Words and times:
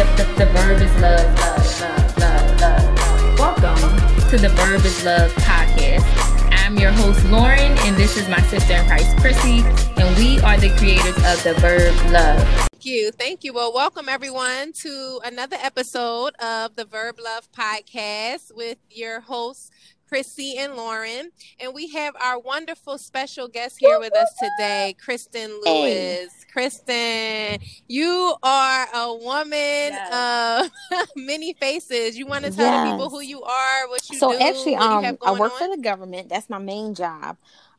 the, 0.00 0.24
the, 0.24 0.44
the 0.44 0.46
verb 0.52 0.80
is 0.80 0.94
love, 1.02 1.38
love, 1.38 1.80
love, 1.80 2.18
love, 2.18 2.60
love. 2.60 3.38
Welcome 3.38 4.30
to 4.30 4.38
the 4.38 4.48
Verb 4.48 4.82
is 4.82 5.04
Love 5.04 5.30
podcast. 5.32 6.06
I'm 6.52 6.78
your 6.78 6.90
host, 6.90 7.22
Lauren, 7.26 7.76
and 7.80 7.96
this 7.96 8.16
is 8.16 8.26
my 8.26 8.40
sister 8.42 8.74
in 8.76 8.86
Christ, 8.86 9.14
Chrissy, 9.18 9.60
and 10.00 10.16
we 10.16 10.40
are 10.40 10.56
the 10.56 10.70
creators 10.78 11.16
of 11.18 11.42
the 11.44 11.52
Verb 11.60 11.94
Love. 12.10 12.42
Thank 12.70 12.86
you. 12.86 13.10
Thank 13.10 13.44
you. 13.44 13.52
Well, 13.52 13.74
welcome 13.74 14.08
everyone 14.08 14.72
to 14.72 15.20
another 15.22 15.58
episode 15.60 16.34
of 16.36 16.76
the 16.76 16.86
Verb 16.86 17.18
Love 17.22 17.52
podcast 17.52 18.56
with 18.56 18.78
your 18.88 19.20
hosts, 19.20 19.70
Chrissy 20.10 20.58
and 20.58 20.74
Lauren. 20.74 21.30
And 21.60 21.72
we 21.72 21.86
have 21.90 22.16
our 22.20 22.36
wonderful 22.36 22.98
special 22.98 23.46
guest 23.46 23.76
here 23.78 24.00
with 24.00 24.12
us 24.16 24.34
today, 24.40 24.96
Kristin 25.00 25.56
Lewis. 25.64 26.34
Kristin, 26.52 27.62
you 27.86 28.34
are 28.42 28.88
a 28.92 29.14
woman 29.14 29.52
yes. 29.52 30.68
of 30.92 31.08
many 31.16 31.52
faces. 31.52 32.18
You 32.18 32.26
want 32.26 32.44
to 32.44 32.50
tell 32.50 32.66
yes. 32.66 32.88
the 32.88 32.90
people 32.90 33.08
who 33.08 33.20
you 33.20 33.40
are, 33.44 33.88
what 33.88 34.10
you 34.10 34.18
so 34.18 34.32
do? 34.32 34.38
So 34.38 34.48
actually, 34.48 34.74
um, 34.74 35.16
I 35.24 35.30
work 35.30 35.52
on? 35.52 35.58
for 35.58 35.76
the 35.76 35.80
government. 35.80 36.28
That's 36.28 36.50
my 36.50 36.58
main 36.58 36.96
job. 36.96 37.36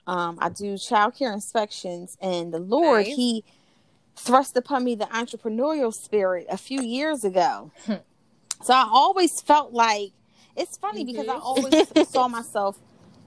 Um, 0.08 0.38
I 0.42 0.48
do 0.48 0.78
child 0.78 1.16
care 1.16 1.34
inspections, 1.34 2.18
and 2.22 2.54
the 2.54 2.60
Lord, 2.60 3.08
nice. 3.08 3.16
He 3.18 3.44
thrust 4.16 4.56
upon 4.56 4.86
me 4.86 4.96
the 4.96 5.06
entrepreneurial 5.08 5.94
spirit 5.94 6.48
a 6.50 6.58
few 6.58 6.82
years 6.82 7.26
ago. 7.26 7.72
so 7.86 8.74
I 8.74 8.88
always 8.90 9.42
felt 9.42 9.74
like 9.74 10.14
it's 10.56 10.78
funny 10.78 11.04
mm-hmm. 11.04 11.12
because 11.12 11.28
I 11.28 11.36
mm-hmm. 11.36 11.44
always 11.44 12.10
saw 12.10 12.28
myself 12.28 12.78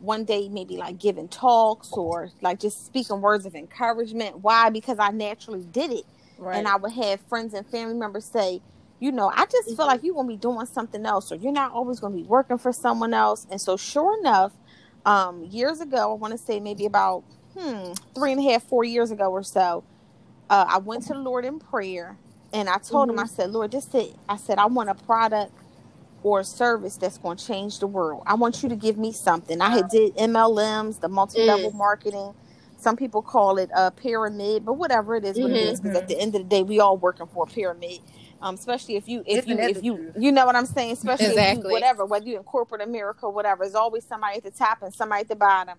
one 0.01 0.25
day 0.25 0.49
maybe 0.49 0.77
like 0.77 0.99
giving 0.99 1.29
talks 1.29 1.93
or 1.93 2.31
like 2.43 2.61
just 2.61 2.85
speaking 2.85 3.21
words 3.21 3.47
of 3.47 3.55
encouragement. 3.55 4.39
Why? 4.41 4.71
Because 4.71 4.99
I 4.99 5.11
naturally 5.11 5.65
did 5.65 5.91
it. 5.91 6.05
Right. 6.37 6.57
And 6.57 6.69
I 6.69 6.77
would 6.77 6.93
have 6.93 7.21
friends 7.23 7.55
and 7.55 7.67
family 7.67 7.95
members 7.95 8.25
say, 8.25 8.61
you 9.01 9.13
know, 9.13 9.31
I 9.35 9.47
just 9.47 9.69
mm-hmm. 9.69 9.77
feel 9.77 9.87
like 9.87 10.03
you're 10.03 10.15
gonna 10.15 10.29
be 10.29 10.37
doing 10.37 10.67
something 10.67 11.05
else, 11.05 11.33
or 11.33 11.37
you're 11.37 11.53
not 11.53 11.73
always 11.73 12.01
gonna 12.01 12.17
be 12.17 12.23
working 12.23 12.59
for 12.59 12.73
someone 12.73 13.15
else. 13.15 13.47
And 13.51 13.61
so, 13.61 13.77
sure 13.77 14.19
enough, 14.19 14.53
um, 15.05 15.45
years 15.45 15.81
ago, 15.81 16.13
I 16.13 16.15
want 16.15 16.33
to 16.33 16.39
say 16.39 16.61
maybe 16.61 16.87
about 16.87 17.25
hmm, 17.57 17.93
three 18.15 18.33
and 18.33 18.41
a 18.41 18.53
half, 18.53 18.63
four 18.63 18.85
years 18.85 19.11
ago 19.11 19.31
or 19.31 19.43
so, 19.43 19.85
uh, 20.51 20.65
I 20.69 20.79
went 20.79 21.05
to 21.05 21.15
the 21.15 21.19
Lord 21.19 21.45
in 21.45 21.59
prayer, 21.59 22.17
and 22.53 22.69
I 22.69 22.79
told 22.79 23.09
mm-hmm. 23.09 23.19
him, 23.19 23.25
I 23.25 23.27
said, 23.27 23.51
Lord, 23.51 23.73
this 23.73 23.93
it. 23.95 24.15
I 24.29 24.37
said, 24.37 24.59
I 24.59 24.67
want 24.67 24.91
a 24.91 24.95
product 24.95 25.53
or 26.25 26.41
a 26.41 26.45
service 26.45 26.97
that's 26.97 27.19
going 27.19 27.37
to 27.37 27.47
change 27.47 27.79
the 27.79 27.87
world. 27.87 28.23
I 28.27 28.35
want 28.35 28.63
you 28.63 28.69
to 28.71 28.77
give 28.77 28.97
me 28.97 29.13
something. 29.13 29.61
I 29.61 29.69
had 29.69 29.91
did 29.91 30.17
MLMs, 30.17 30.99
the 30.99 31.09
multi-level 31.09 31.71
mm. 31.71 31.77
marketing. 31.77 32.35
Some 32.79 32.97
people 32.97 33.21
call 33.21 33.59
it 33.59 33.71
a 33.77 33.91
pyramid, 33.91 34.65
but 34.65 34.73
whatever 34.73 35.15
it 35.17 35.25
is, 35.25 35.37
mm-hmm. 35.37 35.55
it 35.55 35.57
is, 35.57 35.81
because 35.81 35.99
at 35.99 36.09
the 36.09 36.19
end 36.19 36.35
of 36.35 36.43
the 36.43 36.49
day, 36.49 36.63
we 36.63 36.81
all 36.81 36.97
working 36.97 37.27
for 37.27 37.45
a 37.45 37.47
pyramid. 37.47 38.01
Um, 38.41 38.55
especially 38.55 38.97
if 38.97 39.07
you, 39.07 39.23
if 39.27 39.47
Isn't 39.47 39.59
you, 39.59 39.69
if 39.69 39.85
you, 39.85 40.13
you 40.19 40.33
know 40.33 40.45
what 40.45 40.57
I'm 40.57 40.67
saying. 40.67 40.93
Especially 40.93 41.27
exactly. 41.27 41.61
if 41.61 41.65
you, 41.65 41.73
whatever, 41.73 42.05
whether 42.05 42.27
you 42.27 42.37
in 42.37 42.43
corporate 42.43 42.83
America, 42.83 43.29
whatever, 43.29 43.65
there's 43.65 43.75
always 43.75 44.05
somebody 44.05 44.39
at 44.39 44.45
the 44.45 44.51
top 44.51 44.83
and 44.83 44.93
somebody 44.95 45.21
at 45.21 45.29
the 45.29 45.37
bottom. 45.37 45.79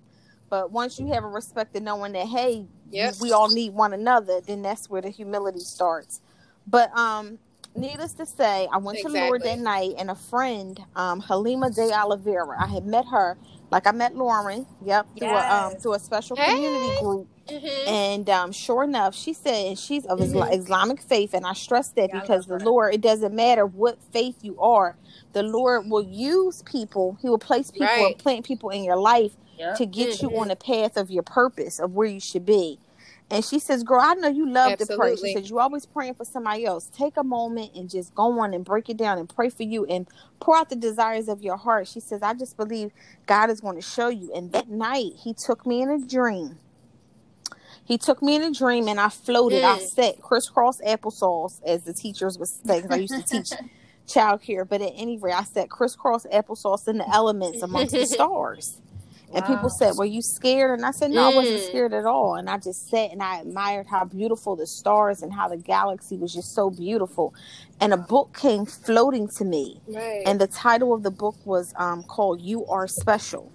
But 0.50 0.72
once 0.72 1.00
you 1.00 1.08
have 1.08 1.24
a 1.24 1.28
respect 1.28 1.76
of 1.76 1.84
knowing 1.84 2.14
that, 2.14 2.28
hey, 2.28 2.66
yep. 2.92 3.16
we 3.20 3.32
all 3.32 3.50
need 3.50 3.74
one 3.74 3.94
another, 3.94 4.42
then 4.42 4.62
that's 4.62 4.90
where 4.90 5.02
the 5.02 5.10
humility 5.10 5.60
starts. 5.60 6.22
But 6.68 6.96
um, 6.96 7.40
needless 7.76 8.14
to 8.14 8.26
say, 8.26 8.68
I 8.72 8.78
went 8.78 8.98
exactly. 8.98 9.20
to 9.20 9.26
Lord 9.26 9.44
that 9.44 9.60
night, 9.60 9.94
and 9.98 10.10
a 10.10 10.16
friend, 10.16 10.80
um, 10.96 11.20
Halima 11.20 11.70
de 11.70 11.92
Oliveira, 11.92 12.62
I 12.62 12.68
had 12.68 12.86
met 12.86 13.06
her, 13.08 13.38
like 13.72 13.88
I 13.88 13.92
met 13.92 14.16
Lauren, 14.16 14.66
yep, 14.84 15.08
through 15.18 15.30
a 15.30 15.68
um, 15.68 15.76
through 15.76 15.94
a 15.94 16.00
special 16.00 16.36
hey. 16.36 16.54
community 16.54 17.00
group. 17.00 17.28
Mm-hmm. 17.48 17.90
And 17.90 18.30
um, 18.30 18.52
sure 18.52 18.84
enough, 18.84 19.14
she 19.14 19.34
said 19.34 19.78
she's 19.78 20.06
of 20.06 20.20
mm-hmm. 20.20 20.54
Islamic 20.54 21.02
faith, 21.02 21.34
and 21.34 21.46
I 21.46 21.54
stress 21.54 21.90
that 21.90 22.10
yeah, 22.14 22.22
because 22.22 22.48
the 22.48 22.58
Lord, 22.60 22.94
it 22.94 23.02
doesn't 23.02 23.36
matter 23.36 23.66
what 23.66 24.02
faith 24.12 24.38
you 24.42 24.60
are, 24.60 24.98
the 25.34 25.44
Lord 25.44 25.90
will 25.90 26.04
use 26.04 26.64
people. 26.64 27.18
He 27.22 27.30
will 27.30 27.38
place 27.38 27.70
people 27.72 27.88
right. 27.88 28.08
and 28.08 28.18
plant 28.18 28.46
people 28.46 28.70
in 28.70 28.84
your 28.84 28.98
life 28.98 29.34
yep. 29.58 29.78
to 29.78 29.86
get 29.86 30.10
mm-hmm. 30.10 30.28
you 30.28 30.40
on 30.40 30.48
the 30.48 30.56
path 30.56 30.98
of 30.98 31.12
your 31.12 31.24
purpose 31.24 31.80
of 31.80 31.92
where 31.92 32.08
you 32.08 32.20
should 32.20 32.46
be. 32.46 32.80
And 33.30 33.44
she 33.44 33.58
says, 33.58 33.84
Girl, 33.84 34.02
I 34.02 34.14
know 34.14 34.28
you 34.28 34.48
love 34.48 34.74
Absolutely. 34.74 34.96
to 34.96 35.00
pray. 35.00 35.30
She 35.30 35.34
says, 35.36 35.50
You're 35.50 35.62
always 35.62 35.86
praying 35.86 36.14
for 36.14 36.26
somebody 36.26 36.66
else. 36.66 36.90
Take 36.96 37.18
a 37.18 37.24
moment 37.24 37.72
and 37.76 37.90
just 37.90 38.14
go 38.14 38.40
on 38.40 38.54
and 38.54 38.64
break 38.64 38.90
it 38.90 38.98
down 38.98 39.18
and 39.18 39.28
pray 39.28 39.50
for 39.50 39.64
you 39.64 39.86
and 39.86 40.08
pour 40.40 40.56
out 40.56 40.70
the 40.70 40.76
desires 40.76 41.28
of 41.28 41.42
your 41.42 41.58
heart. 41.58 41.88
She 41.88 42.00
says, 42.00 42.22
I 42.22 42.34
just 42.34 42.56
believe 42.56 42.92
God 43.26 43.50
is 43.50 43.62
going 43.62 43.76
to 43.76 43.82
show 43.82 44.10
you. 44.10 44.32
And 44.34 44.52
that 44.52 44.70
night, 44.70 45.14
He 45.24 45.34
took 45.34 45.66
me 45.66 45.82
in 45.82 45.90
a 45.90 46.00
dream. 46.00 46.60
He 47.84 47.98
took 47.98 48.22
me 48.22 48.36
in 48.36 48.42
a 48.42 48.52
dream 48.52 48.88
and 48.88 49.00
I 49.00 49.10
floated. 49.10 49.64
Mm. 49.64 49.76
I 49.76 49.80
sat 49.80 50.22
crisscross 50.22 50.82
applesauce, 50.82 51.62
as 51.66 51.84
the 51.84 51.94
teachers 51.94 52.38
would 52.38 52.48
say, 52.48 52.82
because 52.82 52.92
I 52.92 52.96
used 52.96 53.14
to 53.16 53.24
teach 53.24 53.50
childcare. 54.08 54.68
But 54.68 54.82
at 54.82 54.92
any 54.96 55.18
rate, 55.18 55.34
I 55.34 55.44
sat 55.44 55.70
crisscross 55.70 56.26
applesauce 56.28 56.88
in 56.88 57.00
the 57.00 57.10
elements 57.10 57.62
amongst 57.62 57.94
the 57.94 58.06
stars. 58.06 58.82
And 59.34 59.44
wow. 59.44 59.56
people 59.56 59.70
said, 59.70 59.96
Were 59.96 60.06
you 60.06 60.22
scared? 60.22 60.80
And 60.80 60.86
I 60.86 60.92
said, 60.92 61.12
No, 61.12 61.30
mm. 61.30 61.34
I 61.34 61.36
wasn't 61.36 61.62
mm. 61.62 61.68
scared 61.68 61.94
at 61.94 62.06
all. 62.06 62.36
And 62.36 62.50
I 62.50 62.58
just 62.58 62.90
sat 62.90 63.12
and 63.12 63.22
I 63.22 63.40
admired 63.40 63.88
how 63.88 64.06
beautiful 64.06 64.56
the 64.56 64.68
stars 64.68 65.22
and 65.22 65.34
how 65.34 65.48
the 65.48 65.58
galaxy 65.58 66.18
was 66.18 66.34
just 66.34 66.54
so 66.54 66.70
beautiful. 66.70 67.34
And 67.80 67.94
a 67.94 67.98
book 67.98 68.38
came 68.38 68.66
floating 68.66 69.28
to 69.30 69.46
me. 69.46 69.82
Right. 69.88 70.24
And 70.26 70.40
the 70.40 70.48
title 70.48 70.94
of 70.94 71.04
the 71.04 71.12
book 71.12 71.36
was 71.46 71.74
um, 71.78 72.04
called 72.04 72.42
You 72.42 72.66
Are 72.68 72.88
Special. 72.88 73.52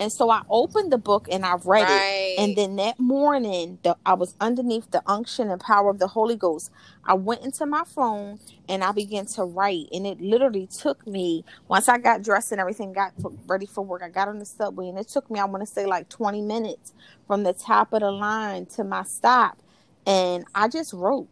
And 0.00 0.12
so 0.12 0.30
I 0.30 0.42
opened 0.50 0.92
the 0.92 0.98
book 0.98 1.28
and 1.30 1.44
I 1.44 1.54
read 1.64 1.82
right. 1.82 2.34
it. 2.36 2.40
And 2.40 2.56
then 2.56 2.76
that 2.76 2.98
morning, 2.98 3.78
the, 3.82 3.96
I 4.04 4.14
was 4.14 4.34
underneath 4.40 4.90
the 4.90 5.02
unction 5.06 5.50
and 5.50 5.60
power 5.60 5.90
of 5.90 5.98
the 5.98 6.08
Holy 6.08 6.36
Ghost. 6.36 6.70
I 7.04 7.14
went 7.14 7.44
into 7.44 7.64
my 7.66 7.84
phone 7.84 8.40
and 8.68 8.82
I 8.82 8.92
began 8.92 9.26
to 9.26 9.44
write. 9.44 9.86
And 9.92 10.06
it 10.06 10.20
literally 10.20 10.66
took 10.66 11.06
me, 11.06 11.44
once 11.68 11.88
I 11.88 11.98
got 11.98 12.22
dressed 12.22 12.52
and 12.52 12.60
everything, 12.60 12.92
got 12.92 13.12
ready 13.46 13.66
for 13.66 13.84
work, 13.84 14.02
I 14.02 14.08
got 14.08 14.28
on 14.28 14.38
the 14.38 14.46
subway 14.46 14.88
and 14.88 14.98
it 14.98 15.08
took 15.08 15.30
me, 15.30 15.38
I 15.38 15.44
want 15.44 15.66
to 15.66 15.72
say, 15.72 15.86
like 15.86 16.08
20 16.08 16.42
minutes 16.42 16.92
from 17.26 17.44
the 17.44 17.52
top 17.52 17.92
of 17.92 18.00
the 18.00 18.10
line 18.10 18.66
to 18.66 18.84
my 18.84 19.04
stop. 19.04 19.58
And 20.06 20.44
I 20.54 20.68
just 20.68 20.92
wrote. 20.92 21.28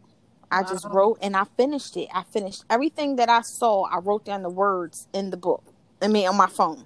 I 0.51 0.61
wow. 0.61 0.67
just 0.69 0.85
wrote 0.85 1.17
and 1.21 1.35
I 1.35 1.45
finished 1.57 1.97
it. 1.97 2.09
I 2.13 2.23
finished 2.23 2.63
everything 2.69 3.15
that 3.17 3.27
I 3.27 3.41
saw. 3.41 3.83
I 3.85 3.97
wrote 3.97 4.23
down 4.23 4.43
the 4.43 4.49
words 4.49 5.07
in 5.11 5.31
the 5.31 5.37
book. 5.37 5.63
I 6.01 6.07
mean, 6.07 6.27
on 6.27 6.37
my 6.37 6.47
phone 6.47 6.85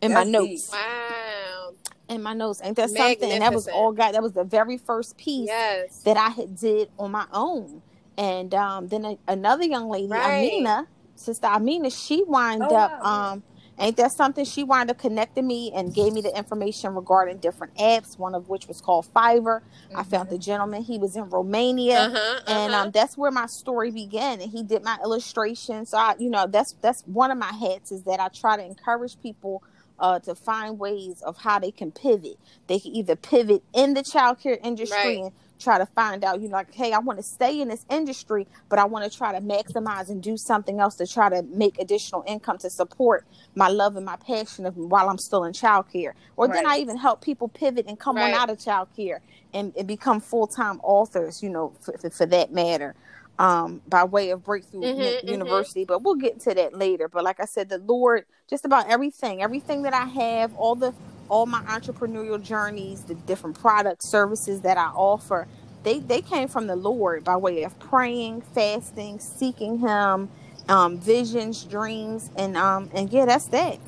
in 0.00 0.12
That's 0.12 0.26
my 0.26 0.30
notes. 0.30 0.72
Wow. 0.72 1.72
In 2.08 2.22
my 2.22 2.32
notes. 2.32 2.60
Ain't 2.62 2.76
that 2.76 2.90
something? 2.90 3.30
And 3.30 3.42
that 3.42 3.52
was 3.52 3.68
all 3.68 3.92
God. 3.92 4.12
That 4.12 4.22
was 4.22 4.32
the 4.32 4.44
very 4.44 4.78
first 4.78 5.16
piece 5.16 5.48
yes. 5.48 6.02
that 6.02 6.16
I 6.16 6.28
had 6.30 6.56
did 6.56 6.90
on 6.98 7.10
my 7.10 7.26
own. 7.32 7.82
And 8.16 8.52
um, 8.54 8.88
then 8.88 9.04
a, 9.04 9.18
another 9.28 9.64
young 9.64 9.88
lady, 9.88 10.08
right. 10.08 10.50
Amina, 10.50 10.88
sister 11.14 11.46
Amina, 11.46 11.90
she 11.90 12.22
wind 12.24 12.62
oh, 12.62 12.74
up 12.74 13.02
wow. 13.02 13.32
um 13.32 13.42
ain't 13.80 13.96
that 13.96 14.12
something 14.12 14.44
she 14.44 14.64
wound 14.64 14.90
up 14.90 14.98
connecting 14.98 15.46
me 15.46 15.70
and 15.74 15.94
gave 15.94 16.12
me 16.12 16.20
the 16.20 16.36
information 16.36 16.94
regarding 16.94 17.38
different 17.38 17.74
apps 17.76 18.18
one 18.18 18.34
of 18.34 18.48
which 18.48 18.66
was 18.66 18.80
called 18.80 19.06
fiverr 19.14 19.60
mm-hmm. 19.60 19.96
i 19.96 20.02
found 20.02 20.28
the 20.28 20.34
mm-hmm. 20.34 20.42
gentleman 20.42 20.82
he 20.82 20.98
was 20.98 21.16
in 21.16 21.28
romania 21.30 21.98
uh-huh, 22.00 22.16
uh-huh. 22.16 22.40
and 22.48 22.74
um, 22.74 22.90
that's 22.90 23.16
where 23.16 23.30
my 23.30 23.46
story 23.46 23.90
began 23.90 24.40
and 24.40 24.50
he 24.50 24.62
did 24.62 24.82
my 24.82 24.98
illustrations 25.02 25.90
so 25.90 25.96
i 25.96 26.14
you 26.18 26.28
know 26.30 26.46
that's 26.46 26.72
that's 26.82 27.02
one 27.02 27.30
of 27.30 27.38
my 27.38 27.52
hats 27.52 27.92
is 27.92 28.02
that 28.02 28.20
i 28.20 28.28
try 28.28 28.56
to 28.56 28.64
encourage 28.64 29.20
people 29.20 29.62
uh, 30.00 30.18
to 30.20 30.34
find 30.34 30.78
ways 30.78 31.22
of 31.22 31.38
how 31.38 31.58
they 31.58 31.70
can 31.70 31.90
pivot. 31.92 32.38
They 32.66 32.78
can 32.78 32.94
either 32.94 33.16
pivot 33.16 33.62
in 33.74 33.94
the 33.94 34.02
childcare 34.02 34.58
industry 34.62 34.96
right. 34.96 35.18
and 35.18 35.32
try 35.58 35.78
to 35.78 35.86
find 35.86 36.24
out, 36.24 36.40
you 36.40 36.48
know, 36.48 36.56
like, 36.56 36.72
hey, 36.72 36.92
I 36.92 36.98
want 36.98 37.18
to 37.18 37.22
stay 37.22 37.60
in 37.60 37.68
this 37.68 37.84
industry, 37.90 38.46
but 38.68 38.78
I 38.78 38.84
want 38.84 39.10
to 39.10 39.16
try 39.16 39.32
to 39.32 39.40
maximize 39.40 40.08
and 40.08 40.22
do 40.22 40.36
something 40.36 40.80
else 40.80 40.94
to 40.96 41.06
try 41.06 41.28
to 41.28 41.42
make 41.42 41.78
additional 41.78 42.22
income 42.26 42.58
to 42.58 42.70
support 42.70 43.26
my 43.54 43.68
love 43.68 43.96
and 43.96 44.06
my 44.06 44.16
passion 44.16 44.66
of 44.66 44.76
while 44.76 45.08
I'm 45.08 45.18
still 45.18 45.44
in 45.44 45.52
childcare. 45.52 46.12
Or 46.36 46.46
right. 46.46 46.54
then 46.54 46.66
I 46.66 46.78
even 46.78 46.96
help 46.96 47.22
people 47.22 47.48
pivot 47.48 47.86
and 47.88 47.98
come 47.98 48.16
right. 48.16 48.32
on 48.32 48.40
out 48.40 48.50
of 48.50 48.58
childcare 48.58 49.18
and, 49.52 49.72
and 49.76 49.88
become 49.88 50.20
full 50.20 50.46
time 50.46 50.80
authors, 50.82 51.42
you 51.42 51.50
know, 51.50 51.72
for, 51.80 51.96
for, 51.98 52.10
for 52.10 52.26
that 52.26 52.52
matter 52.52 52.94
um, 53.38 53.80
by 53.88 54.04
way 54.04 54.30
of 54.30 54.44
Breakthrough 54.44 54.80
mm-hmm, 54.80 55.00
mm-hmm. 55.00 55.28
University, 55.28 55.82
mm-hmm. 55.82 55.88
but 55.88 56.02
we'll 56.02 56.16
get 56.16 56.40
to 56.40 56.54
that 56.54 56.74
later. 56.74 57.08
But 57.08 57.24
like 57.24 57.40
I 57.40 57.44
said, 57.44 57.68
the 57.68 57.78
Lord, 57.78 58.24
just 58.48 58.64
about 58.64 58.88
everything, 58.88 59.42
everything 59.42 59.82
that 59.82 59.94
I 59.94 60.04
have, 60.04 60.54
all 60.56 60.74
the 60.74 60.92
all 61.28 61.46
my 61.46 61.60
entrepreneurial 61.62 62.42
journeys, 62.42 63.04
the 63.04 63.14
different 63.14 63.60
products, 63.60 64.10
services 64.10 64.62
that 64.62 64.78
I 64.78 64.86
offer, 64.86 65.46
they 65.84 66.00
they 66.00 66.20
came 66.20 66.48
from 66.48 66.66
the 66.66 66.76
Lord 66.76 67.24
by 67.24 67.36
way 67.36 67.62
of 67.62 67.78
praying, 67.78 68.42
fasting, 68.54 69.20
seeking 69.20 69.78
Him, 69.78 70.28
um, 70.68 70.98
visions, 70.98 71.64
dreams, 71.64 72.30
and 72.36 72.56
um, 72.56 72.90
and 72.92 73.10
yeah, 73.10 73.26
that's 73.26 73.48
that. 73.48 73.78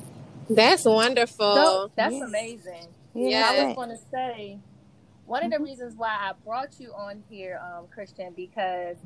That's 0.49 0.85
wonderful. 0.85 1.55
So, 1.55 1.91
that's 1.95 2.13
yeah. 2.15 2.25
amazing. 2.25 2.87
Yeah, 3.13 3.49
I 3.49 3.65
was 3.65 3.75
going 3.75 3.89
to 3.89 3.97
say 4.11 4.59
one 5.25 5.43
of 5.43 5.49
the 5.49 5.57
mm-hmm. 5.57 5.65
reasons 5.65 5.95
why 5.95 6.09
I 6.09 6.33
brought 6.45 6.79
you 6.79 6.91
on 6.93 7.23
here, 7.29 7.61
um, 7.63 7.85
Kristin, 7.95 8.35
because 8.35 8.97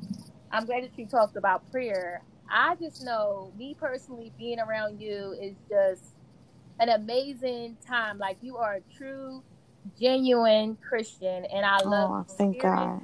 I'm 0.50 0.64
glad 0.66 0.84
that 0.84 0.96
you 0.96 1.06
talked 1.06 1.36
about 1.36 1.70
prayer. 1.70 2.22
I 2.50 2.76
just 2.76 3.04
know, 3.04 3.52
me 3.58 3.74
personally, 3.78 4.32
being 4.38 4.60
around 4.60 5.00
you 5.00 5.34
is 5.40 5.56
just 5.68 6.04
an 6.78 6.88
amazing 6.90 7.76
time. 7.86 8.18
Like 8.18 8.38
you 8.40 8.56
are 8.56 8.74
a 8.74 8.96
true, 8.96 9.42
genuine 10.00 10.76
Christian, 10.76 11.44
and 11.46 11.66
I 11.66 11.78
oh, 11.84 11.88
love. 11.88 12.10
Oh, 12.10 12.34
thank 12.34 12.60
God. 12.60 13.00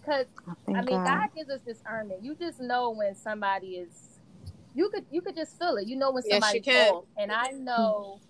because 0.00 0.26
I, 0.46 0.72
I, 0.72 0.82
mean 0.82 0.86
God. 0.86 1.06
God 1.06 1.28
gives 1.34 1.50
us 1.50 1.60
discernment. 1.66 2.22
You 2.22 2.34
just 2.34 2.60
know 2.60 2.90
when 2.90 3.14
somebody 3.14 3.76
is. 3.76 4.20
You 4.74 4.90
could 4.90 5.06
you 5.10 5.20
could 5.22 5.36
just 5.36 5.58
feel 5.58 5.76
it. 5.76 5.86
You 5.86 5.96
know 5.96 6.10
when 6.10 6.24
somebody's 6.24 6.66
yes, 6.66 6.90
off. 6.90 7.04
And 7.16 7.30
I 7.30 7.50
know 7.52 8.20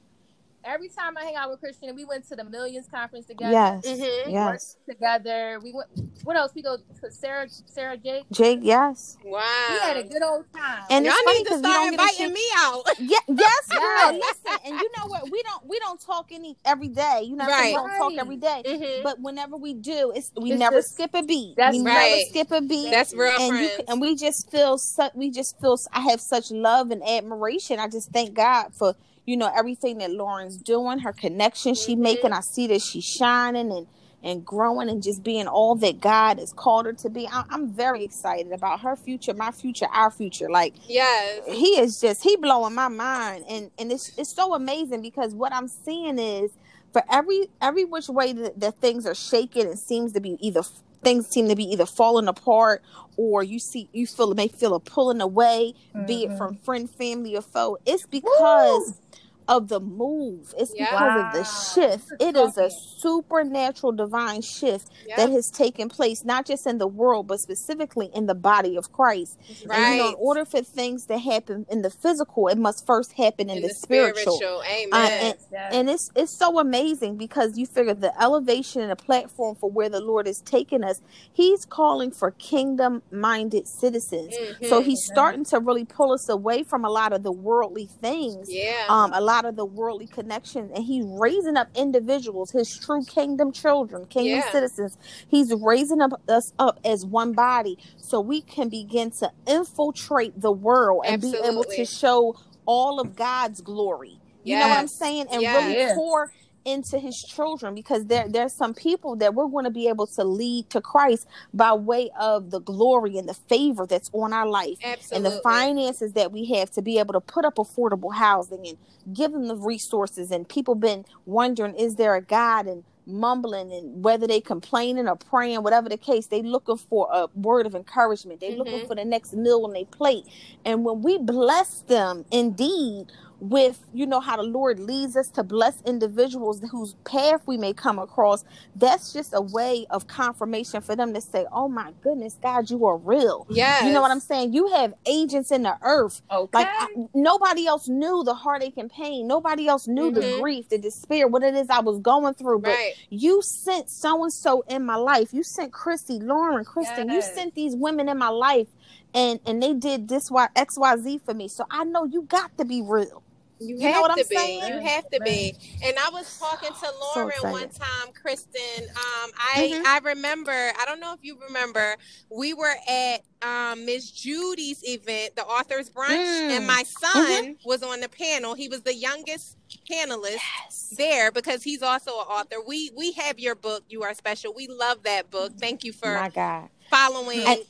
every 0.64 0.88
time 0.88 1.16
I 1.16 1.25
hang 1.25 1.37
out 1.37 1.50
with 1.50 1.61
Kristin, 1.61 1.94
we 1.94 2.05
went 2.05 2.26
to 2.28 2.37
the 2.37 2.44
Millions 2.44 2.88
Conference 2.88 3.26
together. 3.26 3.52
Yes, 3.52 3.87
mm-hmm. 3.87 4.31
yes, 4.31 4.76
together. 4.88 5.61
We 5.62 5.72
went. 5.72 5.88
What 6.25 6.37
else? 6.37 6.52
We 6.55 6.62
go 6.62 6.76
to 6.76 7.11
Sarah, 7.11 7.46
Sarah 7.66 7.96
Jake. 7.96 8.25
Jake, 8.32 8.61
yes. 8.62 9.19
Wow, 9.25 9.40
we 9.69 9.78
had 9.78 9.96
a 9.99 10.05
good 10.05 10.22
old 10.22 10.46
time. 10.55 10.84
And 10.90 11.05
y'all 11.05 11.14
need 11.26 11.46
to 11.46 11.58
start 11.58 11.93
inviting 11.93 12.32
me 12.32 12.44
out. 12.56 12.82
Yeah, 13.05 13.19
yes, 13.28 13.69
girl. 13.69 14.14
listen, 14.14 14.58
and 14.64 14.81
you 14.81 14.90
know 14.96 15.06
what? 15.06 15.31
We 15.31 15.43
don't 15.43 15.66
we 15.66 15.78
don't 15.78 16.00
talk 16.00 16.31
any 16.32 16.56
every 16.64 16.88
day. 16.88 17.22
You 17.25 17.37
know, 17.37 17.46
right. 17.46 17.67
we 17.67 17.72
don't 17.72 17.90
talk 17.99 18.12
every 18.19 18.37
day. 18.37 18.62
Mm-hmm. 18.64 19.02
But 19.02 19.20
whenever 19.20 19.56
we 19.56 19.75
do, 19.75 20.12
it's 20.14 20.31
we 20.37 20.52
it's 20.52 20.58
never 20.58 20.76
just, 20.76 20.94
skip 20.94 21.10
a 21.12 21.22
beat. 21.22 21.55
That's 21.56 21.76
we 21.76 21.82
right. 21.82 21.93
never 21.93 22.20
skip 22.31 22.50
a 22.50 22.60
beat. 22.62 22.90
That's 22.90 23.12
real 23.12 23.37
and 23.38 23.50
friends. 23.50 23.72
You, 23.78 23.84
and 23.88 24.00
we 24.00 24.17
just 24.17 24.50
feel 24.50 24.78
such. 24.78 25.12
We 25.14 25.31
just 25.31 25.60
feel. 25.60 25.78
I 25.93 26.00
have 26.00 26.20
such 26.20 26.50
love 26.50 26.90
and 26.90 27.02
admiration. 27.06 27.78
I 27.78 27.88
just 27.88 28.10
thank 28.10 28.34
God 28.34 28.72
for 28.72 28.94
you 29.26 29.37
know 29.37 29.50
everything 29.55 29.99
that 29.99 30.11
Lauren's 30.11 30.56
doing, 30.56 31.00
her 31.00 31.12
connection 31.12 31.75
she 31.75 31.93
mm-hmm. 31.93 32.03
making. 32.03 32.32
I 32.32 32.41
see 32.41 32.67
that 32.69 32.82
she's 32.82 33.05
shining 33.05 33.71
and 33.71 33.87
and 34.25 34.44
growing 34.44 34.88
and 34.88 35.03
just 35.03 35.23
being 35.23 35.47
all 35.47 35.75
that 35.76 36.00
God 36.00 36.38
has 36.38 36.53
called 36.53 36.87
her 36.87 36.94
to 36.94 37.11
be. 37.11 37.29
I, 37.31 37.44
am 37.50 37.69
very 37.69 38.03
excited 38.03 38.53
about 38.53 38.81
her 38.81 38.97
future, 38.97 39.35
my 39.35 39.50
future, 39.50 39.87
our 39.93 40.11
future. 40.11 40.49
Like, 40.49 40.75
yes, 40.88 41.43
he 41.47 41.79
is 41.79 42.00
just 42.00 42.23
he 42.23 42.37
blowing 42.37 42.75
my 42.75 42.88
mind, 42.88 43.44
and 43.49 43.71
and 43.79 43.93
it's 43.93 44.17
it's 44.19 44.35
so 44.35 44.55
amazing 44.55 45.03
because 45.03 45.35
what 45.35 45.53
I'm 45.53 45.69
seeing 45.69 46.19
is 46.19 46.53
for 46.93 47.03
every 47.11 47.49
every 47.61 47.85
which 47.85 48.09
way 48.09 48.32
that, 48.32 48.61
that 48.61 48.79
things 48.79 49.05
are 49.06 49.15
shaking, 49.15 49.67
it 49.67 49.79
seems 49.79 50.12
to 50.12 50.20
be 50.20 50.38
either 50.41 50.62
things 51.05 51.27
seem 51.29 51.49
to 51.49 51.56
be 51.56 51.65
either 51.65 51.87
falling 51.87 52.29
apart 52.29 52.83
or 53.17 53.43
you 53.43 53.59
see 53.59 53.89
you 53.93 54.06
feel 54.06 54.35
may 54.35 54.49
feel 54.49 54.75
a 54.75 54.81
pulling 54.81 55.21
away, 55.21 55.75
mm-hmm. 55.95 56.06
be 56.06 56.25
it 56.25 56.29
mm-hmm. 56.29 56.39
from 56.39 56.56
friend, 56.56 56.91
family, 56.91 57.37
or 57.37 57.43
foe. 57.43 57.79
It's 57.87 58.06
because 58.06 58.89
Woo! 58.89 59.19
Of 59.49 59.69
the 59.69 59.81
move. 59.81 60.55
It's 60.56 60.73
yeah. 60.75 60.87
because 60.87 61.25
of 61.25 61.32
the 61.32 61.44
shift. 61.44 62.12
It 62.20 62.37
is 62.37 62.56
a 62.56 62.70
supernatural 62.70 63.93
divine 63.93 64.43
shift 64.43 64.88
yep. 65.06 65.19
that 65.19 65.31
has 65.31 65.50
taken 65.50 65.88
place, 65.88 66.25
not 66.25 66.46
just 66.46 66.67
in 66.67 66.79
the 66.79 66.87
world, 66.87 67.26
but 67.26 67.41
specifically 67.41 68.11
in 68.14 68.26
the 68.26 68.35
body 68.35 68.76
of 68.76 68.93
Christ. 68.93 69.38
Right. 69.67 69.79
And 69.79 69.96
you 69.96 70.02
know, 70.02 70.08
in 70.11 70.14
order 70.19 70.44
for 70.44 70.62
things 70.62 71.06
to 71.06 71.19
happen 71.19 71.67
in 71.70 71.82
the 71.82 71.91
physical, 71.91 72.49
it 72.49 72.58
must 72.58 72.87
first 72.87 73.12
happen 73.12 73.50
in, 73.50 73.56
in 73.56 73.62
the, 73.62 73.69
the, 73.69 73.75
spiritual. 73.75 74.37
spiritual. 74.37 74.62
Amen. 74.62 74.88
Uh, 74.93 75.25
and, 75.25 75.35
yes. 75.52 75.75
and, 75.75 75.91
it's 75.91 76.11
it's 76.17 76.38
so 76.38 76.58
amazing 76.58 77.17
because 77.17 77.58
you 77.58 77.67
figure 77.67 77.94
the 77.94 78.12
elevation 78.23 78.81
and 78.81 78.91
the 78.91 78.96
platform 78.96 79.56
for 79.56 79.70
where 79.70 79.88
the 79.88 80.00
Lord 80.00 80.26
is 80.26 80.41
taking 80.41 80.85
us, 80.85 81.02
He's 81.32 81.64
calling 81.64 82.11
for 82.11 82.31
kingdom 82.31 83.02
minded 83.11 83.69
citizens. 83.69 84.35
Mm-hmm. 84.35 84.67
So 84.67 84.81
He's 84.81 85.05
starting 85.05 85.44
to 85.46 85.61
really 85.61 85.85
pull 85.85 86.12
us 86.12 86.29
away 86.29 86.62
from 86.62 86.85
a 86.85 86.91
lot 86.91 87.12
of 87.12 87.23
the 87.23 87.32
worldly 87.32 87.87
things. 87.87 88.46
Yeah. 88.50 88.87
Um, 88.88 89.12
a 89.12 89.20
lot 89.20 89.33
lot 89.34 89.44
of 89.44 89.56
the 89.56 89.64
worldly 89.64 90.06
connections 90.06 90.70
and 90.75 90.84
he's 90.84 91.04
raising 91.06 91.56
up 91.56 91.69
individuals 91.75 92.50
his 92.50 92.78
true 92.78 93.04
kingdom 93.04 93.50
children 93.50 94.06
kingdom 94.06 94.38
yeah. 94.38 94.52
citizens 94.52 94.96
he's 95.28 95.52
raising 95.54 96.00
up 96.00 96.12
us 96.28 96.52
up 96.58 96.78
as 96.84 97.04
one 97.04 97.32
body 97.32 97.76
so 97.96 98.20
we 98.20 98.40
can 98.40 98.69
begin 98.69 99.10
to 99.10 99.31
infiltrate 99.46 100.40
the 100.40 100.52
world 100.52 101.02
and 101.04 101.14
Absolutely. 101.14 101.42
be 101.42 101.52
able 101.52 101.64
to 101.64 101.84
show 101.84 102.36
all 102.66 103.00
of 103.00 103.16
god's 103.16 103.60
glory 103.60 104.20
you 104.44 104.54
yes. 104.56 104.62
know 104.62 104.69
what 104.69 104.78
i'm 104.78 104.88
saying 104.88 105.26
and 105.32 105.42
yes. 105.42 105.64
really 105.64 105.94
pour 105.94 106.32
into 106.64 106.99
his 106.99 107.22
children 107.22 107.75
because 107.75 108.06
there 108.06 108.26
there's 108.28 108.52
some 108.52 108.75
people 108.75 109.16
that 109.16 109.34
we're 109.34 109.49
going 109.49 109.64
to 109.64 109.70
be 109.70 109.88
able 109.88 110.06
to 110.06 110.25
lead 110.25 110.69
to 110.70 110.81
Christ 110.81 111.26
by 111.52 111.72
way 111.72 112.11
of 112.19 112.50
the 112.50 112.61
glory 112.61 113.19
and 113.19 113.28
the 113.28 113.34
favor 113.34 113.87
that's 113.87 114.11
on 114.12 114.32
our 114.32 114.46
life 114.46 114.78
Absolutely. 114.82 115.16
and 115.16 115.26
the 115.26 115.40
finances 115.43 116.12
that 116.12 116.32
we 116.32 116.46
have 116.52 116.70
to 116.72 116.82
be 116.82 116.99
able 116.99 117.12
to 117.12 117.20
put 117.20 117.44
up 117.44 117.56
affordable 117.56 118.14
housing 118.14 118.66
and 118.66 118.78
give 119.14 119.32
them 119.32 119.49
the 119.49 119.56
resources 119.56 120.31
and 120.31 120.49
people 120.49 120.75
been 120.75 121.05
wondering 121.26 121.75
is 121.75 121.96
there 121.96 122.14
a 122.14 122.22
God 122.22 122.67
and 122.67 122.84
mumbling 123.06 123.72
and 123.72 124.02
whether 124.02 124.26
they 124.26 124.40
complaining 124.40 125.08
or 125.08 125.17
praying 125.17 125.62
whatever 125.62 125.88
the 125.88 125.96
case 125.96 126.26
they 126.26 126.43
looking 126.43 126.76
for 126.76 127.08
a 127.12 127.26
word 127.34 127.67
of 127.67 127.75
encouragement 127.75 128.40
they 128.40 128.50
mm-hmm. 128.50 128.58
looking 128.58 128.87
for 128.87 128.94
the 128.94 129.05
next 129.05 129.34
meal 129.34 129.64
on 129.64 129.72
their 129.72 129.84
plate 129.84 130.25
and 130.64 130.84
when 130.84 131.02
we 131.02 131.19
bless 131.19 131.81
them 131.81 132.25
indeed 132.31 133.06
with 133.50 133.85
you 133.93 134.06
know 134.06 134.20
how 134.20 134.37
the 134.37 134.43
lord 134.43 134.79
leads 134.81 135.17
us 135.17 135.29
to 135.29 135.43
bless 135.43 135.82
individuals 135.82 136.62
whose 136.70 136.94
path 137.05 137.43
we 137.46 137.58
may 137.58 137.75
come 137.75 137.99
across 137.99 138.43
that's 138.75 139.12
just 139.12 139.35
a 139.35 139.41
way 139.41 139.87
of 139.91 140.06
confirmation 140.06 140.81
for 140.81 140.96
them 140.96 141.12
to 141.12 141.20
say 141.20 141.44
oh 141.52 141.69
my 141.69 141.93
goodness 142.02 142.38
god 142.43 142.70
you 142.70 142.87
are 142.87 142.96
real. 142.96 143.46
Yeah 143.50 143.87
you 143.87 143.93
know 143.93 144.00
what 144.00 144.11
i'm 144.11 144.20
saying? 144.20 144.55
You 144.55 144.69
have 144.69 144.94
agents 145.06 145.50
in 145.50 145.62
the 145.62 145.76
earth. 145.82 146.23
Okay. 146.31 146.58
like 146.58 146.69
I, 146.70 146.87
nobody 147.14 147.67
else 147.67 147.88
knew 147.88 148.25
the 148.25 148.35
heartache 148.35 148.76
and 148.76 148.91
pain. 148.91 149.26
Nobody 149.26 149.69
else 149.69 149.87
knew 149.87 150.11
mm-hmm. 150.11 150.20
the 150.20 150.41
grief 150.41 150.69
the 150.69 150.79
despair 150.79 151.29
what 151.29 151.43
it 151.43 151.55
is 151.55 151.69
i 151.69 151.81
was 151.81 151.99
going 152.00 152.35
through 152.35 152.61
but 152.61 152.70
right. 152.70 152.94
you 153.11 153.43
sent 153.43 153.91
so 153.91 154.23
and 154.23 154.32
so 154.32 154.64
in 154.69 154.85
my 154.87 154.96
life. 154.96 155.35
You 155.35 155.43
sent 155.43 155.73
chrissy 155.73 156.19
lauren 156.19 156.64
kristen. 156.64 157.08
Yes. 157.08 157.29
you 157.29 157.35
sent 157.35 157.55
these 157.55 157.76
women 157.76 158.08
in 158.08 158.17
my 158.17 158.29
life 158.31 158.69
and 159.12 159.38
and 159.44 159.62
they 159.62 159.75
did 159.75 160.08
this 160.08 160.31
y 160.31 160.49
xyz 160.56 161.25
for 161.25 161.35
me. 161.35 161.49
So 161.49 161.67
i 161.70 161.85
know 161.85 162.05
you 162.05 162.23
got 162.23 162.56
to 162.58 162.64
be 162.64 162.81
real 162.81 163.24
you, 163.61 163.77
you 163.77 163.93
have 163.93 164.15
to 164.17 164.27
be. 164.29 164.37
Saying? 164.37 164.75
You 164.75 164.89
have 164.89 165.09
to 165.11 165.21
be. 165.21 165.55
And 165.83 165.97
I 165.99 166.11
was 166.11 166.39
talking 166.39 166.71
to 166.71 166.89
Lauren 167.01 167.33
so 167.41 167.51
one 167.51 167.69
time, 167.69 168.12
Kristin. 168.12 168.83
Um, 168.83 169.31
I 169.39 169.73
mm-hmm. 169.73 169.87
I 169.87 170.01
remember. 170.03 170.53
I 170.53 170.85
don't 170.87 171.01
know 171.01 171.12
if 171.12 171.21
you 171.23 171.39
remember. 171.47 171.97
We 172.31 172.55
were 172.55 172.75
at 172.89 173.21
um, 173.43 173.87
Miss 173.87 174.11
Judy's 174.11 174.83
event, 174.85 175.37
the 175.37 175.45
authors 175.45 175.91
brunch, 175.91 176.09
mm. 176.09 176.56
and 176.56 176.67
my 176.67 176.83
son 176.83 177.45
mm-hmm. 177.45 177.53
was 177.65 177.83
on 177.83 178.01
the 178.01 178.09
panel. 178.09 178.55
He 178.55 178.69
was 178.69 178.83
the 178.83 178.95
youngest 178.95 179.56
panelist 179.91 180.39
yes. 180.62 180.95
there 180.97 181.31
because 181.31 181.62
he's 181.62 181.83
also 181.83 182.11
an 182.12 182.27
author. 182.27 182.56
We 182.67 182.91
we 182.97 183.12
have 183.12 183.39
your 183.39 183.55
book. 183.55 183.85
You 183.89 184.03
are 184.03 184.15
special. 184.15 184.53
We 184.55 184.67
love 184.67 185.03
that 185.05 185.31
book. 185.31 185.53
Thank 185.59 185.85
you 185.85 185.93
for 185.93 186.12
my 186.15 186.31
God 186.31 186.69
following 186.91 187.41
I, 187.41 187.62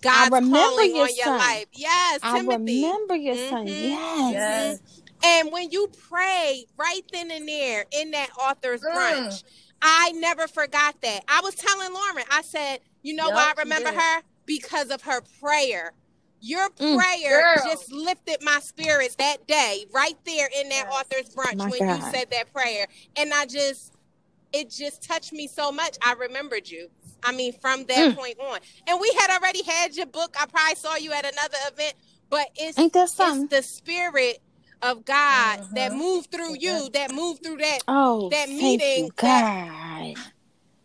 God's 0.00 0.30
calling 0.30 0.96
your 0.96 1.04
on 1.04 1.14
your 1.16 1.24
son. 1.24 1.38
life. 1.38 1.66
Yes, 1.72 2.20
I 2.22 2.38
Timothy. 2.38 2.84
remember 2.84 3.16
your 3.16 3.34
mm-hmm. 3.34 3.50
son. 3.50 3.66
Yes. 3.66 4.32
yes. 4.32 4.99
And 5.24 5.52
when 5.52 5.70
you 5.70 5.88
pray 6.08 6.64
right 6.76 7.02
then 7.12 7.30
and 7.30 7.46
there 7.46 7.84
in 7.92 8.10
that 8.12 8.30
author's 8.38 8.82
mm. 8.82 8.94
brunch, 8.94 9.44
I 9.82 10.12
never 10.16 10.46
forgot 10.48 11.00
that. 11.02 11.24
I 11.28 11.40
was 11.42 11.54
telling 11.54 11.92
Lauren, 11.92 12.24
I 12.30 12.42
said, 12.42 12.80
you 13.02 13.14
know 13.14 13.26
yep, 13.26 13.34
why 13.34 13.52
I 13.56 13.60
remember 13.62 13.92
her? 13.92 14.22
Because 14.46 14.90
of 14.90 15.02
her 15.02 15.22
prayer. 15.40 15.92
Your 16.42 16.70
mm, 16.70 16.96
prayer 16.96 17.56
mm, 17.56 17.64
just 17.64 17.92
lifted 17.92 18.38
my 18.42 18.60
spirits 18.60 19.14
that 19.16 19.46
day, 19.46 19.84
right 19.92 20.16
there 20.24 20.48
in 20.58 20.70
that 20.70 20.86
yes. 20.90 20.94
author's 20.94 21.34
brunch 21.34 21.56
my 21.56 21.68
when 21.68 21.80
God. 21.80 21.96
you 21.96 22.10
said 22.10 22.30
that 22.30 22.52
prayer. 22.52 22.86
And 23.16 23.32
I 23.32 23.44
just, 23.44 23.92
it 24.52 24.70
just 24.70 25.02
touched 25.02 25.32
me 25.34 25.46
so 25.46 25.70
much. 25.70 25.98
I 26.02 26.14
remembered 26.14 26.68
you. 26.68 26.88
I 27.22 27.32
mean, 27.32 27.52
from 27.52 27.84
that 27.86 28.12
mm. 28.12 28.16
point 28.16 28.38
on. 28.40 28.58
And 28.86 28.98
we 29.00 29.14
had 29.20 29.36
already 29.38 29.62
had 29.62 29.94
your 29.94 30.06
book. 30.06 30.34
I 30.40 30.46
probably 30.46 30.76
saw 30.76 30.96
you 30.96 31.12
at 31.12 31.30
another 31.30 31.58
event, 31.70 31.94
but 32.30 32.48
it's, 32.56 32.78
Ain't 32.78 32.94
that 32.94 33.10
it's 33.18 33.48
the 33.50 33.62
spirit 33.62 34.40
of 34.82 35.04
God 35.04 35.60
uh-huh. 35.60 35.68
that 35.74 35.92
moved 35.92 36.30
through 36.30 36.56
you, 36.58 36.88
that 36.90 37.12
moved 37.12 37.42
through 37.44 37.58
that 37.58 37.78
oh, 37.88 38.28
that 38.30 38.48
meeting. 38.48 39.06
You, 39.06 39.10
God. 39.16 40.16
That, 40.16 40.32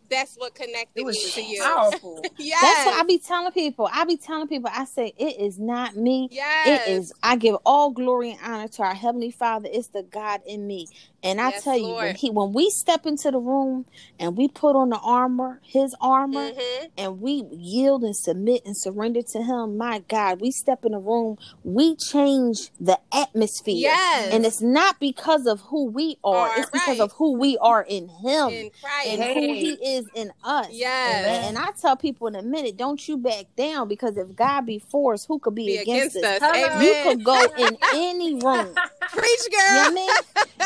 that's 0.08 0.36
what 0.36 0.54
connected 0.54 1.04
me 1.04 1.30
to 1.30 1.42
you. 1.42 1.62
Powerful. 1.62 2.24
yes. 2.38 2.60
That's 2.62 2.86
what 2.86 3.00
I 3.00 3.02
be 3.06 3.18
telling 3.18 3.52
people. 3.52 3.88
I 3.92 4.04
be 4.04 4.16
telling 4.16 4.48
people, 4.48 4.70
I 4.72 4.84
say, 4.84 5.12
it 5.16 5.40
is 5.40 5.58
not 5.58 5.96
me. 5.96 6.28
Yes. 6.30 6.86
It 6.86 6.92
is, 6.92 7.12
I 7.22 7.36
give 7.36 7.56
all 7.66 7.90
glory 7.90 8.32
and 8.32 8.40
honor 8.44 8.68
to 8.68 8.82
our 8.82 8.94
Heavenly 8.94 9.30
Father. 9.30 9.68
It's 9.72 9.88
the 9.88 10.04
God 10.04 10.42
in 10.46 10.66
me. 10.66 10.88
And 11.22 11.40
I 11.40 11.50
yes, 11.50 11.64
tell 11.64 11.76
you, 11.76 11.86
Lord. 11.86 12.04
when 12.04 12.14
he 12.14 12.30
when 12.30 12.52
we 12.52 12.70
step 12.70 13.06
into 13.06 13.30
the 13.30 13.38
room 13.38 13.86
and 14.18 14.36
we 14.36 14.48
put 14.48 14.76
on 14.76 14.90
the 14.90 14.98
armor, 14.98 15.60
his 15.62 15.94
armor, 16.00 16.52
mm-hmm. 16.52 16.86
and 16.96 17.20
we 17.20 17.44
yield 17.50 18.04
and 18.04 18.16
submit 18.16 18.62
and 18.64 18.76
surrender 18.76 19.22
to 19.22 19.42
him, 19.42 19.76
my 19.76 20.04
God, 20.08 20.40
we 20.40 20.50
step 20.50 20.84
in 20.84 20.92
the 20.92 20.98
room, 20.98 21.36
we 21.64 21.96
change 21.96 22.70
the 22.78 22.98
atmosphere. 23.12 23.74
Yes. 23.74 24.32
And 24.32 24.46
it's 24.46 24.60
not 24.60 25.00
because 25.00 25.46
of 25.46 25.60
who 25.62 25.86
we 25.86 26.18
are, 26.22 26.50
it's 26.56 26.70
because 26.70 27.00
of 27.00 27.12
who 27.12 27.38
we 27.38 27.58
are 27.58 27.82
in 27.82 28.08
him 28.08 28.48
in 28.48 28.70
and 29.06 29.22
hey. 29.22 29.34
who 29.34 29.54
he 29.54 29.96
is 29.96 30.06
in 30.14 30.30
us. 30.44 30.68
Yes. 30.70 31.46
And 31.46 31.58
I 31.58 31.70
tell 31.80 31.96
people 31.96 32.26
in 32.28 32.36
a 32.36 32.42
minute, 32.42 32.76
don't 32.76 33.06
you 33.08 33.16
back 33.16 33.46
down 33.56 33.88
because 33.88 34.16
if 34.16 34.34
God 34.36 34.66
be 34.66 34.78
for 34.78 35.14
us, 35.14 35.24
who 35.24 35.38
could 35.38 35.54
be, 35.54 35.66
be 35.66 35.76
against, 35.78 36.16
against, 36.16 36.42
us? 36.42 36.54
us. 36.54 36.82
You 36.82 36.94
could 37.02 37.24
go 37.24 37.42
in 37.58 37.76
any 37.94 38.34
room. 38.34 38.74
Preach, 39.10 39.46
girl. 39.50 39.74
You 39.74 39.74
know 39.74 39.86
I 39.86 39.90
mean? 39.90 40.10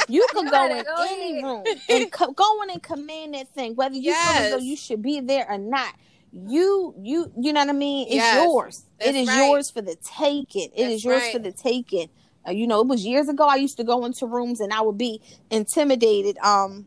You 0.09 0.27
could 0.31 0.40
go 0.45 0.67
in 0.67 0.85
go 0.85 1.07
any 1.09 1.43
room 1.43 1.65
and 1.89 2.13
co- 2.13 2.33
go 2.33 2.63
in 2.63 2.71
and 2.71 2.83
command 2.83 3.35
that 3.35 3.53
thing, 3.55 3.75
whether 3.75 3.95
you 3.95 4.11
yes. 4.11 4.33
feel 4.33 4.45
as 4.45 4.51
though 4.53 4.59
you 4.59 4.77
should 4.77 5.03
be 5.03 5.21
there 5.21 5.47
or 5.49 5.59
not. 5.59 5.95
You, 6.33 6.95
you, 7.03 7.33
you 7.41 7.53
know 7.53 7.61
what 7.61 7.71
I 7.71 7.73
mean? 7.73 8.07
It's 8.07 8.15
yes. 8.15 8.45
yours. 8.45 8.85
That's 8.99 9.11
it 9.11 9.17
is 9.17 9.29
right. 9.29 9.49
yours 9.49 9.71
for 9.71 9.83
the 9.83 9.97
taking. 9.97 10.71
It 10.75 10.77
That's 10.77 10.95
is 10.95 11.05
yours 11.05 11.23
right. 11.23 11.33
for 11.33 11.39
the 11.41 11.51
taking. 11.51 12.09
Uh, 12.47 12.53
you 12.53 12.69
know, 12.69 12.81
it 12.81 12.87
was 12.87 13.05
years 13.05 13.29
ago. 13.29 13.47
I 13.47 13.57
used 13.57 13.77
to 13.79 13.85
go 13.85 14.05
into 14.05 14.27
rooms 14.27 14.61
and 14.61 14.73
I 14.73 14.81
would 14.81 14.97
be 14.97 15.21
intimidated. 15.51 16.39
Um, 16.39 16.87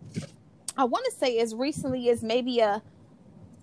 I 0.77 0.85
want 0.85 1.05
to 1.05 1.11
say 1.11 1.39
as 1.39 1.53
recently 1.53 2.09
as 2.09 2.23
maybe 2.23 2.59
a 2.59 2.81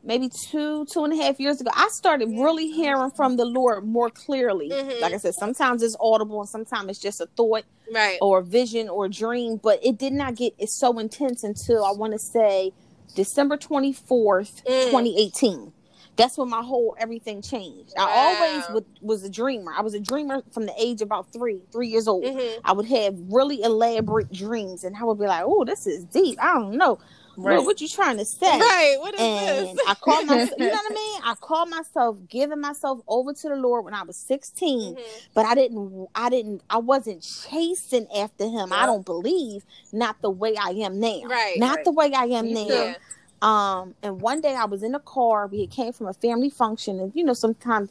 maybe 0.03 0.31
two, 0.51 0.87
two 0.93 1.05
and 1.05 1.13
a 1.13 1.17
half 1.17 1.39
years 1.39 1.61
ago, 1.61 1.71
I 1.75 1.89
started 1.93 2.29
really 2.29 2.71
hearing 2.71 3.11
from 3.17 3.37
the 3.37 3.45
Lord 3.45 3.87
more 3.87 4.11
clearly. 4.11 4.71
Mm-hmm. 4.71 5.03
Like 5.03 5.13
I 5.13 5.19
said, 5.19 5.35
sometimes 5.35 5.83
it's 5.83 5.97
audible 6.01 6.41
and 6.41 6.49
sometimes 6.49 6.91
it's 6.91 7.01
just 7.01 7.21
a 7.21 7.27
thought 7.37 7.65
right. 7.93 8.19
or 8.21 8.39
a 8.39 8.45
vision 8.45 8.89
or 8.89 9.07
a 9.07 9.11
dream, 9.11 9.61
but 9.63 9.79
it 9.85 9.99
did 9.99 10.13
not 10.13 10.37
get 10.37 10.55
it's 10.59 10.79
so 10.79 10.99
intense 10.99 11.45
until 11.45 11.85
I 11.85 11.93
want 11.93 12.13
to 12.13 12.19
say 12.19 12.73
December 13.15 13.57
24th, 13.57 14.65
mm. 14.65 14.85
2018 14.91 15.73
that's 16.21 16.37
when 16.37 16.51
my 16.51 16.63
whole 16.63 16.95
everything 16.99 17.41
changed. 17.41 17.93
Wow. 17.97 18.07
I 18.09 18.13
always 18.13 18.65
would, 18.71 18.85
was 19.01 19.25
a 19.25 19.31
dreamer. 19.31 19.73
I 19.77 19.81
was 19.81 19.95
a 19.95 20.01
dreamer 20.01 20.43
from 20.53 20.67
the 20.67 20.75
age 20.79 21.01
about 21.01 21.33
three, 21.33 21.63
three 21.73 21.89
years 21.89 22.07
old. 22.07 22.25
Mm-hmm. 22.25 22.61
I 22.63 22.73
would 22.73 22.87
have 22.87 23.15
really 23.31 23.63
elaborate 23.63 24.31
dreams, 24.31 24.85
and 24.85 24.95
I 24.97 25.05
would 25.05 25.19
be 25.19 25.27
like, 25.27 25.45
"Oh, 25.47 25.65
this 25.65 25.87
is 25.87 26.05
deep." 26.05 26.39
I 26.41 26.55
don't 26.55 26.77
know. 26.77 26.99
Right. 27.43 27.57
What, 27.57 27.67
what 27.67 27.81
you 27.81 27.89
trying 27.89 28.19
to 28.19 28.25
say? 28.25 28.59
Right. 28.59 28.97
What 28.99 29.15
is 29.15 29.21
and 29.21 29.79
this? 29.79 29.87
I 29.89 29.95
called 29.95 30.27
myself, 30.27 30.51
you 30.59 30.67
know 30.67 30.73
what 30.73 30.93
I 30.93 30.95
mean? 30.95 31.21
I 31.25 31.35
called 31.41 31.71
myself 31.71 32.17
giving 32.29 32.61
myself 32.61 33.01
over 33.09 33.33
to 33.33 33.49
the 33.49 33.57
Lord 33.57 33.85
when 33.85 33.95
I 33.95 34.03
was 34.03 34.17
16, 34.17 34.95
mm-hmm. 34.95 35.03
but 35.35 35.47
I 35.47 35.55
didn't, 35.55 36.09
I 36.15 36.31
didn't, 36.31 36.63
I 36.69 36.79
wasn't 36.79 37.23
chasing 37.23 38.07
after 38.15 38.49
him. 38.49 38.73
I 38.73 38.87
don't 38.87 39.05
believe, 39.05 39.65
not 39.93 40.21
the 40.23 40.31
way 40.31 40.55
I 40.57 40.71
am 40.71 41.01
now. 41.01 41.23
Right. 41.25 41.59
Not 41.59 41.77
right. 41.77 41.85
the 41.85 41.93
way 41.93 42.13
I 42.15 42.25
am 42.25 42.53
now. 42.53 42.67
Yeah. 42.67 42.95
Um, 43.43 43.95
and 44.03 44.21
one 44.21 44.41
day 44.41 44.55
I 44.55 44.67
was 44.67 44.83
in 44.83 44.95
a 44.95 45.01
car. 45.01 45.47
We 45.47 45.67
came 45.67 45.93
from 45.93 46.09
a 46.09 46.13
family 46.13 46.51
function, 46.51 47.01
and 47.01 47.13
you 47.15 47.25
know, 47.25 47.33
sometimes 47.33 47.91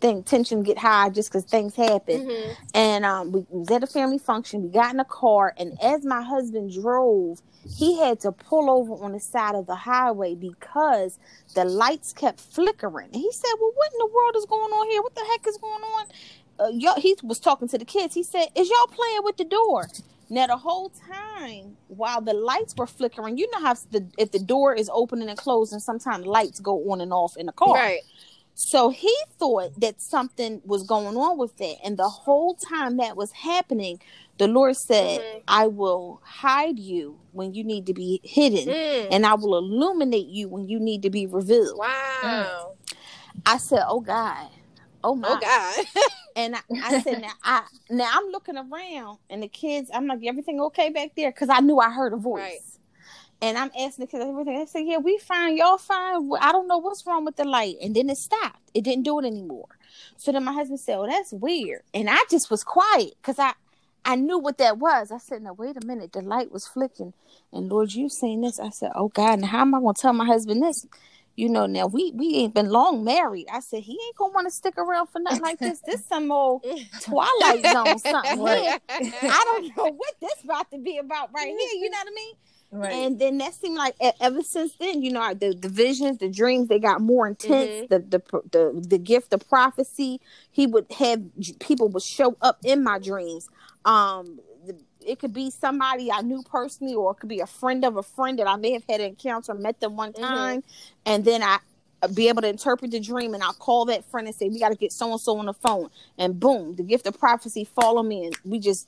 thing 0.00 0.22
tension 0.22 0.62
get 0.62 0.78
high 0.78 1.08
just 1.10 1.30
because 1.30 1.44
things 1.44 1.74
happen. 1.74 2.26
Mm-hmm. 2.26 2.52
And 2.74 3.04
um, 3.04 3.32
we 3.32 3.46
was 3.50 3.70
at 3.70 3.82
a 3.82 3.86
family 3.86 4.18
function. 4.18 4.62
We 4.62 4.68
got 4.68 4.92
in 4.92 5.00
a 5.00 5.04
car, 5.04 5.54
and 5.56 5.78
as 5.82 6.04
my 6.04 6.22
husband 6.22 6.72
drove, 6.72 7.40
he 7.68 7.98
had 7.98 8.20
to 8.20 8.32
pull 8.32 8.70
over 8.70 9.04
on 9.04 9.12
the 9.12 9.20
side 9.20 9.54
of 9.54 9.66
the 9.66 9.74
highway 9.74 10.34
because 10.34 11.18
the 11.54 11.64
lights 11.64 12.12
kept 12.12 12.40
flickering. 12.40 13.08
And 13.12 13.16
he 13.16 13.32
said, 13.32 13.50
"Well, 13.60 13.72
what 13.74 13.92
in 13.92 13.98
the 13.98 14.06
world 14.14 14.36
is 14.36 14.46
going 14.46 14.72
on 14.72 14.90
here? 14.90 15.02
What 15.02 15.14
the 15.14 15.24
heck 15.30 15.46
is 15.46 15.56
going 15.56 15.82
on?" 15.82 16.06
Uh, 16.58 16.68
y'all, 16.72 17.00
he 17.00 17.16
was 17.22 17.38
talking 17.38 17.68
to 17.68 17.78
the 17.78 17.84
kids. 17.84 18.14
He 18.14 18.22
said, 18.22 18.48
"Is 18.54 18.68
y'all 18.68 18.86
playing 18.86 19.20
with 19.24 19.36
the 19.36 19.44
door?" 19.44 19.88
Now 20.28 20.48
the 20.48 20.56
whole 20.56 20.90
time 20.90 21.76
while 21.86 22.20
the 22.20 22.32
lights 22.32 22.74
were 22.76 22.86
flickering, 22.86 23.38
you 23.38 23.48
know 23.52 23.60
how 23.60 23.74
the 23.90 24.06
if 24.18 24.32
the 24.32 24.40
door 24.40 24.74
is 24.74 24.90
opening 24.92 25.28
and 25.28 25.38
closing, 25.38 25.78
sometimes 25.78 26.26
lights 26.26 26.58
go 26.58 26.90
on 26.90 27.00
and 27.00 27.12
off 27.12 27.36
in 27.36 27.46
the 27.46 27.52
car. 27.52 27.74
Right. 27.74 28.00
So 28.58 28.88
he 28.88 29.14
thought 29.38 29.78
that 29.80 30.00
something 30.00 30.62
was 30.64 30.82
going 30.82 31.14
on 31.14 31.36
with 31.36 31.58
that. 31.58 31.76
And 31.84 31.98
the 31.98 32.08
whole 32.08 32.54
time 32.54 32.96
that 32.96 33.14
was 33.14 33.30
happening, 33.30 34.00
the 34.38 34.48
Lord 34.48 34.78
said, 34.78 35.20
mm-hmm. 35.20 35.38
I 35.46 35.66
will 35.66 36.22
hide 36.24 36.78
you 36.78 37.18
when 37.32 37.52
you 37.52 37.62
need 37.64 37.84
to 37.84 37.92
be 37.92 38.18
hidden, 38.24 38.66
mm. 38.66 39.08
and 39.10 39.26
I 39.26 39.34
will 39.34 39.58
illuminate 39.58 40.28
you 40.28 40.48
when 40.48 40.68
you 40.68 40.80
need 40.80 41.02
to 41.02 41.10
be 41.10 41.26
revealed. 41.26 41.76
Wow. 41.76 41.90
Mm. 42.22 42.96
I 43.44 43.58
said, 43.58 43.84
Oh 43.86 44.00
God. 44.00 44.48
Oh 45.04 45.14
my 45.14 45.28
oh 45.28 45.38
God. 45.38 45.84
and 46.36 46.56
I, 46.56 46.60
I 46.82 47.00
said, 47.02 47.20
now 47.20 47.32
I 47.44 47.62
now 47.90 48.10
I'm 48.10 48.30
looking 48.30 48.56
around 48.56 49.18
and 49.28 49.42
the 49.42 49.48
kids, 49.48 49.90
I'm 49.92 50.06
like, 50.06 50.20
everything 50.24 50.62
okay 50.62 50.88
back 50.88 51.10
there? 51.14 51.30
Because 51.30 51.50
I 51.50 51.60
knew 51.60 51.78
I 51.78 51.90
heard 51.90 52.14
a 52.14 52.16
voice. 52.16 52.40
Right. 52.40 52.60
And 53.42 53.58
I'm 53.58 53.70
asking 53.78 54.04
the 54.04 54.06
kids 54.06 54.24
everything. 54.24 54.58
They 54.58 54.66
said, 54.66 54.86
Yeah, 54.86 54.98
we 54.98 55.18
fine, 55.18 55.56
y'all 55.56 55.78
fine. 55.78 56.30
I 56.40 56.52
don't 56.52 56.68
know 56.68 56.78
what's 56.78 57.06
wrong 57.06 57.24
with 57.24 57.36
the 57.36 57.44
light. 57.44 57.76
And 57.82 57.94
then 57.94 58.08
it 58.08 58.16
stopped. 58.16 58.70
It 58.74 58.82
didn't 58.82 59.04
do 59.04 59.18
it 59.18 59.26
anymore. 59.26 59.68
So 60.16 60.32
then 60.32 60.44
my 60.44 60.52
husband 60.52 60.80
said, 60.80 60.96
Oh, 60.96 61.06
that's 61.06 61.32
weird. 61.32 61.82
And 61.92 62.08
I 62.08 62.18
just 62.30 62.50
was 62.50 62.64
quiet 62.64 63.14
because 63.20 63.38
I 63.38 63.52
I 64.04 64.14
knew 64.14 64.38
what 64.38 64.58
that 64.58 64.78
was. 64.78 65.10
I 65.10 65.18
said, 65.18 65.42
Now 65.42 65.52
wait 65.52 65.76
a 65.76 65.86
minute, 65.86 66.12
the 66.12 66.22
light 66.22 66.50
was 66.50 66.66
flicking. 66.66 67.12
And 67.52 67.68
Lord, 67.68 67.92
you 67.92 68.08
saying 68.08 68.40
this. 68.40 68.58
I 68.58 68.70
said, 68.70 68.92
Oh 68.94 69.08
God, 69.08 69.34
and 69.34 69.46
how 69.46 69.60
am 69.60 69.74
I 69.74 69.80
gonna 69.80 69.94
tell 69.94 70.12
my 70.12 70.26
husband 70.26 70.62
this? 70.62 70.86
you 71.36 71.50
know, 71.50 71.66
now 71.66 71.86
we 71.86 72.12
we 72.14 72.36
ain't 72.36 72.54
been 72.54 72.70
long 72.70 73.04
married. 73.04 73.46
I 73.52 73.60
said 73.60 73.82
he 73.82 73.92
ain't 73.92 74.16
gonna 74.16 74.32
want 74.32 74.46
to 74.46 74.50
stick 74.50 74.78
around 74.78 75.08
for 75.08 75.18
nothing 75.20 75.42
like 75.42 75.58
this. 75.58 75.80
This 75.80 76.02
some 76.06 76.32
old 76.32 76.64
Twilight 77.02 77.62
Zone 77.66 77.98
something. 77.98 78.42
Right. 78.42 78.80
I 78.88 79.42
don't 79.44 79.76
know 79.76 79.92
what 79.92 80.14
this 80.20 80.42
about 80.44 80.70
to 80.70 80.78
be 80.78 80.96
about 80.96 81.30
right 81.34 81.46
here. 81.46 81.72
You 81.74 81.90
know 81.90 81.98
what 81.98 82.08
I 82.08 82.14
mean? 82.14 82.34
Right. 82.70 82.92
And 82.92 83.18
then 83.18 83.38
that 83.38 83.54
seemed 83.54 83.76
like 83.76 83.94
ever 84.20 84.42
since 84.42 84.74
then, 84.78 85.02
you 85.02 85.12
know, 85.12 85.32
the, 85.34 85.54
the 85.54 85.68
visions, 85.68 86.18
the 86.18 86.28
dreams, 86.28 86.68
they 86.68 86.78
got 86.78 87.00
more 87.00 87.26
intense. 87.26 87.70
Mm-hmm. 87.70 87.86
The, 87.88 87.98
the 88.00 88.40
the 88.50 88.86
the 88.88 88.98
gift 88.98 89.32
of 89.32 89.48
prophecy, 89.48 90.20
he 90.50 90.66
would 90.66 90.86
have 90.98 91.22
people 91.60 91.88
would 91.88 92.02
show 92.02 92.36
up 92.42 92.58
in 92.64 92.82
my 92.82 92.98
dreams. 92.98 93.48
Um, 93.84 94.40
it 95.06 95.20
could 95.20 95.32
be 95.32 95.50
somebody 95.50 96.10
I 96.10 96.22
knew 96.22 96.42
personally, 96.42 96.94
or 96.94 97.12
it 97.12 97.14
could 97.14 97.28
be 97.28 97.40
a 97.40 97.46
friend 97.46 97.84
of 97.84 97.96
a 97.96 98.02
friend 98.02 98.38
that 98.40 98.48
I 98.48 98.56
may 98.56 98.72
have 98.72 98.82
had 98.88 99.00
an 99.00 99.10
encounter, 99.10 99.54
met 99.54 99.80
them 99.80 99.96
one 99.96 100.12
mm-hmm. 100.12 100.24
time, 100.24 100.62
mm-hmm. 100.62 101.02
and 101.06 101.24
then 101.24 101.42
I 101.42 101.58
uh, 102.02 102.08
be 102.08 102.28
able 102.28 102.42
to 102.42 102.48
interpret 102.48 102.90
the 102.90 103.00
dream 103.00 103.32
and 103.32 103.42
I'll 103.42 103.54
call 103.54 103.86
that 103.86 104.04
friend 104.04 104.26
and 104.26 104.36
say, 104.36 104.48
We 104.48 104.58
got 104.58 104.68
to 104.68 104.74
get 104.74 104.92
so 104.92 105.10
and 105.10 105.20
so 105.20 105.38
on 105.38 105.46
the 105.46 105.54
phone. 105.54 105.88
And 106.18 106.38
boom, 106.38 106.76
the 106.76 106.82
gift 106.82 107.06
of 107.06 107.18
prophecy 107.18 107.64
follow 107.64 108.02
me 108.02 108.26
and 108.26 108.36
we 108.44 108.58
just 108.58 108.86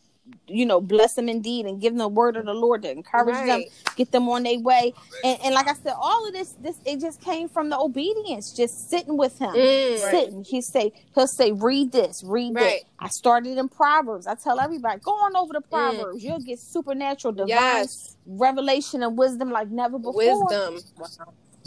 you 0.49 0.65
know, 0.65 0.81
bless 0.81 1.15
them 1.15 1.29
indeed 1.29 1.67
and 1.67 1.81
give 1.81 1.93
them 1.93 1.99
the 1.99 2.09
word 2.09 2.37
of 2.37 2.47
the 2.47 2.55
Lord 2.55 2.83
to 2.83 2.91
encourage 2.91 3.35
right. 3.35 3.47
them, 3.47 3.63
get 3.97 4.13
them 4.13 4.29
on 4.29 4.43
their 4.45 4.59
way. 4.59 4.95
And, 5.23 5.39
and, 5.45 5.55
like 5.55 5.69
I 5.69 5.75
said, 5.75 5.95
all 6.01 6.27
of 6.27 6.33
this, 6.33 6.53
this 6.61 6.79
it 6.85 7.01
just 7.01 7.21
came 7.21 7.49
from 7.49 7.69
the 7.69 7.79
obedience, 7.79 8.53
just 8.53 8.91
sitting 8.91 9.17
with 9.17 9.39
him, 9.39 9.51
mm, 9.51 9.99
sitting. 10.11 10.39
Right. 10.39 10.47
He 10.47 10.61
say 10.61 10.93
he'll 11.15 11.27
say, 11.27 11.53
read 11.53 11.93
this, 11.93 12.23
read 12.25 12.55
right. 12.55 12.83
that. 12.99 13.05
I 13.05 13.09
started 13.09 13.59
in 13.59 13.69
Proverbs. 13.69 14.27
I 14.27 14.35
tell 14.35 14.59
everybody, 14.61 15.01
go 15.01 15.13
on 15.13 15.37
over 15.37 15.53
to 15.53 15.61
mm. 15.61 15.71
Proverbs. 15.71 16.23
Mm. 16.23 16.27
You'll 16.27 16.41
get 16.41 16.59
supernatural, 16.59 17.33
divine 17.33 17.49
yes. 17.49 18.17
revelation 18.27 19.03
and 19.03 19.17
wisdom 19.19 19.51
like 19.51 19.69
never 19.69 19.99
before. 19.99 20.15
Wisdom. 20.15 20.79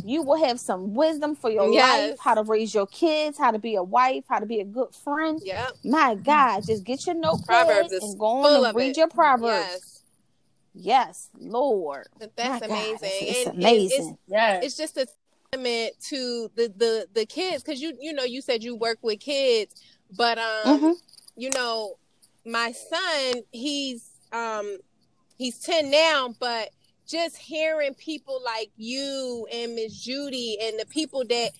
Wow 0.03 0.09
you 0.09 0.21
will 0.23 0.43
have 0.43 0.59
some 0.59 0.93
wisdom 0.93 1.35
for 1.35 1.49
your 1.49 1.71
yes. 1.71 2.11
life, 2.11 2.19
how 2.19 2.35
to 2.35 2.43
raise 2.43 2.73
your 2.73 2.87
kids, 2.87 3.37
how 3.37 3.51
to 3.51 3.59
be 3.59 3.75
a 3.75 3.83
wife, 3.83 4.23
how 4.27 4.39
to 4.39 4.45
be 4.45 4.59
a 4.59 4.65
good 4.65 4.93
friend. 4.93 5.41
Yeah. 5.43 5.67
My 5.83 6.15
God, 6.15 6.65
just 6.65 6.83
get 6.83 7.05
your 7.05 7.15
notepad 7.15 7.69
and 7.91 8.19
go 8.19 8.25
on 8.25 8.65
and 8.65 8.75
read 8.75 8.91
it. 8.91 8.97
your 8.97 9.07
Proverbs. 9.07 10.03
Yes. 10.73 11.29
yes. 11.29 11.29
Lord. 11.39 12.07
That's 12.19 12.65
amazing. 12.65 12.67
God, 12.69 12.99
it's, 13.01 13.37
it's 13.37 13.49
amazing. 13.49 14.09
It's, 14.09 14.19
yeah. 14.27 14.59
It's 14.61 14.77
just 14.77 14.97
a 14.97 15.07
testament 15.51 15.93
to 16.09 16.49
the 16.55 16.73
the 16.75 17.07
the 17.13 17.25
kids 17.25 17.63
because 17.63 17.81
you 17.81 17.93
you 17.99 18.13
know 18.13 18.23
you 18.23 18.41
said 18.41 18.63
you 18.63 18.75
work 18.75 18.99
with 19.01 19.19
kids, 19.19 19.81
but 20.15 20.37
um 20.37 20.45
mm-hmm. 20.65 20.91
you 21.35 21.49
know 21.51 21.95
my 22.45 22.71
son 22.71 23.43
he's 23.51 24.09
um 24.31 24.77
he's 25.37 25.59
ten 25.59 25.91
now, 25.91 26.33
but 26.39 26.69
just 27.11 27.37
hearing 27.37 27.93
people 27.95 28.41
like 28.43 28.71
you 28.77 29.45
and 29.51 29.75
Miss 29.75 29.99
Judy 29.99 30.57
and 30.61 30.79
the 30.79 30.85
people 30.85 31.23
that 31.29 31.51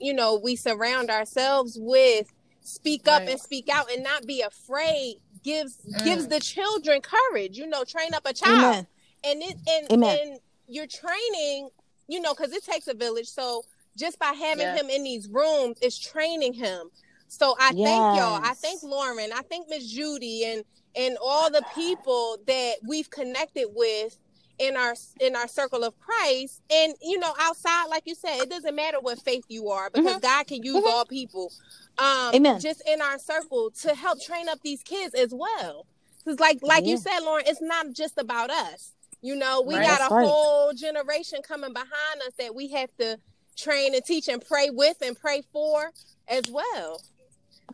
you 0.00 0.14
know 0.14 0.40
we 0.42 0.56
surround 0.56 1.10
ourselves 1.10 1.76
with 1.80 2.32
speak 2.62 3.08
up 3.08 3.20
right. 3.20 3.30
and 3.30 3.40
speak 3.40 3.68
out 3.68 3.90
and 3.90 4.04
not 4.04 4.26
be 4.26 4.42
afraid 4.42 5.16
gives 5.42 5.78
mm. 5.78 6.04
gives 6.04 6.28
the 6.28 6.38
children 6.38 7.00
courage 7.00 7.56
you 7.56 7.66
know 7.66 7.82
train 7.84 8.14
up 8.14 8.26
a 8.26 8.32
child 8.32 8.58
Amen. 8.58 8.86
and 9.24 9.42
it 9.42 9.56
and, 9.68 9.92
Amen. 9.92 10.18
and 10.20 10.40
you're 10.68 10.86
training 10.86 11.70
you 12.06 12.20
know 12.20 12.34
because 12.34 12.52
it 12.52 12.64
takes 12.64 12.86
a 12.86 12.94
village 12.94 13.28
so 13.28 13.62
just 13.96 14.18
by 14.18 14.32
having 14.38 14.66
him 14.66 14.88
in 14.90 15.02
these 15.02 15.28
rooms 15.28 15.78
is 15.80 15.98
training 15.98 16.52
him 16.52 16.90
so 17.28 17.56
i 17.58 17.72
yes. 17.74 17.88
thank 17.88 18.18
y'all 18.18 18.40
i 18.44 18.52
thank 18.54 18.82
lauren 18.82 19.30
i 19.34 19.40
thank 19.48 19.68
miss 19.68 19.90
judy 19.90 20.44
and 20.44 20.62
and 20.94 21.16
all 21.22 21.50
the 21.50 21.64
people 21.74 22.36
that 22.46 22.74
we've 22.86 23.10
connected 23.10 23.68
with 23.74 24.18
in 24.60 24.76
our 24.76 24.94
in 25.20 25.34
our 25.34 25.48
circle 25.48 25.82
of 25.82 25.98
Christ 25.98 26.60
and 26.70 26.94
you 27.02 27.18
know 27.18 27.32
outside 27.40 27.86
like 27.86 28.02
you 28.04 28.14
said 28.14 28.42
it 28.42 28.50
doesn't 28.50 28.76
matter 28.76 29.00
what 29.00 29.18
faith 29.20 29.44
you 29.48 29.70
are 29.70 29.90
because 29.90 30.12
mm-hmm. 30.12 30.20
God 30.20 30.46
can 30.46 30.62
use 30.62 30.76
mm-hmm. 30.76 30.86
all 30.86 31.04
people 31.06 31.50
um 31.98 32.34
Amen. 32.34 32.60
just 32.60 32.82
in 32.86 33.00
our 33.00 33.18
circle 33.18 33.70
to 33.82 33.94
help 33.94 34.22
train 34.22 34.48
up 34.48 34.60
these 34.62 34.82
kids 34.82 35.14
as 35.14 35.32
well 35.32 35.86
cuz 36.24 36.38
like 36.38 36.58
like 36.62 36.84
yeah. 36.84 36.90
you 36.90 36.96
said 36.98 37.20
Lauren 37.20 37.44
it's 37.46 37.62
not 37.62 37.90
just 37.92 38.18
about 38.18 38.50
us 38.50 38.92
you 39.22 39.34
know 39.34 39.62
we 39.62 39.76
right. 39.76 39.86
got 39.86 40.10
a 40.10 40.14
right. 40.14 40.28
whole 40.28 40.74
generation 40.74 41.40
coming 41.42 41.72
behind 41.72 42.22
us 42.26 42.34
that 42.38 42.54
we 42.54 42.68
have 42.68 42.94
to 42.98 43.18
train 43.56 43.94
and 43.94 44.04
teach 44.04 44.28
and 44.28 44.44
pray 44.46 44.68
with 44.68 44.98
and 45.00 45.18
pray 45.18 45.42
for 45.52 45.90
as 46.28 46.44
well 46.50 47.00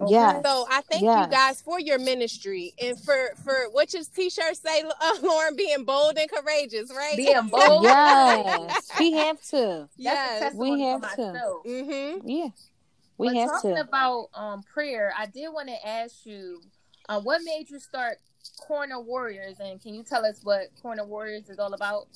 Okay. 0.01 0.13
Yeah. 0.13 0.43
So 0.43 0.67
I 0.71 0.83
thank 0.91 1.03
yes. 1.03 1.25
you 1.25 1.31
guys 1.31 1.63
for 1.63 1.81
your 1.81 1.99
ministry 1.99 2.75
and 2.83 2.99
for 3.01 3.31
for 3.43 3.71
what 3.73 3.93
your 3.95 4.03
t-shirt 4.15 4.57
say, 4.57 4.83
uh, 5.01 5.13
Lauren, 5.23 5.57
being 5.57 5.85
bold 5.85 6.19
and 6.19 6.31
courageous, 6.31 6.91
right? 6.95 7.17
Being 7.17 7.49
bold. 7.51 7.83
yes, 7.83 8.91
we 8.99 9.13
have 9.13 9.41
to. 9.51 9.89
Yes, 9.97 10.55
we 10.55 10.81
have 10.83 11.01
to. 11.17 11.61
Mm-hmm. 11.67 12.29
Yeah, 12.29 12.49
we 13.19 13.29
but 13.29 13.37
have 13.37 13.51
talking 13.51 13.75
to. 13.77 13.81
about 13.81 14.29
um 14.35 14.63
prayer, 14.63 15.13
I 15.19 15.27
did 15.27 15.49
want 15.49 15.69
to 15.69 15.89
ask 15.89 16.27
you, 16.27 16.63
uh, 17.09 17.21
what 17.21 17.41
made 17.45 17.71
you 17.71 17.79
start 17.79 18.19
Corner 18.61 19.01
Warriors, 19.01 19.57
and 19.61 19.81
can 19.81 19.95
you 19.95 20.03
tell 20.03 20.25
us 20.27 20.41
what 20.43 20.69
Corner 20.83 21.07
Warriors 21.07 21.49
is 21.49 21.59
all 21.59 21.73
about? 21.73 22.09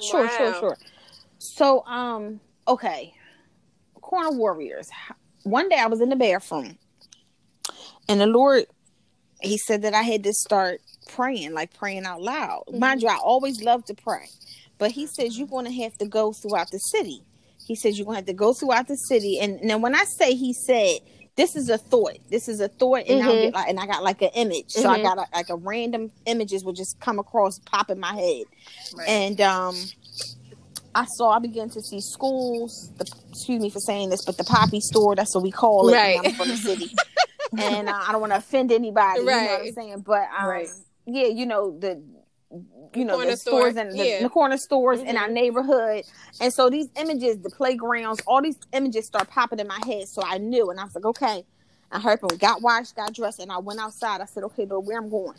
Sure, 0.00 0.24
wow. 0.24 0.36
sure, 0.36 0.54
sure. 0.54 0.78
So, 1.38 1.84
um, 1.86 2.40
okay, 2.68 3.12
Corner 4.00 4.36
Warriors. 4.36 4.90
One 5.42 5.68
day 5.70 5.76
I 5.76 5.86
was 5.86 6.00
in 6.00 6.10
the 6.10 6.16
bathroom 6.16 6.76
and 8.10 8.20
the 8.20 8.26
Lord, 8.26 8.66
He 9.40 9.56
said 9.58 9.82
that 9.82 9.94
I 9.94 10.02
had 10.02 10.24
to 10.24 10.32
start 10.32 10.80
praying, 11.08 11.54
like 11.54 11.72
praying 11.72 12.04
out 12.04 12.20
loud. 12.20 12.64
Mm-hmm. 12.68 12.78
Mind 12.78 13.02
you, 13.02 13.08
I 13.08 13.16
always 13.16 13.62
love 13.62 13.84
to 13.86 13.94
pray. 13.94 14.28
But 14.78 14.90
He 14.90 15.06
says, 15.06 15.38
You're 15.38 15.48
going 15.48 15.66
to 15.66 15.82
have 15.82 15.96
to 15.98 16.06
go 16.06 16.32
throughout 16.32 16.70
the 16.70 16.78
city. 16.78 17.22
He 17.70 17.76
says 17.76 17.96
you're 17.96 18.04
gonna 18.04 18.16
have 18.16 18.26
to 18.26 18.32
go 18.32 18.52
throughout 18.52 18.88
the 18.88 18.96
city. 18.96 19.38
And 19.38 19.62
now 19.62 19.78
when 19.78 19.94
I 19.94 20.02
say 20.02 20.34
he 20.34 20.52
said, 20.52 20.98
this 21.36 21.54
is 21.54 21.68
a 21.68 21.78
thought. 21.78 22.18
This 22.28 22.48
is 22.48 22.58
a 22.60 22.66
thought, 22.66 23.04
and 23.08 23.22
mm-hmm. 23.22 23.54
like, 23.54 23.68
and 23.68 23.78
I 23.78 23.86
got 23.86 24.02
like 24.02 24.20
an 24.22 24.30
image. 24.34 24.72
So 24.72 24.82
mm-hmm. 24.82 24.90
I 24.90 25.02
got 25.02 25.18
a, 25.18 25.26
like 25.32 25.48
a 25.50 25.56
random 25.56 26.10
images 26.26 26.64
will 26.64 26.72
just 26.72 26.98
come 26.98 27.20
across, 27.20 27.60
pop 27.60 27.88
in 27.88 28.00
my 28.00 28.12
head, 28.12 28.44
right. 28.96 29.08
and 29.08 29.40
um, 29.40 29.76
I 30.94 31.06
saw 31.06 31.30
I 31.30 31.38
began 31.38 31.70
to 31.70 31.80
see 31.80 32.00
schools. 32.00 32.90
The, 32.98 33.10
excuse 33.30 33.62
me 33.62 33.70
for 33.70 33.78
saying 33.78 34.10
this, 34.10 34.24
but 34.24 34.36
the 34.36 34.44
poppy 34.44 34.80
store. 34.80 35.14
That's 35.14 35.32
what 35.34 35.44
we 35.44 35.52
call 35.52 35.88
it. 35.88 35.94
Right. 35.94 36.18
I'm 36.22 36.32
from 36.32 36.48
the 36.48 36.56
city, 36.56 36.92
and 37.58 37.88
uh, 37.88 38.04
I 38.06 38.12
don't 38.12 38.20
want 38.20 38.32
to 38.32 38.38
offend 38.38 38.72
anybody. 38.72 39.22
Right. 39.22 39.42
You 39.42 39.46
know 39.46 39.52
what 39.52 39.66
I'm 39.66 39.72
saying? 39.72 40.00
But 40.06 40.28
um, 40.38 40.48
right. 40.48 40.68
yeah, 41.06 41.26
you 41.26 41.46
know 41.46 41.78
the 41.78 42.02
you 42.94 43.04
know 43.04 43.24
the 43.24 43.36
stores 43.36 43.76
and 43.76 43.92
the, 43.92 44.04
yeah. 44.04 44.22
the, 44.22 44.28
corner 44.28 44.56
stores 44.56 44.98
mm-hmm. 44.98 45.10
in 45.10 45.16
our 45.16 45.24
mm-hmm. 45.26 45.34
neighborhood 45.34 46.04
and 46.40 46.52
so 46.52 46.68
these 46.68 46.88
images 46.96 47.38
the 47.38 47.50
playgrounds 47.50 48.20
all 48.26 48.42
these 48.42 48.58
images 48.72 49.06
start 49.06 49.30
popping 49.30 49.60
in 49.60 49.68
my 49.68 49.78
head 49.86 50.08
so 50.08 50.20
i 50.24 50.36
knew 50.38 50.68
and 50.68 50.80
i 50.80 50.84
was 50.84 50.94
like 50.94 51.04
okay 51.04 51.44
i 51.92 52.00
heard 52.00 52.18
him 52.20 52.36
got 52.38 52.60
washed 52.60 52.96
got 52.96 53.14
dressed 53.14 53.38
and 53.38 53.52
i 53.52 53.58
went 53.58 53.78
outside 53.78 54.20
i 54.20 54.24
said 54.24 54.42
okay 54.42 54.64
but 54.64 54.80
where 54.80 54.98
i'm 54.98 55.08
going 55.08 55.38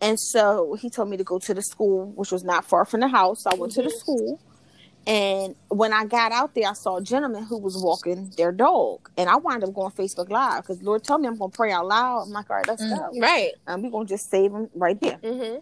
and 0.00 0.18
so 0.18 0.74
he 0.80 0.88
told 0.88 1.10
me 1.10 1.18
to 1.18 1.24
go 1.24 1.38
to 1.38 1.52
the 1.52 1.62
school 1.62 2.10
which 2.12 2.32
was 2.32 2.42
not 2.42 2.64
far 2.64 2.86
from 2.86 3.00
the 3.00 3.08
house 3.08 3.44
i 3.44 3.54
went 3.54 3.72
mm-hmm. 3.72 3.82
to 3.82 3.88
the 3.88 3.94
mm-hmm. 3.94 3.98
school 3.98 4.40
and 5.06 5.54
when 5.68 5.92
I 5.92 6.06
got 6.06 6.32
out 6.32 6.54
there, 6.54 6.68
I 6.68 6.72
saw 6.72 6.96
a 6.96 7.02
gentleman 7.02 7.44
who 7.44 7.58
was 7.58 7.76
walking 7.76 8.30
their 8.36 8.52
dog, 8.52 9.10
and 9.18 9.28
I 9.28 9.36
wound 9.36 9.62
up 9.62 9.74
going 9.74 9.92
Facebook 9.92 10.30
Live 10.30 10.62
because 10.62 10.82
Lord 10.82 11.04
told 11.04 11.20
me 11.20 11.28
I'm 11.28 11.36
going 11.36 11.50
to 11.50 11.56
pray 11.56 11.72
out 11.72 11.86
loud. 11.86 12.22
I'm 12.22 12.30
like, 12.30 12.48
all 12.48 12.56
right, 12.56 12.66
let's 12.66 12.82
mm-hmm. 12.82 12.94
go. 12.94 13.20
Right. 13.20 13.52
And 13.66 13.82
we're 13.82 13.90
going 13.90 14.06
to 14.06 14.12
just 14.12 14.30
save 14.30 14.52
him 14.52 14.70
right 14.74 14.98
there. 15.00 15.18
Mm-hmm. 15.18 15.58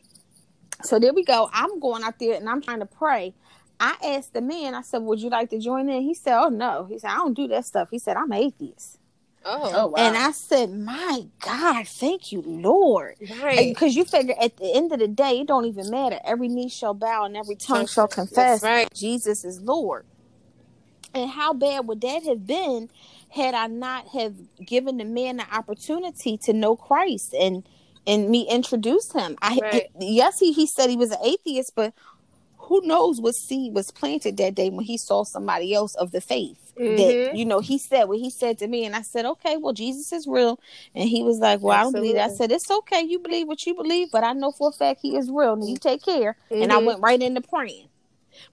So 0.85 0.99
there 0.99 1.13
we 1.13 1.25
go. 1.25 1.51
I'm 1.53 1.81
going 1.81 2.05
out 2.05 2.19
there 2.19 2.35
and 2.35 2.49
I'm 2.49 2.61
trying 2.61 2.81
to 2.81 2.87
pray. 2.87 3.35
I 3.81 3.97
asked 4.05 4.33
the 4.33 4.41
man, 4.41 4.75
I 4.75 4.83
said, 4.83 5.03
Would 5.03 5.21
you 5.21 5.31
like 5.31 5.51
to 5.51 5.59
join 5.59 5.89
in? 5.89 6.03
He 6.03 6.15
said, 6.15 6.39
Oh, 6.39 6.49
no. 6.49 6.87
He 6.89 6.99
said, 6.99 7.11
I 7.11 7.17
don't 7.17 7.35
do 7.35 7.49
that 7.49 7.65
stuff. 7.65 7.89
He 7.91 7.99
said, 7.99 8.17
I'm 8.17 8.33
atheist. 8.33 8.99
Oh, 9.45 9.73
oh 9.75 9.87
wow. 9.89 9.99
And 9.99 10.17
I 10.17 10.31
said, 10.33 10.71
My 10.71 11.27
God, 11.41 11.87
thank 11.87 12.33
you, 12.33 12.43
Lord. 12.43 13.17
Right. 13.41 13.69
Because 13.69 13.97
you 13.97 14.05
figure 14.05 14.35
at 14.41 14.57
the 14.57 14.73
end 14.75 14.93
of 14.93 15.01
the 15.01 15.09
day, 15.09 15.41
it 15.41 15.49
don't 15.49 15.67
even 15.67 15.91
matter. 15.91 16.21
Every 16.25 16.49
knee 16.49 16.69
shall 16.69 16.95
bow 16.95 17.25
and 17.25 17.37
every 17.37 17.57
tongue 17.57 17.87
shall 17.87 18.09
confess 18.09 18.63
right. 18.63 18.93
Jesus 18.95 19.45
is 19.45 19.61
Lord. 19.61 20.05
And 21.15 21.31
how 21.31 21.53
bad 21.53 21.87
would 21.89 22.01
that 22.01 22.23
have 22.25 22.47
been 22.47 22.89
had 23.31 23.55
I 23.55 23.67
not 23.67 24.09
have 24.09 24.35
given 24.65 24.97
the 24.99 25.05
man 25.05 25.39
the 25.39 25.55
opportunity 25.55 26.39
to 26.45 26.53
know 26.53 26.77
Christ 26.77 27.35
and 27.35 27.67
and 28.07 28.29
me 28.29 28.49
introduce 28.49 29.13
him. 29.13 29.37
I 29.41 29.59
right. 29.63 29.87
yes, 29.99 30.39
he 30.39 30.53
he 30.53 30.67
said 30.67 30.91
he 30.91 30.97
was 30.97 31.13
an 31.13 31.19
atheist, 31.25 31.73
but 31.77 31.95
who 32.57 32.81
knows 32.85 33.21
what 33.21 33.35
seed 33.35 33.75
was 33.75 33.91
planted 33.91 34.37
that 34.39 34.55
day 34.55 34.71
when 34.71 34.85
he 34.85 34.97
saw 34.97 35.25
somebody 35.25 35.75
else 35.75 35.95
of 35.95 36.11
the 36.11 36.21
faith. 36.21 36.62
Mm-hmm. 36.79 36.97
That 36.97 37.37
you 37.37 37.45
know, 37.45 37.61
he 37.61 37.79
said 37.79 38.05
what 38.05 38.19
he 38.19 38.31
said 38.31 38.59
to 38.59 38.67
me, 38.67 38.85
and 38.85 38.97
I 38.97 39.03
said, 39.03 39.27
"Okay, 39.27 39.57
well, 39.59 39.75
Jesus 39.75 40.13
is 40.13 40.27
real." 40.27 40.59
And 40.95 41.09
he 41.09 41.23
was 41.23 41.39
like, 41.39 41.61
"Well, 41.61 41.75
Absolutely. 41.75 41.79
I 41.79 41.83
don't 41.83 41.93
believe." 41.93 42.15
That. 42.15 42.31
I 42.31 42.35
said, 42.35 42.53
"It's 42.53 42.71
okay, 42.71 43.03
you 43.03 43.19
believe 43.19 43.47
what 43.47 43.67
you 43.67 43.75
believe, 43.75 44.09
but 44.11 44.25
I 44.25 44.33
know 44.33 44.53
for 44.53 44.71
a 44.71 44.73
fact 44.73 45.01
he 45.03 45.17
is 45.17 45.31
real, 45.31 45.53
and 45.53 45.69
you 45.69 45.77
take 45.77 46.03
care." 46.03 46.37
Mm-hmm. 46.51 46.63
And 46.63 46.73
I 46.73 46.77
mm-hmm. 46.77 46.87
went 46.87 47.01
right 47.01 47.21
into 47.21 47.43
praying, 47.43 47.89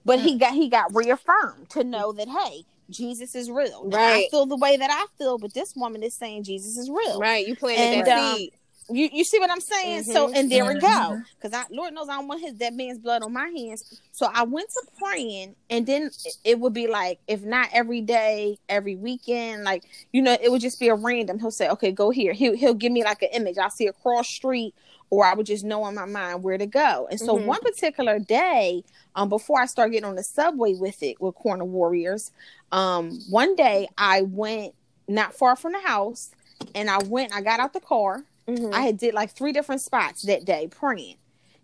but 0.04 0.18
mm-hmm. 0.18 0.28
he 0.28 0.38
got 0.38 0.52
he 0.52 0.68
got 0.68 0.94
reaffirmed 0.94 1.70
to 1.70 1.82
know 1.82 2.12
that 2.12 2.28
hey, 2.28 2.64
Jesus 2.90 3.34
is 3.34 3.50
real. 3.50 3.84
Right. 3.84 4.26
I 4.26 4.28
feel 4.30 4.46
the 4.46 4.56
way 4.56 4.76
that 4.76 4.90
I 4.90 5.06
feel, 5.16 5.38
but 5.38 5.54
this 5.54 5.74
woman 5.74 6.02
is 6.02 6.14
saying 6.14 6.44
Jesus 6.44 6.76
is 6.76 6.90
real. 6.90 7.18
Right. 7.18 7.46
You 7.46 7.56
planted 7.56 7.80
and, 7.80 8.06
that 8.06 8.18
um, 8.18 8.36
seed. 8.36 8.52
You 8.92 9.08
you 9.12 9.24
see 9.24 9.38
what 9.38 9.50
I'm 9.50 9.60
saying? 9.60 10.02
Mm-hmm. 10.02 10.12
So 10.12 10.32
and 10.32 10.50
there 10.50 10.64
mm-hmm. 10.64 10.74
we 10.74 10.80
go. 10.80 11.22
Because 11.40 11.54
I 11.54 11.64
Lord 11.70 11.94
knows 11.94 12.08
I 12.08 12.16
don't 12.16 12.28
want 12.28 12.40
his 12.40 12.54
that 12.54 12.74
man's 12.74 12.98
blood 12.98 13.22
on 13.22 13.32
my 13.32 13.48
hands. 13.48 14.00
So 14.12 14.28
I 14.32 14.42
went 14.44 14.68
to 14.70 14.82
praying, 14.98 15.54
and 15.68 15.86
then 15.86 16.10
it 16.44 16.58
would 16.60 16.72
be 16.72 16.86
like, 16.86 17.20
if 17.26 17.42
not 17.42 17.68
every 17.72 18.00
day, 18.00 18.58
every 18.68 18.96
weekend, 18.96 19.64
like 19.64 19.84
you 20.12 20.22
know, 20.22 20.36
it 20.40 20.50
would 20.50 20.60
just 20.60 20.80
be 20.80 20.88
a 20.88 20.94
random. 20.94 21.38
He'll 21.38 21.50
say, 21.50 21.68
"Okay, 21.70 21.92
go 21.92 22.10
here." 22.10 22.32
He'll 22.32 22.56
he'll 22.56 22.74
give 22.74 22.92
me 22.92 23.04
like 23.04 23.22
an 23.22 23.30
image. 23.32 23.58
I'll 23.58 23.70
see 23.70 23.86
a 23.86 23.92
cross 23.92 24.28
street, 24.28 24.74
or 25.10 25.24
I 25.24 25.34
would 25.34 25.46
just 25.46 25.64
know 25.64 25.86
in 25.86 25.94
my 25.94 26.06
mind 26.06 26.42
where 26.42 26.58
to 26.58 26.66
go. 26.66 27.08
And 27.10 27.18
so 27.18 27.36
mm-hmm. 27.36 27.46
one 27.46 27.60
particular 27.60 28.18
day, 28.18 28.84
um, 29.14 29.28
before 29.28 29.60
I 29.60 29.66
start 29.66 29.92
getting 29.92 30.08
on 30.08 30.16
the 30.16 30.24
subway 30.24 30.74
with 30.74 31.02
it 31.02 31.20
with 31.20 31.34
Corner 31.34 31.64
Warriors, 31.64 32.32
um, 32.72 33.18
one 33.28 33.56
day 33.56 33.88
I 33.98 34.22
went 34.22 34.74
not 35.08 35.34
far 35.34 35.56
from 35.56 35.72
the 35.72 35.80
house, 35.80 36.30
and 36.74 36.90
I 36.90 36.98
went. 36.98 37.34
I 37.34 37.40
got 37.40 37.60
out 37.60 37.72
the 37.72 37.80
car 37.80 38.24
Mm-hmm. 38.56 38.74
I 38.74 38.82
had 38.82 38.98
did 38.98 39.14
like 39.14 39.30
three 39.30 39.52
different 39.52 39.80
spots 39.80 40.22
that 40.22 40.44
day 40.44 40.68
praying, 40.68 41.16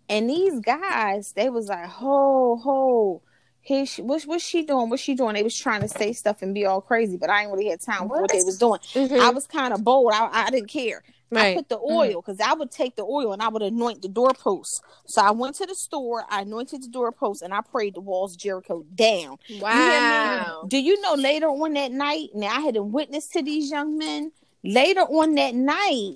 and 0.09 0.29
these 0.29 0.59
guys 0.59 1.33
they 1.33 1.49
was 1.49 1.67
like, 1.67 1.87
ho 1.87 2.57
ho. 2.61 3.21
Here 3.61 3.85
she, 3.85 4.01
what's, 4.01 4.45
she 4.45 4.63
doing? 4.63 4.89
What's 4.89 5.03
she 5.03 5.13
doing? 5.13 5.35
They 5.35 5.43
was 5.43 5.57
trying 5.57 5.81
to 5.81 5.89
say 5.89 6.13
stuff 6.13 6.41
and 6.41 6.53
be 6.53 6.65
all 6.65 6.79
crazy, 6.79 7.17
but 7.17 7.29
I 7.29 7.41
ain't 7.41 7.51
really 7.51 7.67
had 7.67 7.81
time 7.81 8.07
what? 8.07 8.15
for 8.15 8.21
what 8.21 8.31
they 8.31 8.43
was 8.43 8.57
doing. 8.57 8.79
Mm-hmm. 8.93 9.19
I 9.19 9.29
was 9.31 9.45
kind 9.45 9.73
of 9.73 9.83
bold. 9.83 10.13
I, 10.13 10.29
I 10.31 10.49
didn't 10.49 10.69
care. 10.69 11.03
Right. 11.29 11.47
I 11.47 11.55
put 11.55 11.67
the 11.67 11.77
mm. 11.77 11.91
oil 11.91 12.21
because 12.21 12.37
mm-hmm. 12.37 12.49
I 12.49 12.53
would 12.53 12.71
take 12.71 12.95
the 12.95 13.03
oil 13.03 13.33
and 13.33 13.41
I 13.41 13.49
would 13.49 13.61
anoint 13.61 14.01
the 14.01 14.07
doorposts. 14.07 14.81
So 15.05 15.21
I 15.21 15.31
went 15.31 15.55
to 15.55 15.65
the 15.65 15.75
store, 15.75 16.23
I 16.29 16.41
anointed 16.41 16.83
the 16.83 16.87
doorposts, 16.87 17.41
and 17.41 17.53
I 17.53 17.59
prayed 17.61 17.95
the 17.95 18.01
walls 18.01 18.37
Jericho 18.37 18.85
down. 18.95 19.37
Wow. 19.59 20.61
You 20.63 20.69
Do 20.69 20.77
you 20.77 21.01
know 21.01 21.15
later 21.15 21.47
on 21.47 21.73
that 21.73 21.91
night? 21.91 22.29
Now 22.33 22.55
I 22.55 22.61
had 22.61 22.77
a 22.77 22.83
witness 22.83 23.27
to 23.29 23.41
these 23.41 23.69
young 23.69 23.97
men. 23.97 24.31
Later 24.63 25.01
on 25.01 25.35
that 25.35 25.53
night, 25.53 26.15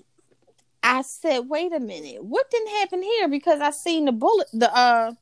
I 0.84 1.04
said, 1.04 1.42
wait 1.48 1.74
a 1.74 1.80
minute, 1.80 2.24
what 2.24 2.50
didn't 2.50 2.70
happen 2.70 3.02
here? 3.02 3.28
Because 3.28 3.62
I 3.62 3.72
seen 3.72 4.06
the 4.06 4.12
bullet, 4.12 4.48
the 4.54 4.76
uh, 4.76 5.14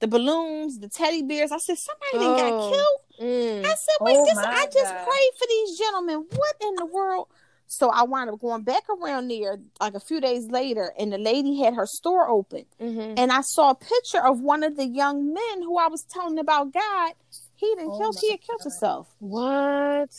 the 0.00 0.08
balloons, 0.08 0.78
the 0.78 0.88
teddy 0.88 1.22
bears. 1.22 1.52
I 1.52 1.58
said, 1.58 1.78
somebody 1.78 2.26
oh. 2.26 2.36
got 2.36 2.72
killed. 2.72 3.30
Mm. 3.30 3.64
I 3.64 3.74
said, 3.74 3.94
wait, 4.00 4.16
oh 4.18 4.24
this 4.24 4.38
I 4.38 4.64
just 4.66 4.92
God. 4.92 5.06
prayed 5.06 5.30
for 5.38 5.46
these 5.48 5.78
gentlemen. 5.78 6.26
What 6.30 6.54
in 6.62 6.74
the 6.76 6.86
world? 6.86 7.28
So 7.66 7.88
I 7.90 8.02
wound 8.04 8.30
up 8.30 8.40
going 8.40 8.62
back 8.62 8.82
around 8.88 9.28
there 9.28 9.58
like 9.80 9.94
a 9.94 10.00
few 10.00 10.20
days 10.20 10.46
later, 10.48 10.92
and 10.98 11.12
the 11.12 11.18
lady 11.18 11.58
had 11.58 11.74
her 11.74 11.86
store 11.86 12.28
open, 12.28 12.66
mm-hmm. 12.80 13.14
and 13.16 13.32
I 13.32 13.40
saw 13.40 13.70
a 13.70 13.74
picture 13.74 14.24
of 14.24 14.40
one 14.40 14.62
of 14.62 14.76
the 14.76 14.86
young 14.86 15.32
men 15.32 15.62
who 15.62 15.78
I 15.78 15.88
was 15.88 16.04
telling 16.04 16.38
about 16.38 16.72
God. 16.72 17.12
He 17.56 17.66
didn't 17.74 17.92
oh 17.92 17.98
kill. 17.98 18.12
She 18.12 18.30
had 18.32 18.40
killed 18.42 18.62
herself. 18.62 19.08
What? 19.18 20.10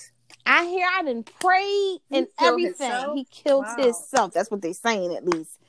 I 0.45 0.65
hear 0.65 0.87
I 0.91 1.03
didn't 1.03 1.31
pray 1.39 1.97
and 2.11 2.27
everything. 2.39 2.89
Himself? 2.91 3.15
He 3.15 3.23
killed 3.25 3.65
wow. 3.65 3.83
himself. 3.83 4.33
That's 4.33 4.51
what 4.51 4.61
they're 4.61 4.73
saying 4.73 5.15
at 5.15 5.25
least. 5.25 5.59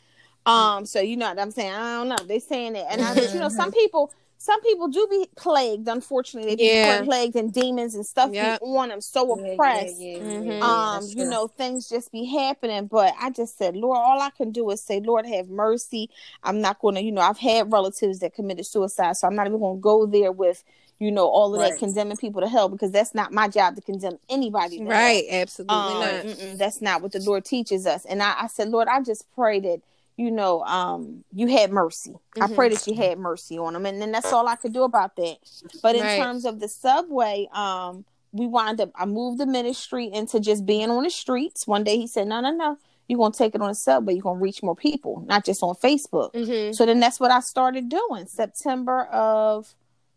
Um, 0.44 0.86
so 0.86 1.00
you 1.00 1.16
know 1.16 1.28
what 1.28 1.40
I'm 1.40 1.50
saying? 1.50 1.72
I 1.72 1.98
don't 1.98 2.08
know. 2.08 2.16
They're 2.24 2.40
saying 2.40 2.76
it, 2.76 2.86
and 2.88 3.02
I, 3.02 3.14
you 3.14 3.40
know, 3.40 3.48
some 3.48 3.72
people, 3.72 4.12
some 4.38 4.60
people 4.62 4.86
do 4.86 5.08
be 5.10 5.26
plagued. 5.34 5.88
Unfortunately, 5.88 6.54
they 6.54 7.00
be 7.00 7.04
plagued 7.04 7.34
and 7.34 7.52
demons 7.52 7.96
and 7.96 8.06
stuff 8.06 8.30
yep. 8.32 8.60
be 8.60 8.66
on 8.66 8.90
them, 8.90 9.00
so 9.00 9.32
oppressed. 9.32 9.98
Yeah, 9.98 10.18
yeah, 10.18 10.22
mm-hmm. 10.22 10.62
Um, 10.62 11.04
you 11.08 11.14
true. 11.14 11.30
know, 11.30 11.48
things 11.48 11.88
just 11.88 12.12
be 12.12 12.26
happening. 12.26 12.86
But 12.86 13.12
I 13.20 13.30
just 13.30 13.58
said, 13.58 13.76
Lord, 13.76 13.98
all 13.98 14.20
I 14.20 14.30
can 14.30 14.52
do 14.52 14.70
is 14.70 14.80
say, 14.80 15.00
Lord, 15.00 15.26
have 15.26 15.48
mercy. 15.48 16.10
I'm 16.44 16.60
not 16.60 16.78
going 16.78 16.94
to, 16.94 17.02
you 17.02 17.10
know, 17.10 17.22
I've 17.22 17.38
had 17.38 17.72
relatives 17.72 18.20
that 18.20 18.34
committed 18.34 18.66
suicide, 18.66 19.16
so 19.16 19.26
I'm 19.26 19.34
not 19.34 19.48
even 19.48 19.58
going 19.58 19.78
to 19.78 19.82
go 19.82 20.06
there 20.06 20.30
with 20.30 20.62
you 20.98 21.10
know, 21.10 21.26
all 21.26 21.54
of 21.54 21.60
right. 21.60 21.72
that 21.72 21.78
condemning 21.78 22.16
people 22.16 22.40
to 22.40 22.48
hell 22.48 22.68
because 22.68 22.90
that's 22.90 23.14
not 23.14 23.32
my 23.32 23.48
job 23.48 23.76
to 23.76 23.82
condemn 23.82 24.18
anybody. 24.28 24.82
right, 24.82 25.24
hell. 25.28 25.42
absolutely 25.42 25.76
um, 25.76 26.28
not. 26.28 26.58
That's 26.58 26.80
not 26.80 27.02
what 27.02 27.12
the 27.12 27.20
Lord 27.20 27.44
teaches 27.44 27.86
us. 27.86 28.04
And 28.06 28.22
I, 28.22 28.34
I, 28.42 28.46
said, 28.46 28.68
Lord, 28.68 28.88
I 28.88 29.02
just 29.02 29.26
pray 29.34 29.60
that 29.60 29.82
you 30.16 30.30
know, 30.30 30.62
um, 30.64 31.24
you 31.32 31.46
had 31.46 31.70
mercy. 31.70 32.10
Mm-hmm. 32.10 32.42
I 32.42 32.54
pray 32.54 32.70
that 32.70 32.86
you 32.86 32.94
had 32.94 33.18
mercy 33.18 33.58
on 33.58 33.74
them, 33.74 33.84
and 33.84 34.00
then 34.00 34.12
that's 34.12 34.32
all 34.32 34.48
I 34.48 34.56
could 34.56 34.72
do 34.72 34.82
about 34.82 35.14
that. 35.16 35.36
But 35.82 35.94
in 35.94 36.02
right. 36.02 36.18
terms 36.18 36.44
of 36.44 36.58
the 36.58 36.68
subway, 36.68 37.48
um, 37.52 38.04
we 38.32 38.46
wind 38.46 38.80
up. 38.80 38.90
I 38.94 39.04
moved 39.04 39.38
the 39.38 39.46
ministry 39.46 40.10
into 40.12 40.40
just 40.40 40.64
being 40.64 40.90
on 40.90 41.04
the 41.04 41.10
streets. 41.10 41.66
One 41.66 41.84
day 41.84 41.98
he 41.98 42.06
said, 42.06 42.28
"No, 42.28 42.40
no, 42.40 42.50
no." 42.50 42.78
You're 43.08 43.18
gonna 43.18 43.34
take 43.34 43.54
it 43.54 43.60
on 43.60 43.68
the 43.68 43.74
subway. 43.74 44.14
You're 44.14 44.22
gonna 44.22 44.40
reach 44.40 44.62
more 44.62 44.74
people, 44.74 45.22
not 45.28 45.44
just 45.44 45.62
on 45.62 45.74
Facebook. 45.76 46.32
Mm-hmm. 46.32 46.72
So 46.72 46.86
then 46.86 46.98
that's 46.98 47.20
what 47.20 47.30
I 47.30 47.40
started 47.40 47.88
doing. 47.88 48.26
September 48.26 49.04
of 49.04 49.74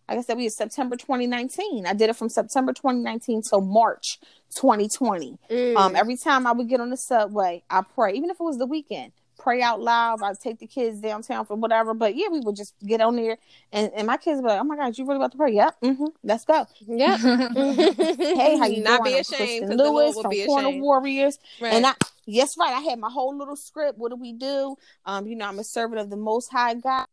like 0.10 0.18
I 0.18 0.22
said, 0.22 0.38
we 0.38 0.46
was 0.46 0.58
September 0.58 0.96
2019. 0.96 1.86
I 1.86 1.94
did 1.94 2.10
it 2.10 2.16
from 2.16 2.30
September 2.30 2.74
2019 2.74 3.44
till 3.44 3.62
March 3.62 4.20
2020. 4.56 5.38
Mm. 5.50 5.76
Um, 5.76 5.96
every 5.96 6.18
time 6.18 6.48
I 6.48 6.52
would 6.52 6.68
get 6.68 6.82
on 6.82 6.90
the 6.90 6.98
subway, 6.98 7.64
I 7.70 7.84
pray, 7.84 8.14
even 8.14 8.32
if 8.32 8.38
it 8.40 8.44
was 8.44 8.58
the 8.58 8.66
weekend, 8.66 9.12
pray 9.38 9.62
out 9.62 9.80
loud. 9.82 10.22
I'd 10.24 10.40
take 10.40 10.58
the 10.60 10.66
kids 10.66 11.00
downtown 11.00 11.46
for 11.46 11.56
whatever. 11.56 11.94
But 11.94 12.16
yeah, 12.16 12.28
we 12.32 12.40
would 12.40 12.56
just 12.56 12.74
get 12.84 13.02
on 13.02 13.18
there, 13.18 13.38
and, 13.72 13.92
and 13.96 14.08
my 14.08 14.18
kids 14.18 14.38
would 14.38 14.44
be 14.44 14.50
like, 14.50 14.60
"Oh 14.60 14.64
my 14.64 14.76
God, 14.76 14.98
you 14.98 15.06
really 15.06 15.18
about 15.18 15.32
to 15.32 15.38
pray? 15.38 15.54
Yep, 15.54 15.76
mm-hmm, 15.82 16.06
let's 16.24 16.46
go. 16.46 16.66
Yeah. 16.88 17.18
hey, 17.18 18.58
how 18.58 18.66
you 18.66 18.82
Not 18.84 19.04
doing? 19.04 19.16
be 19.16 19.20
ashamed. 19.20 19.70
Lewis 19.76 20.20
from 20.20 20.32
Corner 20.48 20.82
Warriors, 20.82 21.38
right. 21.62 21.74
and 21.74 21.86
I. 21.86 21.94
Yes, 22.26 22.58
right. 22.60 22.74
I 22.74 22.82
had 22.82 23.00
my 23.00 23.10
whole 23.10 23.36
little 23.36 23.56
script. 23.56 23.98
What 23.98 24.10
do 24.10 24.16
we 24.16 24.34
do? 24.34 24.76
Um, 25.06 25.26
you 25.26 25.36
know, 25.36 25.48
I'm 25.48 25.58
a 25.58 25.64
servant 25.64 26.00
of 26.00 26.12
the 26.12 26.18
Most 26.18 26.52
High 26.52 26.76
God 26.76 27.08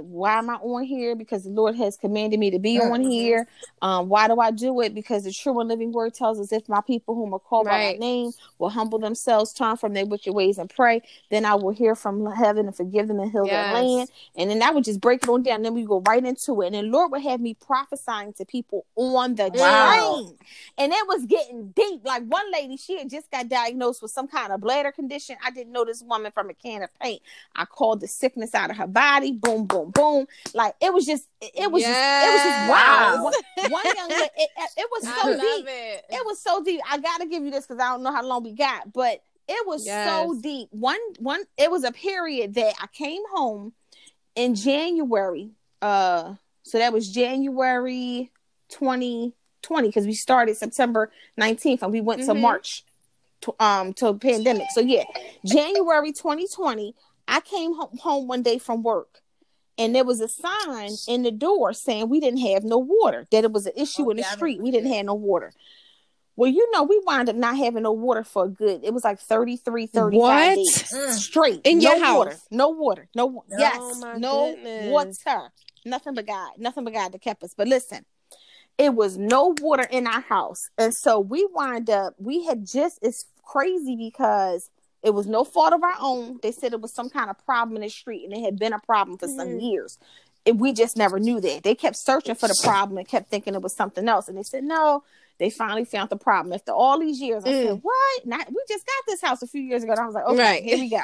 why 0.00 0.38
am 0.38 0.50
I 0.50 0.54
on 0.54 0.84
here? 0.84 1.14
Because 1.14 1.44
the 1.44 1.50
Lord 1.50 1.74
has 1.76 1.96
commanded 1.96 2.38
me 2.38 2.50
to 2.50 2.58
be 2.58 2.78
mm-hmm. 2.78 2.92
on 2.92 3.02
here. 3.02 3.46
Um, 3.82 4.08
why 4.08 4.28
do 4.28 4.38
I 4.40 4.50
do 4.50 4.80
it? 4.80 4.94
Because 4.94 5.24
the 5.24 5.32
true 5.32 5.58
and 5.60 5.68
living 5.68 5.92
word 5.92 6.14
tells 6.14 6.40
us 6.40 6.52
if 6.52 6.68
my 6.68 6.80
people 6.80 7.14
whom 7.14 7.34
are 7.34 7.38
called 7.38 7.66
right. 7.66 7.94
by 7.94 7.98
my 7.98 8.06
name 8.06 8.32
will 8.58 8.70
humble 8.70 8.98
themselves, 8.98 9.52
turn 9.52 9.76
from 9.76 9.94
their 9.94 10.06
wicked 10.06 10.32
ways 10.32 10.58
and 10.58 10.70
pray, 10.70 11.02
then 11.30 11.44
I 11.44 11.54
will 11.54 11.72
hear 11.72 11.94
from 11.94 12.30
heaven 12.32 12.66
and 12.66 12.76
forgive 12.76 13.08
them 13.08 13.20
and 13.20 13.30
heal 13.30 13.46
yes. 13.46 13.72
their 13.72 13.82
land. 13.82 14.10
And 14.36 14.50
then 14.50 14.62
I 14.62 14.70
would 14.70 14.84
just 14.84 15.00
break 15.00 15.22
it 15.22 15.28
on 15.28 15.42
down. 15.42 15.62
Then 15.62 15.74
we 15.74 15.84
go 15.84 16.00
right 16.06 16.24
into 16.24 16.60
it. 16.62 16.66
And 16.66 16.74
then 16.74 16.90
Lord 16.90 17.10
would 17.12 17.22
have 17.22 17.40
me 17.40 17.54
prophesying 17.54 18.32
to 18.34 18.44
people 18.44 18.86
on 18.96 19.34
the 19.34 19.50
wow. 19.54 19.92
train. 19.92 20.36
And 20.76 20.92
it 20.92 21.06
was 21.06 21.26
getting 21.26 21.70
deep. 21.70 22.04
Like 22.04 22.24
one 22.24 22.50
lady, 22.52 22.76
she 22.76 22.98
had 22.98 23.10
just 23.10 23.30
got 23.30 23.48
diagnosed 23.48 24.02
with 24.02 24.10
some 24.10 24.28
kind 24.28 24.52
of 24.52 24.60
bladder 24.60 24.92
condition. 24.92 25.36
I 25.44 25.50
didn't 25.50 25.72
know 25.72 25.84
this 25.84 26.02
woman 26.02 26.32
from 26.32 26.50
a 26.50 26.54
can 26.54 26.82
of 26.82 26.90
paint. 27.00 27.22
I 27.56 27.64
called 27.64 28.00
the 28.00 28.08
sickness 28.08 28.54
out 28.54 28.70
of 28.70 28.76
her 28.76 28.86
body. 28.86 29.32
Boom, 29.32 29.66
boom 29.66 29.87
boom, 29.92 30.26
Like 30.54 30.74
it 30.80 30.92
was 30.92 31.06
just, 31.06 31.26
it 31.40 31.70
was 31.70 31.82
yes. 31.82 31.90
just, 31.90 32.26
it 32.26 32.34
was 32.34 32.42
just 32.44 32.70
wow. 32.70 33.24
One, 33.24 33.72
one 33.72 33.96
young, 33.96 34.08
lady, 34.08 34.30
it, 34.36 34.50
it 34.76 34.88
was 34.90 35.02
so 35.04 35.32
deep. 35.32 35.66
It. 35.68 36.04
it. 36.10 36.26
was 36.26 36.40
so 36.40 36.62
deep. 36.62 36.80
I 36.90 36.98
gotta 36.98 37.26
give 37.26 37.44
you 37.44 37.50
this 37.50 37.66
because 37.66 37.80
I 37.80 37.88
don't 37.90 38.02
know 38.02 38.12
how 38.12 38.24
long 38.24 38.44
we 38.44 38.52
got, 38.52 38.92
but 38.92 39.20
it 39.48 39.66
was 39.66 39.86
yes. 39.86 40.08
so 40.08 40.38
deep. 40.40 40.68
One, 40.70 40.98
one, 41.18 41.42
it 41.56 41.70
was 41.70 41.84
a 41.84 41.92
period 41.92 42.54
that 42.54 42.74
I 42.80 42.86
came 42.88 43.22
home 43.32 43.72
in 44.34 44.54
January. 44.54 45.50
Uh, 45.80 46.34
so 46.62 46.78
that 46.78 46.92
was 46.92 47.08
January 47.08 48.30
2020 48.68 49.88
because 49.88 50.06
we 50.06 50.12
started 50.12 50.56
September 50.56 51.10
19th 51.40 51.82
and 51.82 51.92
we 51.92 52.00
went 52.00 52.20
mm-hmm. 52.20 52.34
to 52.34 52.38
March 52.38 52.84
to, 53.40 53.54
um 53.58 53.92
to 53.94 54.14
pandemic. 54.14 54.66
So 54.72 54.80
yeah, 54.80 55.04
January 55.46 56.12
2020, 56.12 56.94
I 57.26 57.40
came 57.40 57.74
home 57.74 58.28
one 58.28 58.42
day 58.42 58.58
from 58.58 58.82
work 58.82 59.20
and 59.78 59.94
there 59.94 60.04
was 60.04 60.20
a 60.20 60.28
sign 60.28 60.90
in 61.06 61.22
the 61.22 61.30
door 61.30 61.72
saying 61.72 62.08
we 62.08 62.20
didn't 62.20 62.40
have 62.40 62.64
no 62.64 62.78
water, 62.78 63.26
that 63.30 63.44
it 63.44 63.52
was 63.52 63.66
an 63.66 63.72
issue 63.76 64.06
oh, 64.06 64.10
in 64.10 64.16
the 64.18 64.24
street. 64.24 64.60
We 64.60 64.70
didn't 64.70 64.92
have 64.92 65.06
no 65.06 65.14
water. 65.14 65.52
Well, 66.36 66.50
you 66.50 66.70
know, 66.70 66.84
we 66.84 67.00
wound 67.04 67.28
up 67.28 67.34
not 67.34 67.56
having 67.56 67.82
no 67.82 67.90
water 67.92 68.22
for 68.22 68.44
a 68.44 68.48
good. 68.48 68.84
It 68.84 68.94
was 68.94 69.02
like 69.02 69.18
33, 69.18 69.86
35 69.86 70.12
what? 70.12 70.54
days 70.54 70.92
mm. 70.92 71.10
straight. 71.10 71.60
In 71.64 71.78
no 71.78 71.90
your 71.90 72.04
house? 72.04 72.16
Water, 72.16 72.36
no 72.50 72.68
water. 72.68 73.08
No 73.14 73.38
oh, 73.38 73.44
yes. 73.58 74.00
No 74.18 74.54
goodness. 74.54 75.18
water. 75.26 75.50
Nothing 75.84 76.14
but 76.14 76.26
God. 76.26 76.50
Nothing 76.58 76.84
but 76.84 76.92
God 76.92 77.12
that 77.12 77.20
kept 77.22 77.42
us. 77.42 77.54
But 77.56 77.66
listen, 77.66 78.04
it 78.78 78.94
was 78.94 79.18
no 79.18 79.54
water 79.60 79.86
in 79.90 80.06
our 80.06 80.20
house. 80.20 80.68
And 80.78 80.94
so 80.94 81.18
we 81.18 81.46
wind 81.52 81.90
up, 81.90 82.14
we 82.18 82.44
had 82.44 82.64
just 82.64 83.00
it's 83.02 83.24
crazy 83.42 83.96
because 83.96 84.70
it 85.02 85.10
was 85.10 85.26
no 85.26 85.44
fault 85.44 85.72
of 85.72 85.82
our 85.82 85.94
own. 86.00 86.38
They 86.42 86.52
said 86.52 86.72
it 86.72 86.80
was 86.80 86.92
some 86.92 87.08
kind 87.08 87.30
of 87.30 87.44
problem 87.44 87.76
in 87.76 87.82
the 87.82 87.88
street, 87.88 88.24
and 88.24 88.32
it 88.32 88.44
had 88.44 88.58
been 88.58 88.72
a 88.72 88.80
problem 88.80 89.18
for 89.18 89.26
mm-hmm. 89.26 89.38
some 89.38 89.60
years. 89.60 89.98
And 90.46 90.58
we 90.58 90.72
just 90.72 90.96
never 90.96 91.18
knew 91.18 91.40
that. 91.40 91.62
They 91.62 91.74
kept 91.74 91.96
searching 91.98 92.34
for 92.34 92.48
the 92.48 92.58
problem 92.62 92.96
and 92.96 93.06
kept 93.06 93.30
thinking 93.30 93.54
it 93.54 93.62
was 93.62 93.76
something 93.76 94.08
else. 94.08 94.28
And 94.28 94.38
they 94.38 94.42
said, 94.42 94.64
no, 94.64 95.04
they 95.38 95.50
finally 95.50 95.84
found 95.84 96.08
the 96.08 96.16
problem. 96.16 96.52
After 96.54 96.72
all 96.72 96.98
these 96.98 97.20
years, 97.20 97.44
I 97.44 97.48
mm. 97.48 97.66
said, 97.66 97.80
what? 97.82 98.26
Not, 98.26 98.48
we 98.48 98.62
just 98.68 98.86
got 98.86 99.04
this 99.06 99.20
house 99.20 99.42
a 99.42 99.46
few 99.46 99.60
years 99.60 99.82
ago. 99.82 99.92
And 99.92 100.00
I 100.00 100.06
was 100.06 100.14
like, 100.14 100.24
okay, 100.24 100.42
right. 100.42 100.62
here 100.62 100.78
we 100.78 100.88
go. 100.88 101.02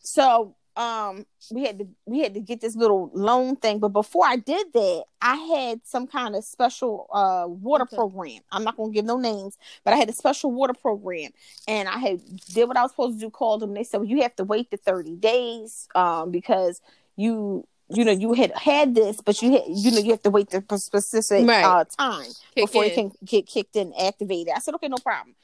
So 0.00 0.54
um 0.76 1.24
we 1.50 1.64
had 1.64 1.78
to 1.78 1.86
we 2.04 2.20
had 2.20 2.34
to 2.34 2.40
get 2.40 2.60
this 2.60 2.76
little 2.76 3.10
loan 3.14 3.56
thing 3.56 3.78
but 3.78 3.88
before 3.88 4.26
i 4.26 4.36
did 4.36 4.66
that 4.72 5.04
i 5.22 5.34
had 5.34 5.80
some 5.84 6.06
kind 6.06 6.36
of 6.36 6.44
special 6.44 7.08
uh 7.12 7.46
water 7.48 7.84
okay. 7.84 7.96
program 7.96 8.40
i'm 8.52 8.64
not 8.64 8.76
gonna 8.76 8.92
give 8.92 9.04
no 9.04 9.18
names 9.18 9.56
but 9.84 9.94
i 9.94 9.96
had 9.96 10.08
a 10.08 10.12
special 10.12 10.52
water 10.52 10.74
program 10.74 11.30
and 11.66 11.88
i 11.88 11.98
had 11.98 12.20
did 12.52 12.68
what 12.68 12.76
i 12.76 12.82
was 12.82 12.90
supposed 12.90 13.18
to 13.18 13.26
do 13.26 13.30
called 13.30 13.60
them 13.60 13.74
they 13.74 13.84
said 13.84 13.98
well 13.98 14.08
you 14.08 14.22
have 14.22 14.36
to 14.36 14.44
wait 14.44 14.70
the 14.70 14.76
30 14.76 15.16
days 15.16 15.88
um 15.94 16.30
because 16.30 16.80
you 17.16 17.66
you 17.88 18.04
know 18.04 18.12
you 18.12 18.32
had 18.34 18.52
had 18.52 18.94
this 18.94 19.20
but 19.20 19.40
you 19.40 19.52
had 19.52 19.62
you 19.68 19.90
know 19.90 19.98
you 19.98 20.10
have 20.10 20.22
to 20.22 20.30
wait 20.30 20.50
the 20.50 20.62
specific 20.78 21.46
right. 21.46 21.64
uh 21.64 21.84
time 21.98 22.26
Kick 22.54 22.66
before 22.66 22.84
in. 22.84 22.90
it 22.90 22.94
can 22.94 23.12
get 23.24 23.46
kicked 23.46 23.76
in 23.76 23.92
activated 23.98 24.52
i 24.54 24.58
said 24.58 24.74
okay 24.74 24.88
no 24.88 24.96
problem 24.96 25.34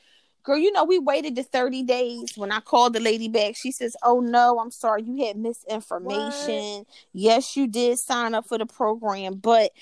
Girl, 0.45 0.59
you 0.59 0.73
know, 0.73 0.85
we 0.85 0.99
waited 0.99 1.37
the 1.37 1.45
30 1.45 1.85
days. 1.85 2.33
When 2.37 2.51
I 2.51 2.59
called 2.61 2.95
the 2.95 3.01
lady 3.01 3.29
back, 3.29 3.55
she 3.57 3.71
says, 3.71 3.95
Oh 4.03 4.21
no, 4.21 4.59
I'm 4.59 4.73
sorry, 4.73 5.03
you 5.03 5.25
had 5.27 5.37
misinformation. 5.37 6.79
What? 6.79 6.87
Yes, 7.13 7.57
you 7.57 7.69
did 7.69 7.99
sign 7.99 8.35
up 8.35 8.49
for 8.49 8.59
the 8.59 8.67
program, 8.67 9.35
but 9.35 9.73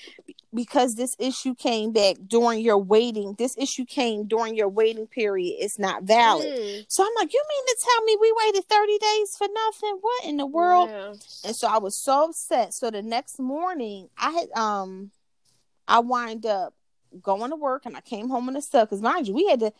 because 0.53 0.95
this 0.95 1.15
issue 1.17 1.55
came 1.55 1.91
back 1.91 2.17
during 2.27 2.59
your 2.59 2.77
waiting, 2.77 3.33
this 3.39 3.57
issue 3.57 3.85
came 3.85 4.27
during 4.27 4.55
your 4.55 4.69
waiting 4.69 5.07
period, 5.07 5.55
it's 5.59 5.79
not 5.79 6.03
valid. 6.03 6.47
Mm. 6.47 6.85
So 6.87 7.03
I'm 7.03 7.11
like, 7.17 7.33
You 7.33 7.43
mean 7.49 7.65
to 7.65 7.77
tell 7.83 8.03
me 8.03 8.17
we 8.21 8.33
waited 8.45 8.69
30 8.69 8.97
days 8.99 9.37
for 9.37 9.47
nothing? 9.51 9.97
What 10.01 10.25
in 10.25 10.37
the 10.37 10.45
world? 10.45 10.89
Yeah. 10.89 11.13
And 11.43 11.55
so 11.55 11.67
I 11.67 11.79
was 11.79 11.95
so 11.95 12.25
upset. 12.25 12.75
So 12.75 12.91
the 12.91 13.01
next 13.01 13.39
morning, 13.39 14.09
I 14.15 14.31
had 14.31 14.51
um 14.51 15.11
I 15.87 15.99
wind 15.99 16.45
up 16.45 16.75
going 17.21 17.49
to 17.49 17.55
work 17.55 17.85
and 17.85 17.97
I 17.97 18.01
came 18.01 18.29
home 18.29 18.47
in 18.47 18.53
the 18.53 18.61
stuff 18.61 18.89
because 18.89 19.01
mind 19.01 19.27
you, 19.27 19.33
we 19.33 19.47
had 19.47 19.59
to 19.59 19.73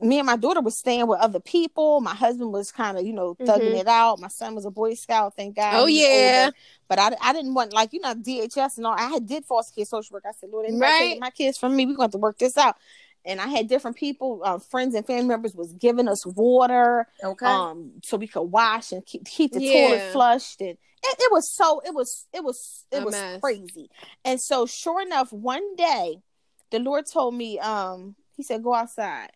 me 0.00 0.18
and 0.18 0.26
my 0.26 0.36
daughter 0.36 0.60
was 0.60 0.78
staying 0.78 1.06
with 1.06 1.18
other 1.20 1.40
people. 1.40 2.00
My 2.00 2.14
husband 2.14 2.52
was 2.52 2.70
kind 2.70 2.98
of, 2.98 3.04
you 3.04 3.12
know, 3.12 3.34
thugging 3.34 3.70
mm-hmm. 3.70 3.78
it 3.78 3.86
out. 3.88 4.20
My 4.20 4.28
son 4.28 4.54
was 4.54 4.64
a 4.64 4.70
Boy 4.70 4.94
Scout, 4.94 5.34
thank 5.36 5.56
God. 5.56 5.74
Oh 5.74 5.86
yeah. 5.86 6.44
Older. 6.46 6.56
But 6.88 6.98
I, 6.98 7.16
I 7.20 7.32
didn't 7.32 7.54
want 7.54 7.72
like 7.72 7.92
you 7.92 8.00
know 8.00 8.14
DHS 8.14 8.78
and 8.78 8.86
all. 8.86 8.94
I 8.94 9.08
had 9.08 9.26
did 9.26 9.44
foster 9.44 9.74
care 9.74 9.84
social 9.84 10.14
work. 10.14 10.24
I 10.26 10.32
said, 10.32 10.50
Lord, 10.50 10.66
right. 10.72 11.18
my 11.20 11.30
kids 11.30 11.58
from 11.58 11.74
me. 11.74 11.86
We're 11.86 11.96
going 11.96 12.10
to 12.10 12.18
work 12.18 12.38
this 12.38 12.56
out. 12.56 12.76
And 13.24 13.40
I 13.40 13.48
had 13.48 13.68
different 13.68 13.96
people, 13.96 14.40
uh, 14.42 14.58
friends 14.58 14.94
and 14.94 15.06
family 15.06 15.26
members, 15.26 15.54
was 15.54 15.72
giving 15.74 16.08
us 16.08 16.24
water, 16.24 17.06
okay, 17.22 17.44
um, 17.44 17.92
so 18.02 18.16
we 18.16 18.26
could 18.26 18.42
wash 18.42 18.92
and 18.92 19.04
keep 19.04 19.26
keep 19.26 19.52
the 19.52 19.60
yeah. 19.60 19.88
toilet 19.88 20.12
flushed. 20.12 20.60
And 20.60 20.70
it, 20.70 20.78
it, 21.18 21.32
was 21.32 21.50
so 21.50 21.82
it 21.84 21.92
was 21.92 22.26
it 22.32 22.42
was 22.42 22.86
it 22.90 23.02
a 23.02 23.04
was 23.04 23.12
mess. 23.12 23.40
crazy. 23.40 23.90
And 24.24 24.40
so, 24.40 24.66
sure 24.66 25.02
enough, 25.02 25.32
one 25.32 25.76
day, 25.76 26.22
the 26.70 26.78
Lord 26.78 27.06
told 27.06 27.34
me, 27.34 27.58
um, 27.58 28.14
He 28.36 28.42
said, 28.42 28.62
"Go 28.62 28.72
outside." 28.72 29.30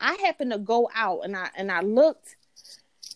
I 0.00 0.14
happened 0.24 0.52
to 0.52 0.58
go 0.58 0.88
out 0.94 1.20
and 1.24 1.36
I 1.36 1.48
and 1.56 1.70
I 1.70 1.80
looked 1.80 2.36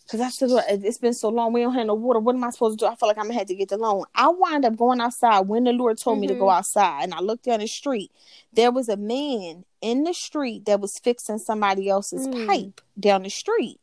because 0.05 0.19
I 0.19 0.29
said 0.29 0.49
it's 0.83 0.97
been 0.97 1.13
so 1.13 1.29
long. 1.29 1.53
We 1.53 1.61
don't 1.61 1.73
have 1.73 1.87
no 1.87 1.95
water. 1.95 2.19
What 2.19 2.35
am 2.35 2.43
I 2.43 2.49
supposed 2.49 2.79
to 2.79 2.85
do? 2.85 2.91
I 2.91 2.95
feel 2.95 3.07
like 3.07 3.17
I'm 3.17 3.25
gonna 3.25 3.39
have 3.39 3.47
to 3.47 3.55
get 3.55 3.69
the 3.69 3.77
loan. 3.77 4.03
I 4.13 4.29
wind 4.29 4.65
up 4.65 4.75
going 4.75 5.01
outside 5.01 5.41
when 5.41 5.63
the 5.63 5.71
Lord 5.71 5.97
told 5.97 6.15
mm-hmm. 6.15 6.21
me 6.21 6.27
to 6.27 6.33
go 6.35 6.41
mm-hmm. 6.41 6.57
outside, 6.57 7.03
and 7.03 7.13
I 7.13 7.19
looked 7.19 7.45
down 7.45 7.59
the 7.59 7.67
street. 7.67 8.11
There 8.51 8.71
was 8.71 8.89
a 8.89 8.97
man 8.97 9.65
in 9.81 10.03
the 10.03 10.13
street 10.13 10.65
that 10.65 10.79
was 10.79 10.99
fixing 10.99 11.39
somebody 11.39 11.89
else's 11.89 12.27
mm. 12.27 12.47
pipe 12.47 12.81
down 12.99 13.23
the 13.23 13.29
street. 13.29 13.79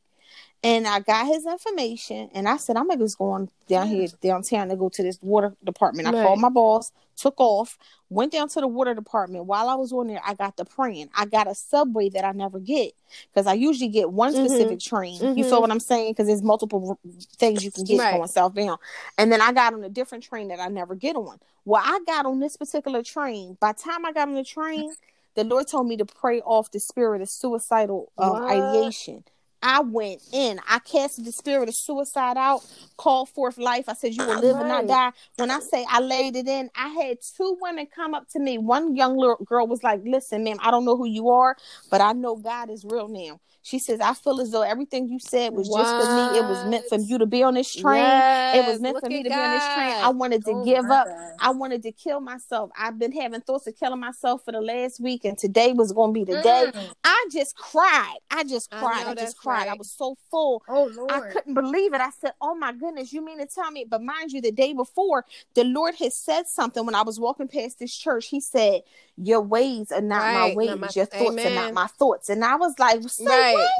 And 0.62 0.86
I 0.86 1.00
got 1.00 1.26
his 1.26 1.46
information 1.46 2.28
and 2.34 2.46
I 2.46 2.58
said, 2.58 2.76
I'm 2.76 2.88
gonna 2.88 3.02
just 3.02 3.16
going 3.16 3.48
down 3.66 3.88
here 3.88 4.08
downtown 4.20 4.68
to 4.68 4.76
go 4.76 4.90
to 4.90 5.02
this 5.02 5.18
water 5.22 5.54
department. 5.64 6.06
I 6.06 6.12
right. 6.12 6.26
called 6.26 6.38
my 6.38 6.50
boss, 6.50 6.92
took 7.16 7.34
off, 7.38 7.78
went 8.10 8.32
down 8.32 8.48
to 8.50 8.60
the 8.60 8.66
water 8.68 8.92
department. 8.94 9.46
While 9.46 9.70
I 9.70 9.74
was 9.74 9.90
on 9.90 10.08
there, 10.08 10.20
I 10.22 10.34
got 10.34 10.58
the 10.58 10.66
praying. 10.66 11.08
I 11.14 11.24
got 11.24 11.46
a 11.46 11.54
subway 11.54 12.10
that 12.10 12.26
I 12.26 12.32
never 12.32 12.58
get 12.58 12.92
because 13.32 13.46
I 13.46 13.54
usually 13.54 13.88
get 13.88 14.10
one 14.10 14.34
mm-hmm. 14.34 14.44
specific 14.44 14.78
mm-hmm. 14.78 14.96
train. 14.96 15.18
Mm-hmm. 15.20 15.38
You 15.38 15.44
feel 15.44 15.62
what 15.62 15.70
I'm 15.70 15.80
saying? 15.80 16.12
Because 16.12 16.26
there's 16.26 16.42
multiple 16.42 16.98
things 17.38 17.64
you 17.64 17.70
can 17.70 17.84
get 17.84 17.98
right. 17.98 18.16
going 18.16 18.28
southbound. 18.28 18.80
And 19.16 19.32
then 19.32 19.40
I 19.40 19.52
got 19.52 19.72
on 19.72 19.82
a 19.82 19.88
different 19.88 20.24
train 20.24 20.48
that 20.48 20.60
I 20.60 20.68
never 20.68 20.94
get 20.94 21.16
on. 21.16 21.38
Well, 21.64 21.82
I 21.82 22.00
got 22.06 22.26
on 22.26 22.38
this 22.40 22.58
particular 22.58 23.02
train. 23.02 23.56
By 23.60 23.72
the 23.72 23.78
time 23.78 24.04
I 24.04 24.12
got 24.12 24.28
on 24.28 24.34
the 24.34 24.44
train, 24.44 24.92
the 25.36 25.44
Lord 25.44 25.68
told 25.68 25.86
me 25.86 25.96
to 25.96 26.04
pray 26.04 26.40
off 26.42 26.70
the 26.70 26.80
spirit 26.80 27.22
of 27.22 27.30
suicidal 27.30 28.12
um, 28.18 28.44
ideation. 28.44 29.24
I 29.62 29.80
went 29.80 30.22
in. 30.32 30.60
I 30.68 30.78
casted 30.78 31.24
the 31.24 31.32
spirit 31.32 31.68
of 31.68 31.74
suicide 31.74 32.36
out, 32.36 32.66
called 32.96 33.28
forth 33.28 33.58
life. 33.58 33.88
I 33.88 33.94
said, 33.94 34.14
You 34.14 34.26
will 34.26 34.40
live 34.40 34.56
right. 34.56 34.60
and 34.60 34.68
not 34.68 34.86
die. 34.86 35.12
When 35.36 35.50
I 35.50 35.60
say 35.60 35.84
I 35.88 36.00
laid 36.00 36.36
it 36.36 36.48
in, 36.48 36.70
I 36.74 36.88
had 36.88 37.18
two 37.36 37.58
women 37.60 37.86
come 37.94 38.14
up 38.14 38.28
to 38.30 38.40
me. 38.40 38.58
One 38.58 38.96
young 38.96 39.16
little 39.16 39.44
girl 39.44 39.66
was 39.66 39.82
like, 39.82 40.00
Listen, 40.04 40.44
ma'am, 40.44 40.58
I 40.60 40.70
don't 40.70 40.84
know 40.84 40.96
who 40.96 41.06
you 41.06 41.28
are, 41.30 41.56
but 41.90 42.00
I 42.00 42.12
know 42.12 42.36
God 42.36 42.70
is 42.70 42.84
real 42.84 43.08
now. 43.08 43.40
She 43.62 43.78
says, 43.78 44.00
I 44.00 44.14
feel 44.14 44.40
as 44.40 44.50
though 44.50 44.62
everything 44.62 45.08
you 45.08 45.18
said 45.18 45.52
was 45.52 45.68
what? 45.68 45.82
just 45.82 45.94
for 45.94 46.14
me. 46.14 46.38
It 46.38 46.42
was 46.42 46.64
meant 46.66 46.86
for 46.88 46.98
you 46.98 47.18
to 47.18 47.26
be 47.26 47.42
on 47.42 47.54
this 47.54 47.74
train. 47.74 48.02
Yes. 48.02 48.56
It 48.56 48.70
was 48.70 48.80
meant 48.80 48.94
Look 48.94 49.04
for 49.04 49.10
me 49.10 49.22
to 49.22 49.28
God. 49.28 49.34
be 49.34 49.40
on 49.40 49.50
this 49.50 49.74
train. 49.74 50.04
I 50.04 50.08
wanted 50.08 50.44
to 50.46 50.52
oh 50.52 50.64
give 50.64 50.84
up. 50.86 51.06
God. 51.06 51.32
I 51.38 51.50
wanted 51.50 51.82
to 51.82 51.92
kill 51.92 52.20
myself. 52.20 52.70
I've 52.78 52.98
been 52.98 53.12
having 53.12 53.42
thoughts 53.42 53.66
of 53.66 53.76
killing 53.76 54.00
myself 54.00 54.44
for 54.46 54.52
the 54.52 54.62
last 54.62 54.98
week, 54.98 55.26
and 55.26 55.36
today 55.36 55.74
was 55.74 55.92
going 55.92 56.14
to 56.14 56.20
be 56.20 56.24
the 56.24 56.38
mm. 56.38 56.42
day. 56.42 56.72
I 57.04 57.26
just 57.30 57.54
cried. 57.54 58.16
I 58.30 58.44
just 58.44 58.70
cried. 58.70 59.06
I, 59.06 59.10
I 59.10 59.14
just 59.14 59.36
cried. 59.36 59.49
Right. 59.50 59.68
I 59.68 59.74
was 59.74 59.90
so 59.90 60.16
full. 60.30 60.62
Oh, 60.68 60.90
Lord. 60.94 61.10
I 61.10 61.20
couldn't 61.30 61.54
believe 61.54 61.94
it. 61.94 62.00
I 62.00 62.10
said, 62.10 62.32
Oh 62.40 62.54
my 62.54 62.72
goodness, 62.72 63.12
you 63.12 63.24
mean 63.24 63.38
to 63.38 63.46
tell 63.46 63.70
me? 63.70 63.86
But 63.88 64.02
mind 64.02 64.32
you, 64.32 64.40
the 64.40 64.52
day 64.52 64.72
before, 64.72 65.24
the 65.54 65.64
Lord 65.64 65.94
had 65.94 66.12
said 66.12 66.46
something 66.46 66.84
when 66.84 66.94
I 66.94 67.02
was 67.02 67.20
walking 67.20 67.48
past 67.48 67.78
this 67.78 67.96
church. 67.96 68.26
He 68.26 68.40
said, 68.40 68.82
Your 69.16 69.40
ways 69.40 69.92
are 69.92 70.00
not 70.00 70.20
right. 70.20 70.34
my 70.34 70.54
ways, 70.54 70.78
my, 70.78 70.88
your 70.94 71.06
thoughts 71.06 71.32
amen. 71.32 71.52
are 71.52 71.54
not 71.66 71.74
my 71.74 71.86
thoughts. 71.86 72.28
And 72.28 72.44
I 72.44 72.56
was 72.56 72.74
like, 72.78 73.02
Say 73.08 73.24
right. 73.26 73.54
what? 73.54 73.70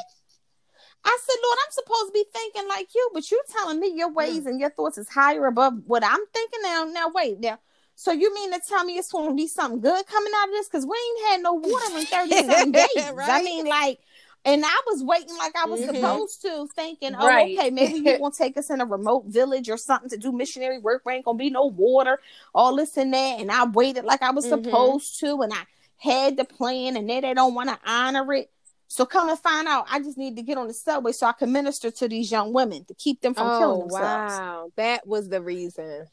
I 1.05 1.19
said, 1.25 1.37
Lord, 1.43 1.59
I'm 1.65 1.73
supposed 1.73 2.07
to 2.09 2.13
be 2.13 2.25
thinking 2.33 2.69
like 2.69 2.89
you, 2.95 3.11
but 3.15 3.31
you 3.31 3.41
telling 3.51 3.81
me 3.81 3.93
your 3.95 4.13
ways 4.13 4.45
mm. 4.45 4.47
and 4.47 4.61
your 4.61 4.71
thoughts 4.71 4.99
is 4.99 5.09
higher 5.09 5.47
above 5.47 5.75
what 5.87 6.05
I'm 6.05 6.21
thinking 6.35 6.61
now. 6.63 6.85
Now, 6.85 7.11
wait, 7.15 7.41
now. 7.41 7.59
So 7.95 8.13
you 8.13 8.33
mean 8.35 8.51
to 8.53 8.61
tell 8.67 8.83
me 8.83 8.97
it's 8.97 9.13
going 9.13 9.29
to 9.29 9.35
be 9.35 9.47
something 9.47 9.81
good 9.81 10.07
coming 10.07 10.33
out 10.39 10.49
of 10.49 10.53
this? 10.53 10.69
Because 10.69 10.87
we 10.87 10.97
ain't 10.97 11.33
had 11.33 11.43
no 11.43 11.53
water 11.53 11.99
in 11.99 12.07
37 12.07 12.73
days. 12.73 12.89
right? 13.13 13.29
I 13.29 13.43
mean, 13.43 13.67
like, 13.67 13.99
And 14.45 14.65
I 14.65 14.81
was 14.87 15.05
waiting 15.05 15.37
like 15.37 15.55
I 15.55 15.67
was 15.67 15.81
mm-hmm. 15.81 15.97
supposed 15.97 16.43
to, 16.43 16.67
thinking, 16.75 17.15
oh, 17.15 17.27
right. 17.27 17.59
okay, 17.59 17.71
maybe 17.71 17.99
you're 17.99 18.19
gonna 18.21 18.33
take 18.37 18.57
us 18.57 18.71
in 18.71 18.81
a 18.81 18.87
remote 18.87 19.27
village 19.27 19.69
or 19.69 19.77
something 19.77 20.09
to 20.11 20.17
do 20.17 20.33
missionary 20.33 20.79
work. 20.79 21.03
Where 21.05 21.15
ain't 21.15 21.27
gonna 21.27 21.37
be 21.37 21.51
no 21.51 21.67
water, 21.67 22.19
all 22.55 22.77
this 22.77 22.97
and 22.97 23.13
that. 23.13 23.41
And 23.41 23.51
I 23.51 23.67
waited 23.67 24.05
like 24.05 24.23
I 24.23 24.31
was 24.31 24.47
mm-hmm. 24.47 24.65
supposed 24.65 25.21
to, 25.21 25.43
and 25.43 25.53
I 25.53 25.65
had 25.99 26.39
the 26.39 26.45
plan, 26.45 26.97
and 26.97 27.09
then 27.09 27.23
they 27.23 27.35
don't 27.35 27.55
want 27.55 27.69
to 27.69 27.79
honor 27.85 28.33
it. 28.33 28.51
So 28.89 29.05
come 29.05 29.29
and 29.29 29.39
find 29.39 29.69
out. 29.69 29.87
I 29.91 30.01
just 30.01 30.17
need 30.17 30.37
to 30.37 30.43
get 30.43 30.59
on 30.59 30.67
the 30.67 30.75
subway 30.75 31.13
so 31.13 31.27
I 31.27 31.33
can 31.33 31.53
minister 31.53 31.91
to 31.91 32.09
these 32.09 32.33
young 32.33 32.53
women 32.53 32.85
to 32.87 32.95
keep 32.95 33.21
them 33.21 33.35
from 33.35 33.47
oh, 33.47 33.59
killing 33.59 33.81
themselves. 33.81 34.33
Wow, 34.33 34.73
that 34.77 35.07
was 35.07 35.29
the 35.29 35.43
reason. 35.43 36.07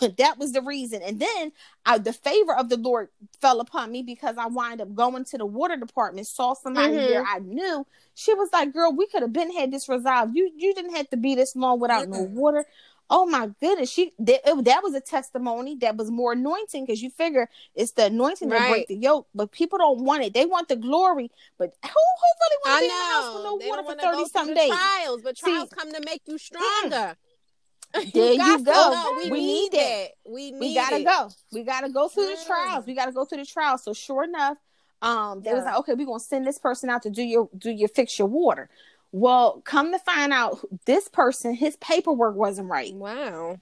that 0.18 0.38
was 0.38 0.52
the 0.52 0.62
reason. 0.62 1.02
And 1.02 1.20
then 1.20 1.52
I, 1.84 1.98
the 1.98 2.12
favor 2.12 2.54
of 2.54 2.68
the 2.68 2.76
Lord 2.76 3.08
fell 3.40 3.60
upon 3.60 3.92
me 3.92 4.02
because 4.02 4.36
I 4.38 4.46
wind 4.46 4.80
up 4.80 4.94
going 4.94 5.24
to 5.24 5.38
the 5.38 5.46
water 5.46 5.76
department, 5.76 6.26
saw 6.26 6.54
somebody 6.54 6.94
mm-hmm. 6.94 7.08
there 7.08 7.24
I 7.24 7.38
knew. 7.40 7.86
She 8.14 8.34
was 8.34 8.48
like, 8.52 8.72
"Girl, 8.72 8.92
we 8.92 9.06
could 9.06 9.22
have 9.22 9.32
been 9.32 9.52
had 9.52 9.70
this 9.70 9.88
resolved. 9.88 10.36
You 10.36 10.50
you 10.56 10.74
didn't 10.74 10.96
have 10.96 11.10
to 11.10 11.16
be 11.16 11.34
this 11.34 11.54
long 11.54 11.80
without 11.80 12.04
mm-hmm. 12.04 12.12
no 12.12 12.22
water." 12.22 12.66
Oh 13.08 13.24
my 13.24 13.50
goodness, 13.60 13.88
she 13.88 14.12
that, 14.18 14.40
it, 14.44 14.64
that 14.64 14.82
was 14.82 14.94
a 14.94 15.00
testimony 15.00 15.76
that 15.76 15.96
was 15.96 16.10
more 16.10 16.32
anointing 16.32 16.84
because 16.84 17.00
you 17.00 17.10
figure 17.10 17.48
it's 17.76 17.92
the 17.92 18.06
anointing 18.06 18.50
right. 18.50 18.58
that 18.58 18.70
break 18.70 18.88
the 18.88 18.96
yoke, 18.96 19.28
but 19.32 19.52
people 19.52 19.78
don't 19.78 20.02
want 20.02 20.24
it. 20.24 20.34
They 20.34 20.44
want 20.44 20.68
the 20.68 20.74
glory, 20.74 21.30
but 21.56 21.72
who 21.84 21.88
who 21.88 22.30
really 22.40 22.58
want 22.64 22.76
to 22.76 22.80
be 22.80 22.84
in 22.86 22.98
the 22.98 23.14
house 23.14 23.34
with 23.34 23.44
no 23.44 23.58
they 23.58 23.68
water 23.68 23.82
for 23.84 23.94
thirty 23.94 24.28
some 24.28 24.54
days? 24.54 24.70
Trials, 24.70 25.22
but 25.22 25.36
trials 25.36 25.70
See, 25.70 25.76
come 25.76 25.92
to 25.92 26.02
make 26.04 26.22
you 26.26 26.36
stronger. 26.36 27.16
There 28.12 28.32
you, 28.32 28.42
you 28.42 28.64
go. 28.64 29.16
We, 29.24 29.30
we, 29.30 29.40
need 29.40 29.70
it. 29.72 30.12
We 30.28 30.50
need 30.50 30.60
we 30.60 30.74
gotta 30.74 30.96
it. 30.96 31.04
go. 31.04 31.30
We 31.52 31.62
gotta 31.62 31.88
go 31.88 32.08
through 32.08 32.26
mm. 32.26 32.38
the 32.38 32.44
trials. 32.44 32.86
We 32.86 32.94
gotta 32.94 33.12
go 33.12 33.24
through 33.24 33.38
the 33.38 33.46
trials. 33.46 33.84
So 33.84 33.94
sure 33.94 34.24
enough, 34.24 34.58
um, 35.00 35.40
they 35.40 35.50
yeah. 35.50 35.56
was 35.56 35.64
like, 35.64 35.78
okay, 35.78 35.94
we're 35.94 36.06
gonna 36.06 36.20
send 36.20 36.46
this 36.46 36.58
person 36.58 36.90
out 36.90 37.02
to 37.02 37.10
do 37.10 37.22
your 37.22 37.48
do 37.56 37.70
your 37.70 37.88
fix 37.88 38.18
your 38.18 38.28
water. 38.28 38.68
Well, 39.12 39.62
come 39.64 39.92
to 39.92 39.98
find 39.98 40.32
out, 40.32 40.58
this 40.84 41.08
person, 41.08 41.54
his 41.54 41.76
paperwork 41.76 42.36
wasn't 42.36 42.68
right. 42.68 42.92
Wow. 42.92 43.58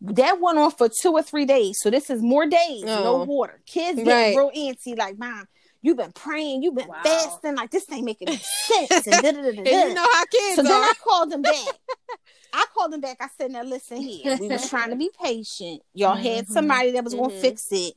That 0.00 0.40
went 0.40 0.58
on 0.58 0.70
for 0.70 0.88
two 0.88 1.12
or 1.12 1.22
three 1.22 1.46
days. 1.46 1.78
So 1.80 1.90
this 1.90 2.10
is 2.10 2.22
more 2.22 2.46
days, 2.46 2.84
oh. 2.86 3.02
no 3.02 3.24
water. 3.24 3.60
Kids 3.66 4.00
get 4.02 4.06
right. 4.06 4.36
real 4.36 4.52
antsy, 4.56 4.96
like, 4.96 5.18
mom, 5.18 5.48
you've 5.84 5.98
been 5.98 6.12
praying, 6.12 6.62
you've 6.62 6.74
been 6.74 6.88
wow. 6.88 7.00
fasting, 7.04 7.54
like 7.54 7.70
this 7.70 7.86
ain't 7.92 8.04
making 8.04 8.28
sense. 8.38 9.06
And, 9.06 9.24
and 9.24 9.66
you 9.66 9.94
know 9.94 10.06
how 10.12 10.24
kids 10.24 10.56
So 10.56 10.62
are. 10.62 10.64
then 10.64 10.72
I 10.72 10.92
called 11.00 11.30
them 11.30 11.42
back. 11.42 11.66
I 12.54 12.66
called 12.74 12.94
him 12.94 13.00
back. 13.00 13.18
I 13.20 13.28
said, 13.36 13.50
"Now 13.50 13.62
listen 13.62 13.98
here. 13.98 14.36
We 14.40 14.48
was 14.48 14.68
trying 14.68 14.90
to 14.90 14.96
be 14.96 15.10
patient. 15.22 15.82
Y'all 15.92 16.16
mm-hmm. 16.16 16.24
had 16.24 16.48
somebody 16.48 16.92
that 16.92 17.04
was 17.04 17.14
mm-hmm. 17.14 17.24
gonna 17.24 17.40
fix 17.40 17.66
it. 17.70 17.94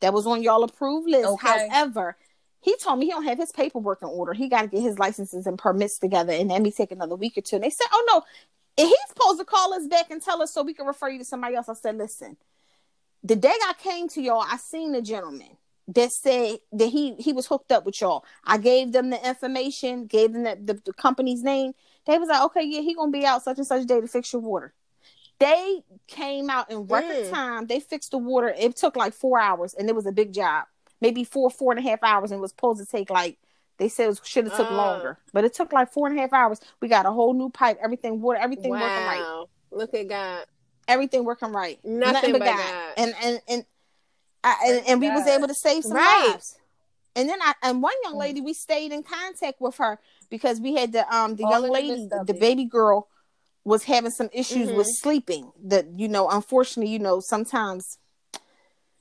That 0.00 0.12
was 0.12 0.26
on 0.26 0.42
y'all 0.42 0.64
approved 0.64 1.08
list. 1.08 1.28
Okay. 1.28 1.68
However, 1.70 2.16
he 2.60 2.76
told 2.76 2.98
me 2.98 3.06
he 3.06 3.12
don't 3.12 3.24
have 3.24 3.38
his 3.38 3.52
paperwork 3.52 4.02
in 4.02 4.08
order. 4.08 4.32
He 4.32 4.48
got 4.48 4.62
to 4.62 4.68
get 4.68 4.82
his 4.82 4.98
licenses 4.98 5.46
and 5.46 5.58
permits 5.58 5.98
together, 5.98 6.32
and 6.32 6.50
that 6.50 6.60
may 6.60 6.70
take 6.70 6.90
another 6.92 7.14
week 7.14 7.38
or 7.38 7.40
two. 7.40 7.56
And 7.56 7.64
they 7.64 7.70
said, 7.70 7.86
"Oh 7.92 8.04
no, 8.76 8.84
he's 8.84 9.08
supposed 9.08 9.38
to 9.38 9.44
call 9.44 9.72
us 9.72 9.86
back 9.86 10.10
and 10.10 10.20
tell 10.20 10.42
us 10.42 10.52
so 10.52 10.62
we 10.62 10.74
can 10.74 10.86
refer 10.86 11.08
you 11.08 11.20
to 11.20 11.24
somebody 11.24 11.54
else." 11.54 11.68
I 11.68 11.74
said, 11.74 11.96
"Listen, 11.96 12.36
the 13.22 13.36
day 13.36 13.48
I 13.48 13.74
came 13.78 14.08
to 14.08 14.20
y'all, 14.20 14.44
I 14.46 14.56
seen 14.56 14.92
the 14.92 15.02
gentleman." 15.02 15.56
That 15.94 16.12
said 16.12 16.58
that 16.72 16.88
he 16.88 17.14
he 17.16 17.32
was 17.32 17.46
hooked 17.46 17.72
up 17.72 17.84
with 17.84 18.00
y'all. 18.00 18.24
I 18.44 18.58
gave 18.58 18.92
them 18.92 19.10
the 19.10 19.28
information, 19.28 20.06
gave 20.06 20.32
them 20.32 20.44
the, 20.44 20.58
the, 20.60 20.80
the 20.86 20.92
company's 20.92 21.42
name. 21.42 21.72
They 22.06 22.18
was 22.18 22.28
like, 22.28 22.42
okay, 22.44 22.64
yeah, 22.64 22.80
he 22.80 22.94
gonna 22.94 23.10
be 23.10 23.26
out 23.26 23.42
such 23.42 23.58
and 23.58 23.66
such 23.66 23.86
day 23.86 24.00
to 24.00 24.08
fix 24.08 24.32
your 24.32 24.42
water. 24.42 24.72
They 25.38 25.82
came 26.06 26.50
out 26.50 26.70
in 26.70 26.86
record 26.86 27.26
mm. 27.26 27.30
time. 27.30 27.66
They 27.66 27.80
fixed 27.80 28.10
the 28.10 28.18
water. 28.18 28.54
It 28.56 28.76
took 28.76 28.94
like 28.94 29.14
four 29.14 29.40
hours, 29.40 29.74
and 29.74 29.88
it 29.88 29.94
was 29.94 30.06
a 30.06 30.12
big 30.12 30.32
job. 30.32 30.66
Maybe 31.00 31.24
four, 31.24 31.50
four 31.50 31.72
and 31.72 31.78
a 31.78 31.88
half 31.88 32.02
hours, 32.02 32.30
and 32.30 32.38
it 32.38 32.42
was 32.42 32.50
supposed 32.50 32.80
to 32.80 32.86
take 32.86 33.10
like 33.10 33.38
they 33.78 33.88
said 33.88 34.10
it 34.10 34.20
should 34.22 34.44
have 34.44 34.56
took 34.56 34.70
uh. 34.70 34.76
longer, 34.76 35.18
but 35.32 35.44
it 35.44 35.54
took 35.54 35.72
like 35.72 35.90
four 35.90 36.06
and 36.06 36.16
a 36.16 36.20
half 36.20 36.32
hours. 36.32 36.60
We 36.80 36.88
got 36.88 37.06
a 37.06 37.10
whole 37.10 37.32
new 37.32 37.48
pipe, 37.48 37.78
everything 37.82 38.20
water, 38.20 38.38
everything 38.38 38.70
wow. 38.70 38.80
working 38.80 39.06
right. 39.06 39.46
Look 39.72 39.94
at 39.94 40.08
God. 40.08 40.44
Everything 40.86 41.24
working 41.24 41.52
right. 41.52 41.78
Nothing, 41.84 42.12
Nothing 42.12 42.32
but, 42.32 42.38
but 42.40 42.44
God. 42.46 42.56
God. 42.56 42.92
And 42.98 43.14
and 43.22 43.40
and 43.48 43.64
I, 44.42 44.56
and, 44.66 44.88
and 44.88 45.00
we 45.00 45.10
was 45.10 45.26
able 45.26 45.48
to 45.48 45.54
save 45.54 45.84
some 45.84 45.92
right. 45.92 46.28
lives. 46.30 46.56
And 47.16 47.28
then 47.28 47.40
I 47.42 47.54
and 47.62 47.82
one 47.82 47.92
young 48.04 48.14
mm. 48.14 48.20
lady, 48.20 48.40
we 48.40 48.54
stayed 48.54 48.92
in 48.92 49.02
contact 49.02 49.60
with 49.60 49.76
her 49.78 49.98
because 50.30 50.60
we 50.60 50.74
had 50.74 50.92
the 50.92 51.12
um 51.14 51.36
the 51.36 51.44
All 51.44 51.52
young 51.52 51.70
lady, 51.70 52.08
the 52.26 52.34
baby 52.34 52.64
girl, 52.64 53.08
was 53.64 53.84
having 53.84 54.10
some 54.10 54.30
issues 54.32 54.68
mm-hmm. 54.68 54.76
with 54.76 54.86
sleeping. 54.88 55.50
That 55.64 55.86
you 55.96 56.08
know, 56.08 56.28
unfortunately, 56.28 56.92
you 56.92 57.00
know, 57.00 57.20
sometimes 57.20 57.98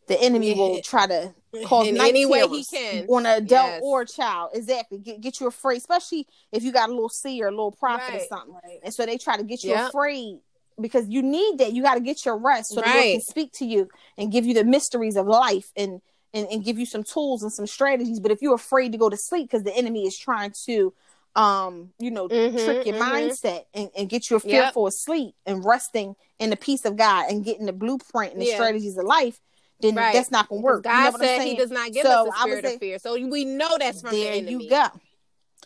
the 0.08 0.20
enemy 0.20 0.50
yeah. 0.50 0.58
will 0.58 0.82
try 0.82 1.06
to 1.06 1.34
cause 1.66 1.88
in 1.88 2.02
any 2.02 2.26
way 2.26 2.48
he 2.48 2.66
can 2.74 3.06
on 3.08 3.28
an 3.28 3.44
adult 3.44 3.70
yes. 3.70 3.82
or 3.84 4.06
child. 4.06 4.52
Exactly, 4.54 4.98
get 4.98 5.22
get 5.22 5.40
you 5.40 5.48
afraid, 5.48 5.78
especially 5.78 6.28
if 6.52 6.64
you 6.64 6.72
got 6.72 6.90
a 6.90 6.92
little 6.92 7.10
seer, 7.10 7.48
a 7.48 7.52
little 7.52 7.72
prophet 7.72 8.10
right. 8.10 8.22
or 8.22 8.26
something. 8.26 8.56
Right. 8.64 8.80
And 8.84 8.94
so 8.94 9.06
they 9.06 9.18
try 9.18 9.38
to 9.38 9.44
get 9.44 9.64
you 9.64 9.70
yep. 9.70 9.90
afraid 9.90 10.40
because 10.82 11.08
you 11.08 11.22
need 11.22 11.60
that. 11.60 11.74
You 11.74 11.84
got 11.84 11.96
to 11.96 12.02
get 12.02 12.26
your 12.26 12.38
rest 12.38 12.72
so 12.72 12.82
right. 12.82 12.88
the 12.88 13.00
Lord 13.00 13.12
can 13.14 13.22
speak 13.22 13.54
to 13.54 13.66
you 13.66 13.90
and 14.18 14.32
give 14.32 14.46
you 14.46 14.54
the 14.54 14.64
mysteries 14.64 15.16
of 15.16 15.28
life 15.28 15.72
and, 15.76 16.02
and 16.34 16.48
and 16.48 16.64
give 16.64 16.78
you 16.78 16.86
some 16.86 17.04
tools 17.04 17.44
and 17.44 17.52
some 17.52 17.68
strategies. 17.68 18.20
But 18.20 18.32
if 18.32 18.42
you're 18.42 18.56
afraid 18.56 18.92
to 18.92 18.98
go 18.98 19.10
to 19.10 19.18
sleep 19.18 19.50
because 19.50 19.64
the 19.64 19.76
enemy 19.76 20.06
is 20.06 20.18
trying 20.18 20.54
to 20.66 20.94
um 21.36 21.92
you 22.00 22.10
know 22.10 22.28
mm-hmm, 22.28 22.58
trick 22.58 22.88
your 22.88 22.96
mm-hmm. 22.96 23.12
mindset 23.12 23.66
and, 23.76 23.90
and 23.96 24.10
get 24.10 24.30
you 24.30 24.40
fearful 24.40 24.84
yep. 24.84 24.88
of 24.88 24.94
sleep 24.94 25.36
and 25.46 25.64
resting 25.64 26.16
in 26.40 26.50
the 26.50 26.56
peace 26.56 26.86
of 26.86 26.98
God 26.98 27.30
and 27.30 27.46
getting 27.46 27.68
the 27.68 27.74
blueprint 27.74 28.34
and 28.34 28.42
the 28.42 28.48
yeah. 28.48 28.56
strategies 28.56 28.98
of 28.98 29.06
life 29.06 29.40
then 29.82 29.96
right. 29.96 30.14
that's 30.14 30.32
not 30.32 30.50
gonna 30.50 30.62
work. 30.62 30.84
God 30.84 31.06
you 31.06 31.12
know 31.12 31.18
said 31.18 31.44
He 31.44 31.56
does 31.56 31.72
not 31.72 31.92
give 31.92 32.06
so 32.06 32.28
us 32.28 32.36
a 32.36 32.42
spirit 32.42 32.66
of 32.66 32.80
fear, 32.80 33.00
so 33.00 33.14
we 33.14 33.46
know 33.46 33.78
that's 33.78 34.02
from 34.02 34.12
there 34.12 34.32
the 34.32 34.38
enemy. 34.40 34.64
You 34.66 34.70
go. 34.70 34.88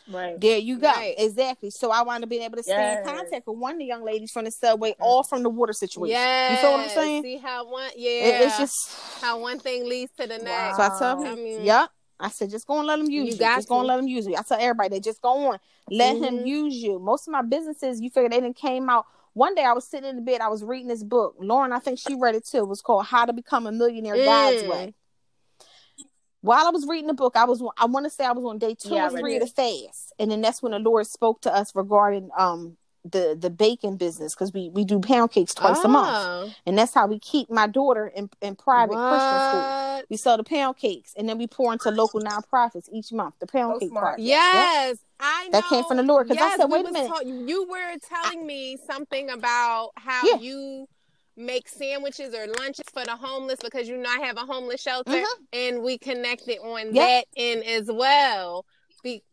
Right. 0.09 0.39
There 0.39 0.57
you 0.57 0.79
go. 0.79 0.87
Right. 0.87 1.15
Exactly. 1.17 1.69
So 1.69 1.91
I 1.91 2.01
wound 2.03 2.23
up 2.23 2.29
being 2.29 2.41
able 2.41 2.57
to 2.57 2.63
stay 2.63 2.73
yes. 2.73 2.99
in 2.99 3.15
contact 3.15 3.47
with 3.47 3.57
one 3.57 3.73
of 3.73 3.79
the 3.79 3.85
young 3.85 4.03
ladies 4.03 4.31
from 4.31 4.45
the 4.45 4.51
subway, 4.51 4.95
all 4.99 5.23
from 5.23 5.43
the 5.43 5.49
water 5.49 5.73
situation. 5.73 6.13
Yeah. 6.13 6.51
You 6.51 6.57
feel 6.57 6.71
what 6.71 6.79
I'm 6.81 6.89
saying? 6.89 7.23
See 7.23 7.37
how 7.37 7.69
one 7.69 7.89
yeah. 7.95 8.09
It, 8.09 8.41
it's 8.45 8.57
just 8.57 8.75
how 9.21 9.39
one 9.39 9.59
thing 9.59 9.87
leads 9.87 10.11
to 10.19 10.27
the 10.27 10.39
next. 10.39 10.77
Wow. 10.77 10.77
So 10.77 10.83
I 10.83 10.99
tell 10.99 11.21
him, 11.21 11.33
I 11.33 11.35
mean, 11.35 11.63
yep. 11.63 11.89
I 12.19 12.29
said, 12.29 12.49
just 12.49 12.67
go 12.67 12.77
and 12.77 12.87
let 12.87 12.99
him 12.99 13.09
use 13.09 13.25
you. 13.25 13.31
you. 13.33 13.37
Just 13.37 13.67
go 13.67 13.79
and 13.79 13.87
let 13.87 13.99
him 13.99 14.07
use 14.07 14.25
you. 14.27 14.35
I 14.35 14.41
tell 14.43 14.59
everybody 14.59 14.89
that 14.89 15.03
just 15.03 15.21
go 15.21 15.51
on, 15.51 15.59
let 15.89 16.15
mm-hmm. 16.15 16.23
him 16.23 16.45
use 16.45 16.75
you. 16.75 16.99
Most 16.99 17.27
of 17.27 17.31
my 17.31 17.41
businesses, 17.41 17.99
you 17.99 18.09
figure 18.09 18.29
they 18.29 18.39
didn't 18.39 18.55
came 18.55 18.89
out. 18.89 19.05
One 19.33 19.55
day 19.55 19.63
I 19.63 19.73
was 19.73 19.87
sitting 19.87 20.09
in 20.09 20.17
the 20.17 20.21
bed, 20.21 20.41
I 20.41 20.47
was 20.47 20.63
reading 20.63 20.87
this 20.87 21.03
book. 21.03 21.35
Lauren, 21.39 21.73
I 21.73 21.79
think 21.79 21.97
she 21.97 22.15
read 22.15 22.35
it 22.35 22.45
too. 22.45 22.59
It 22.59 22.67
was 22.67 22.81
called 22.81 23.05
How 23.05 23.25
to 23.25 23.33
Become 23.33 23.65
a 23.65 23.71
Millionaire 23.71 24.15
mm. 24.15 24.25
God's 24.25 24.63
Way 24.67 24.93
while 26.43 26.67
I 26.67 26.71
was 26.71 26.85
reading 26.85 27.07
the 27.07 27.13
book, 27.13 27.37
I 27.37 27.45
was 27.45 27.63
I 27.77 27.85
want 27.85 28.05
to 28.05 28.09
say 28.09 28.25
I 28.25 28.33
was 28.33 28.43
on 28.43 28.57
day 28.57 28.75
two 28.75 28.95
yeah, 28.95 29.07
or 29.07 29.11
three 29.11 29.37
of 29.37 29.41
the 29.41 29.47
fast, 29.47 30.11
and 30.19 30.29
then 30.29 30.41
that's 30.41 30.61
when 30.61 30.73
the 30.73 30.79
Lord 30.79 31.07
spoke 31.07 31.39
to 31.41 31.55
us 31.55 31.73
regarding 31.73 32.29
um 32.37 32.75
the 33.05 33.37
the 33.39 33.49
baking 33.49 33.95
business 33.95 34.35
because 34.35 34.51
we 34.51 34.69
we 34.69 34.83
do 34.83 34.99
pound 34.99 35.31
cakes 35.31 35.53
twice 35.53 35.77
oh. 35.79 35.85
a 35.85 35.87
month, 35.87 36.09
oh. 36.11 36.53
and 36.65 36.77
that's 36.77 36.93
how 36.93 37.07
we 37.07 37.17
keep 37.17 37.49
my 37.49 37.65
daughter 37.65 38.07
in 38.07 38.29
in 38.41 38.57
private 38.57 38.95
what? 38.95 39.09
Christian 39.09 39.39
school. 39.39 40.03
We 40.09 40.17
sell 40.17 40.35
the 40.35 40.43
pound 40.43 40.75
cakes, 40.75 41.13
and 41.17 41.29
then 41.29 41.37
we 41.37 41.47
pour 41.47 41.71
into 41.71 41.89
local 41.91 42.19
nonprofits 42.19 42.89
each 42.91 43.13
month. 43.13 43.35
The 43.39 43.47
pound 43.47 43.79
cake 43.79 43.93
part. 43.93 44.19
Yes, 44.19 44.97
I 45.21 45.45
know. 45.45 45.51
That 45.51 45.69
came 45.69 45.85
from 45.85 45.95
the 45.95 46.03
Lord 46.03 46.27
because 46.27 46.41
yes, 46.41 46.55
I 46.55 46.63
said, 46.63 46.69
wait 46.69 46.85
a 46.85 46.91
minute. 46.91 47.07
Ta- 47.07 47.21
you 47.21 47.65
were 47.69 47.95
telling 47.99 48.45
me 48.45 48.77
something 48.85 49.29
about 49.29 49.91
how 49.95 50.27
yeah. 50.27 50.39
you 50.39 50.89
make 51.35 51.67
sandwiches 51.67 52.33
or 52.33 52.47
lunches 52.59 52.85
for 52.93 53.03
the 53.03 53.15
homeless 53.15 53.59
because 53.63 53.87
you 53.87 53.97
know 53.97 54.09
I 54.09 54.25
have 54.25 54.37
a 54.37 54.41
homeless 54.41 54.81
shelter 54.81 55.11
mm-hmm. 55.11 55.43
and 55.53 55.81
we 55.81 55.97
connected 55.97 56.59
on 56.59 56.93
yep. 56.93 56.95
that 56.95 57.25
end 57.35 57.63
as 57.63 57.89
well. 57.91 58.65
Be- 59.03 59.23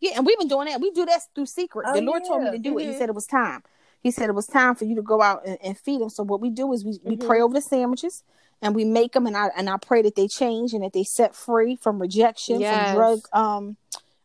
yeah, 0.00 0.12
and 0.16 0.26
we've 0.26 0.38
been 0.38 0.48
doing 0.48 0.68
that. 0.68 0.80
We 0.80 0.90
do 0.92 1.04
that 1.06 1.22
through 1.34 1.46
secret. 1.46 1.86
Oh, 1.88 1.94
the 1.94 2.02
Lord 2.02 2.22
yeah. 2.22 2.28
told 2.28 2.44
me 2.44 2.50
to 2.52 2.58
do 2.58 2.70
mm-hmm. 2.70 2.78
it. 2.78 2.82
He 2.82 2.88
mm-hmm. 2.90 2.98
said 2.98 3.08
it 3.08 3.14
was 3.14 3.26
time. 3.26 3.62
He 4.00 4.12
said 4.12 4.28
it 4.28 4.34
was 4.34 4.46
time 4.46 4.76
for 4.76 4.84
you 4.84 4.94
to 4.94 5.02
go 5.02 5.20
out 5.20 5.42
and, 5.44 5.58
and 5.62 5.76
feed 5.76 6.00
them. 6.00 6.08
So 6.08 6.22
what 6.22 6.40
we 6.40 6.50
do 6.50 6.72
is 6.72 6.84
we, 6.84 6.92
mm-hmm. 6.92 7.08
we 7.08 7.16
pray 7.16 7.40
over 7.40 7.52
the 7.52 7.60
sandwiches 7.60 8.22
and 8.62 8.74
we 8.74 8.84
make 8.84 9.12
them 9.12 9.26
and 9.26 9.36
I 9.36 9.48
and 9.56 9.68
I 9.68 9.76
pray 9.76 10.02
that 10.02 10.14
they 10.14 10.28
change 10.28 10.72
and 10.72 10.84
that 10.84 10.92
they 10.92 11.04
set 11.04 11.34
free 11.34 11.76
from 11.76 12.00
rejection, 12.00 12.60
yes. 12.60 12.86
from 12.86 12.96
drug 12.96 13.20
um 13.32 13.76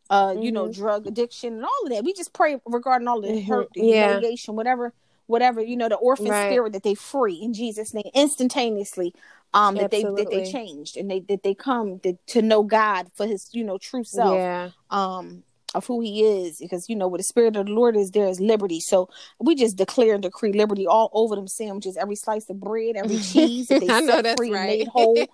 uh 0.09 0.27
mm-hmm. 0.27 0.41
you 0.43 0.51
know 0.51 0.65
mm-hmm. 0.65 0.79
drug 0.79 1.07
addiction 1.07 1.53
and 1.53 1.63
all 1.63 1.83
of 1.85 1.91
that. 1.91 2.03
We 2.03 2.13
just 2.13 2.33
pray 2.33 2.59
regarding 2.65 3.07
all 3.07 3.21
the 3.21 3.41
hurt, 3.41 3.69
the 3.73 3.81
yeah. 3.81 4.09
humiliation, 4.09 4.55
whatever 4.55 4.93
whatever 5.27 5.61
you 5.61 5.75
know 5.75 5.89
the 5.89 5.95
orphan 5.95 6.27
right. 6.27 6.49
spirit 6.49 6.73
that 6.73 6.83
they 6.83 6.95
free 6.95 7.35
in 7.35 7.53
jesus 7.53 7.93
name 7.93 8.09
instantaneously 8.13 9.13
um 9.53 9.75
that 9.75 9.91
they 9.91 10.03
that 10.03 10.27
they 10.29 10.49
changed 10.49 10.97
and 10.97 11.09
they 11.09 11.19
that 11.21 11.43
they 11.43 11.53
come 11.53 11.99
to, 11.99 12.17
to 12.27 12.41
know 12.41 12.63
god 12.63 13.09
for 13.15 13.25
his 13.25 13.49
you 13.53 13.63
know 13.63 13.77
true 13.77 14.03
self 14.03 14.35
yeah. 14.35 14.69
um 14.89 15.43
of 15.73 15.85
who 15.87 16.01
he 16.01 16.23
is 16.23 16.59
because 16.59 16.87
you 16.89 16.95
know 16.95 17.07
where 17.07 17.17
the 17.17 17.23
spirit 17.23 17.55
of 17.55 17.65
the 17.65 17.71
lord 17.71 17.95
is 17.95 18.11
there 18.11 18.27
is 18.27 18.39
liberty 18.39 18.79
so 18.79 19.09
we 19.39 19.55
just 19.55 19.75
declare 19.75 20.13
and 20.13 20.23
decree 20.23 20.53
liberty 20.53 20.85
all 20.85 21.09
over 21.13 21.35
them 21.35 21.47
sandwiches 21.47 21.97
every 21.97 22.15
slice 22.15 22.49
of 22.49 22.59
bread 22.59 22.95
every 22.95 23.17
cheese 23.31 23.67
that 23.67 23.81
they 23.81 23.89
I 23.89 24.01
know 24.01 24.21
that's 24.21 24.39
free 24.39 24.51
right. 24.51 24.79
made 24.79 24.87
whole 24.87 25.27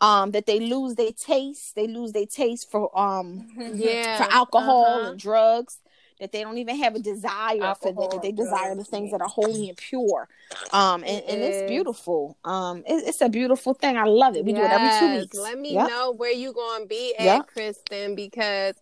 um 0.00 0.30
that 0.30 0.46
they 0.46 0.60
lose 0.60 0.94
their 0.94 1.12
taste 1.12 1.74
they 1.74 1.86
lose 1.86 2.12
their 2.12 2.26
taste 2.26 2.70
for 2.70 2.96
um 2.98 3.48
yeah 3.74 4.24
for 4.24 4.32
alcohol 4.32 4.86
uh-huh. 4.86 5.10
and 5.10 5.18
drugs 5.18 5.78
that 6.20 6.32
they 6.32 6.42
don't 6.42 6.58
even 6.58 6.76
have 6.76 6.94
a 6.94 7.00
desire 7.00 7.62
Alcohol, 7.62 7.74
for 7.74 7.92
that, 8.10 8.22
they 8.22 8.30
desire 8.30 8.74
the 8.74 8.84
things 8.84 9.10
that 9.10 9.20
are 9.20 9.28
holy 9.28 9.68
and 9.68 9.76
pure. 9.76 10.28
Um, 10.72 11.02
and, 11.02 11.24
and 11.24 11.40
it's 11.42 11.68
beautiful. 11.68 12.36
Um, 12.44 12.78
it, 12.86 13.08
it's 13.08 13.20
a 13.20 13.28
beautiful 13.28 13.74
thing. 13.74 13.96
I 13.96 14.04
love 14.04 14.36
it. 14.36 14.44
We 14.44 14.52
yes. 14.52 14.60
do 14.60 14.66
it 14.66 14.80
every 14.80 15.00
two 15.00 15.20
weeks. 15.20 15.36
Let 15.36 15.58
me 15.58 15.74
yep. 15.74 15.88
know 15.88 16.12
where 16.12 16.32
you 16.32 16.52
gonna 16.52 16.86
be 16.86 17.14
at, 17.18 17.24
yep. 17.24 17.50
Kristin, 17.54 18.14
because 18.14 18.74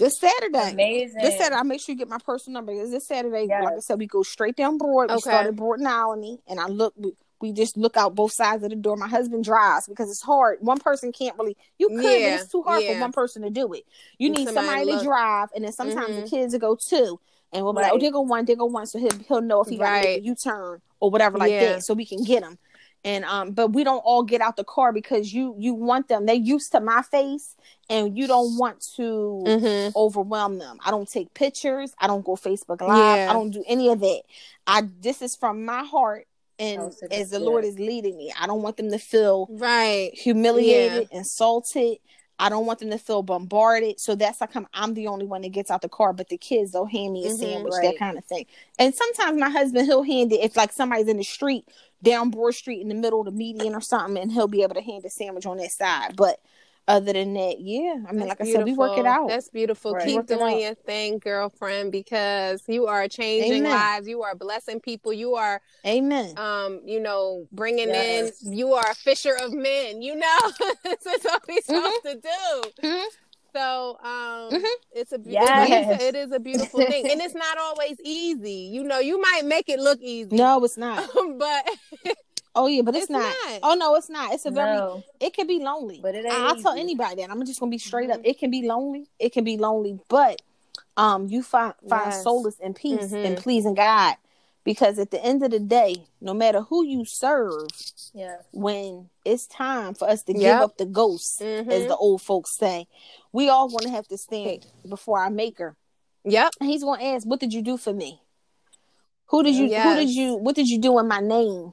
This 0.00 0.18
Saturday. 0.18 0.72
Amazing. 0.72 1.20
This 1.20 1.36
Saturday, 1.36 1.56
I 1.56 1.62
make 1.62 1.80
sure 1.80 1.92
you 1.92 1.98
get 1.98 2.08
my 2.08 2.18
personal 2.24 2.54
number. 2.54 2.72
Because 2.72 2.90
this 2.90 3.06
Saturday, 3.06 3.46
yes. 3.48 3.64
like 3.64 3.74
I 3.74 3.80
said, 3.80 3.98
we 3.98 4.06
go 4.06 4.22
straight 4.22 4.56
down 4.56 4.78
Broad. 4.78 5.04
Okay. 5.04 5.14
We 5.14 5.20
started 5.20 5.56
Broad 5.56 5.78
and 5.78 5.88
Allegheny, 5.88 6.38
and 6.48 6.58
I 6.58 6.66
look. 6.68 6.94
We, 6.96 7.12
we 7.40 7.52
just 7.52 7.76
look 7.76 7.96
out 7.96 8.14
both 8.14 8.32
sides 8.32 8.62
of 8.62 8.70
the 8.70 8.76
door. 8.76 8.96
My 8.96 9.08
husband 9.08 9.44
drives 9.44 9.86
because 9.86 10.10
it's 10.10 10.22
hard. 10.22 10.58
One 10.60 10.78
person 10.78 11.12
can't 11.12 11.36
really. 11.38 11.56
You 11.78 11.88
could, 11.88 12.02
yeah. 12.02 12.36
but 12.36 12.42
it's 12.42 12.52
too 12.52 12.62
hard 12.62 12.82
yeah. 12.82 12.94
for 12.94 13.00
one 13.00 13.12
person 13.12 13.42
to 13.42 13.50
do 13.50 13.72
it. 13.72 13.84
You 14.18 14.30
need 14.30 14.46
somebody, 14.46 14.66
somebody 14.66 14.98
to 14.98 15.04
drive, 15.04 15.48
and 15.54 15.64
then 15.64 15.72
sometimes 15.72 16.10
mm-hmm. 16.10 16.20
the 16.22 16.28
kids 16.28 16.52
will 16.52 16.60
go 16.60 16.76
too. 16.76 17.20
And 17.52 17.64
we'll 17.64 17.72
be 17.72 17.78
right. 17.78 17.84
like, 17.86 17.92
oh, 17.94 17.98
they 17.98 18.10
go 18.10 18.20
one, 18.20 18.44
they 18.44 18.54
go 18.54 18.66
one, 18.66 18.86
so 18.86 18.98
he'll 18.98 19.18
he'll 19.26 19.40
know 19.40 19.62
if 19.62 19.68
he 19.68 19.78
right. 19.78 20.02
got 20.02 20.08
to 20.08 20.14
a 20.16 20.20
U 20.20 20.34
turn 20.34 20.80
or 21.00 21.10
whatever 21.10 21.38
like 21.38 21.50
yeah. 21.50 21.74
that, 21.74 21.84
so 21.84 21.94
we 21.94 22.06
can 22.06 22.22
get 22.22 22.42
him 22.42 22.58
and 23.04 23.24
um 23.24 23.52
but 23.52 23.68
we 23.68 23.82
don't 23.84 24.00
all 24.00 24.22
get 24.22 24.40
out 24.40 24.56
the 24.56 24.64
car 24.64 24.92
because 24.92 25.32
you 25.32 25.54
you 25.58 25.72
want 25.74 26.08
them 26.08 26.26
they 26.26 26.34
used 26.34 26.72
to 26.72 26.80
my 26.80 27.02
face 27.02 27.56
and 27.88 28.16
you 28.16 28.26
don't 28.26 28.58
want 28.58 28.80
to 28.80 29.42
mm-hmm. 29.46 29.90
overwhelm 29.96 30.58
them 30.58 30.78
i 30.84 30.90
don't 30.90 31.10
take 31.10 31.32
pictures 31.34 31.94
i 31.98 32.06
don't 32.06 32.24
go 32.24 32.36
facebook 32.36 32.80
live 32.80 33.28
i 33.28 33.32
don't 33.32 33.50
do 33.50 33.64
any 33.66 33.88
of 33.88 34.00
that 34.00 34.22
i 34.66 34.82
this 35.00 35.22
is 35.22 35.34
from 35.34 35.64
my 35.64 35.82
heart 35.84 36.26
and 36.60 36.92
as 37.10 37.30
the 37.30 37.38
good. 37.38 37.44
lord 37.44 37.64
is 37.64 37.78
leading 37.78 38.16
me 38.16 38.32
i 38.38 38.46
don't 38.46 38.62
want 38.62 38.76
them 38.76 38.90
to 38.90 38.98
feel 38.98 39.48
right 39.50 40.10
humiliated 40.14 41.08
yeah. 41.10 41.18
insulted 41.18 41.98
I 42.40 42.48
don't 42.48 42.64
want 42.64 42.78
them 42.78 42.88
to 42.88 42.98
feel 42.98 43.22
bombarded. 43.22 44.00
So 44.00 44.14
that's 44.14 44.40
like 44.40 44.56
I'm, 44.56 44.66
I'm 44.72 44.94
the 44.94 45.08
only 45.08 45.26
one 45.26 45.42
that 45.42 45.50
gets 45.50 45.70
out 45.70 45.82
the 45.82 45.90
car, 45.90 46.14
but 46.14 46.30
the 46.30 46.38
kids 46.38 46.72
they'll 46.72 46.86
hand 46.86 47.12
me 47.12 47.26
a 47.26 47.28
mm-hmm, 47.28 47.36
sandwich, 47.36 47.74
right. 47.76 47.82
that 47.82 47.98
kind 47.98 48.16
of 48.16 48.24
thing. 48.24 48.46
And 48.78 48.94
sometimes 48.94 49.38
my 49.38 49.50
husband 49.50 49.86
he'll 49.86 50.02
hand 50.02 50.32
it 50.32 50.40
if 50.40 50.56
like 50.56 50.72
somebody's 50.72 51.06
in 51.06 51.18
the 51.18 51.22
street 51.22 51.66
down 52.02 52.30
Broad 52.30 52.54
Street 52.54 52.80
in 52.80 52.88
the 52.88 52.94
middle 52.94 53.20
of 53.20 53.26
the 53.26 53.32
median 53.32 53.74
or 53.74 53.82
something, 53.82 54.20
and 54.20 54.32
he'll 54.32 54.48
be 54.48 54.62
able 54.62 54.74
to 54.74 54.80
hand 54.80 55.04
a 55.04 55.10
sandwich 55.10 55.44
on 55.44 55.58
that 55.58 55.70
side. 55.70 56.16
But 56.16 56.40
other 56.90 57.12
than 57.12 57.34
that, 57.34 57.60
yeah, 57.60 57.96
I 58.08 58.12
mean, 58.12 58.26
That's 58.26 58.28
like 58.28 58.38
beautiful. 58.38 58.42
I 58.42 58.52
said, 58.52 58.64
we 58.64 58.72
work 58.72 58.98
it 58.98 59.06
out. 59.06 59.28
That's 59.28 59.48
beautiful. 59.48 59.92
Right. 59.92 60.06
Keep 60.06 60.26
doing 60.26 60.60
your 60.60 60.74
thing, 60.74 61.18
girlfriend, 61.18 61.92
because 61.92 62.62
you 62.66 62.86
are 62.86 63.06
changing 63.08 63.66
Amen. 63.66 63.72
lives. 63.72 64.08
You 64.08 64.22
are 64.22 64.34
blessing 64.34 64.80
people. 64.80 65.12
You 65.12 65.36
are, 65.36 65.60
Amen. 65.86 66.36
Um, 66.36 66.80
you 66.84 67.00
know, 67.00 67.46
bringing 67.52 67.88
yes. 67.88 68.42
in. 68.42 68.52
You 68.52 68.74
are 68.74 68.90
a 68.90 68.94
fisher 68.94 69.36
of 69.40 69.52
men. 69.52 70.02
You 70.02 70.16
know, 70.16 70.38
that's 70.84 71.06
what 71.06 71.42
we're 71.48 71.62
supposed 71.62 72.04
mm-hmm. 72.04 72.08
to 72.08 72.14
do. 72.14 72.88
Mm-hmm. 72.88 73.08
So 73.54 73.98
um, 74.02 74.50
mm-hmm. 74.50 74.64
it's 74.92 75.12
a 75.12 75.20
yes. 75.24 76.00
it 76.00 76.14
is 76.14 76.32
a 76.32 76.38
beautiful 76.40 76.80
thing, 76.80 77.10
and 77.10 77.20
it's 77.20 77.34
not 77.34 77.58
always 77.58 77.96
easy. 78.04 78.70
You 78.72 78.84
know, 78.84 78.98
you 78.98 79.20
might 79.20 79.44
make 79.44 79.68
it 79.68 79.80
look 79.80 80.00
easy. 80.00 80.34
No, 80.36 80.62
it's 80.64 80.76
not. 80.76 81.08
but 81.38 81.68
oh 82.54 82.66
yeah, 82.66 82.82
but 82.82 82.94
it's, 82.94 83.04
it's 83.04 83.10
not. 83.10 83.34
not. 83.46 83.60
Oh 83.62 83.74
no, 83.74 83.94
it's 83.96 84.10
not. 84.10 84.32
It's 84.32 84.46
a 84.46 84.50
very. 84.50 84.76
No. 84.76 85.02
It 85.20 85.34
can 85.34 85.46
be 85.46 85.58
lonely. 85.58 86.00
But 86.02 86.14
it 86.14 86.24
ain't. 86.24 86.34
I'll 86.34 86.60
tell 86.60 86.72
anybody 86.72 87.22
that. 87.22 87.30
I'm 87.30 87.44
just 87.44 87.60
gonna 87.60 87.70
be 87.70 87.78
straight 87.78 88.10
mm-hmm. 88.10 88.20
up. 88.20 88.26
It 88.26 88.38
can 88.38 88.50
be 88.50 88.66
lonely. 88.66 89.08
It 89.18 89.32
can 89.32 89.44
be 89.44 89.56
lonely, 89.56 89.98
but 90.08 90.40
um, 90.96 91.28
you 91.28 91.42
find 91.42 91.74
find 91.88 92.12
yes. 92.12 92.22
solace 92.22 92.56
and 92.62 92.74
peace 92.74 93.06
mm-hmm. 93.06 93.16
in 93.16 93.36
pleasing 93.36 93.74
God 93.74 94.16
because 94.64 94.98
at 94.98 95.10
the 95.10 95.24
end 95.24 95.42
of 95.42 95.50
the 95.50 95.58
day 95.58 95.96
no 96.20 96.34
matter 96.34 96.60
who 96.62 96.84
you 96.84 97.04
serve 97.04 97.68
yeah 98.12 98.36
when 98.52 99.08
it's 99.24 99.46
time 99.46 99.94
for 99.94 100.08
us 100.08 100.22
to 100.22 100.32
yep. 100.32 100.40
give 100.40 100.60
up 100.60 100.76
the 100.78 100.86
ghost 100.86 101.40
mm-hmm. 101.40 101.70
as 101.70 101.86
the 101.86 101.96
old 101.96 102.20
folks 102.20 102.56
say 102.56 102.86
we 103.32 103.48
all 103.48 103.68
going 103.68 103.84
to 103.84 103.90
have 103.90 104.06
to 104.06 104.18
stand 104.18 104.66
before 104.88 105.18
our 105.18 105.30
maker 105.30 105.76
yep 106.24 106.52
and 106.60 106.68
he's 106.68 106.82
going 106.82 107.00
to 107.00 107.06
ask 107.06 107.26
what 107.26 107.40
did 107.40 107.52
you 107.52 107.62
do 107.62 107.76
for 107.76 107.92
me 107.92 108.20
who 109.26 109.42
did 109.42 109.54
you 109.54 109.66
yes. 109.66 109.84
who 109.84 110.04
did 110.04 110.10
you 110.10 110.34
what 110.34 110.54
did 110.54 110.68
you 110.68 110.78
do 110.78 110.98
in 110.98 111.08
my 111.08 111.20
name 111.20 111.72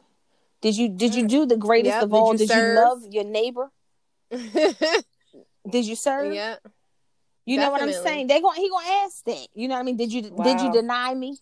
did 0.68 0.78
you 0.78 0.90
did 0.90 1.16
you 1.16 1.24
mm. 1.24 1.30
do 1.30 1.46
the 1.46 1.58
greatest 1.58 1.96
yep. 1.96 2.04
of 2.04 2.14
all 2.14 2.32
did, 2.32 2.42
you, 2.42 2.48
did 2.48 2.56
you, 2.56 2.74
love 2.76 3.00
your 3.10 3.24
neighbor 3.24 3.72
did 5.76 5.86
you 5.86 5.96
serve 5.96 6.34
yeah 6.34 6.56
you 7.48 7.56
Definitely. 7.56 7.80
know 7.80 7.86
what 7.88 7.98
I'm 7.98 8.04
saying? 8.04 8.28
They 8.28 8.42
going 8.42 8.62
he 8.62 8.70
gonna 8.70 9.06
ask 9.06 9.24
that. 9.24 9.48
You 9.56 9.70
know 9.70 9.76
what 9.76 9.80
I 9.80 9.84
mean? 9.84 9.96
Did 9.96 10.12
you 10.12 10.30
wow. 10.34 10.44
did 10.44 10.60
you 10.60 10.70
deny 10.74 11.14
me? 11.16 11.38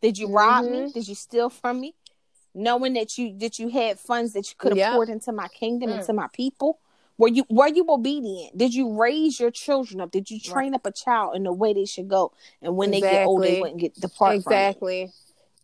Did 0.00 0.16
you 0.16 0.32
rob 0.32 0.64
mm-hmm. 0.64 0.86
me? 0.86 0.92
Did 0.92 1.06
you 1.06 1.14
steal 1.14 1.50
from 1.50 1.80
me? 1.82 1.94
Knowing 2.54 2.94
that 2.94 3.18
you 3.18 3.36
that 3.38 3.58
you 3.58 3.68
had 3.68 4.00
funds 4.00 4.32
that 4.32 4.48
you 4.48 4.54
could 4.56 4.74
have 4.74 4.94
poured 4.94 5.10
into 5.10 5.30
my 5.30 5.48
kingdom, 5.48 5.90
mm. 5.90 6.00
into 6.00 6.14
my 6.14 6.28
people. 6.32 6.78
Were 7.18 7.28
you 7.28 7.44
were 7.50 7.68
you 7.68 7.84
obedient? 7.90 8.56
Did 8.56 8.72
you 8.72 8.98
raise 8.98 9.38
your 9.38 9.50
children 9.50 10.00
up? 10.00 10.10
Did 10.10 10.30
you 10.30 10.40
train 10.40 10.72
right. 10.72 10.76
up 10.76 10.86
a 10.86 10.92
child 10.92 11.36
in 11.36 11.42
the 11.42 11.52
way 11.52 11.74
they 11.74 11.84
should 11.84 12.08
go? 12.08 12.32
And 12.62 12.74
when 12.78 12.94
exactly. 12.94 13.08
they 13.10 13.14
get 13.18 13.26
old, 13.26 13.42
they 13.42 13.60
wouldn't 13.60 13.80
get 13.80 14.00
depart 14.00 14.36
exactly. 14.36 15.12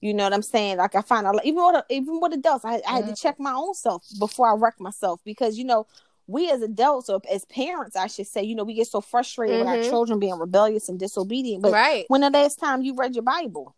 You 0.05 0.13
know 0.13 0.25
what 0.25 0.35
I'm 0.35 0.43
saying? 0.43 0.77
Like 0.77 0.95
I 0.95 1.01
find 1.01 1.27
out, 1.27 1.45
even 1.45 1.65
with 1.65 1.85
even 1.89 2.21
with 2.21 2.35
adults, 2.35 2.65
I, 2.65 2.83
I 2.87 2.93
had 2.93 2.99
to 3.01 3.05
mm-hmm. 3.05 3.15
check 3.15 3.41
my 3.41 3.53
own 3.53 3.75
self 3.75 4.05
before 4.19 4.51
I 4.51 4.55
wreck 4.55 4.79
myself 4.79 5.21
because 5.25 5.57
you 5.57 5.65
know 5.65 5.87
we 6.27 6.51
as 6.51 6.63
adults 6.63 7.09
or 7.09 7.21
as 7.31 7.45
parents, 7.47 7.97
I 7.97 8.07
should 8.07 8.27
say, 8.27 8.43
you 8.43 8.55
know, 8.55 8.65
we 8.65 8.75
get 8.75 8.87
so 8.87 9.01
frustrated 9.01 9.57
mm-hmm. 9.57 9.65
with 9.65 9.69
our 9.69 9.81
mm-hmm. 9.81 9.91
children 9.91 10.19
being 10.19 10.39
rebellious 10.39 10.89
and 10.89 10.99
disobedient. 10.99 11.63
But 11.63 11.73
right. 11.73 12.05
when 12.09 12.21
the 12.21 12.31
last 12.31 12.59
time 12.59 12.83
you 12.83 12.95
read 12.95 13.15
your 13.15 13.25
Bible? 13.25 13.75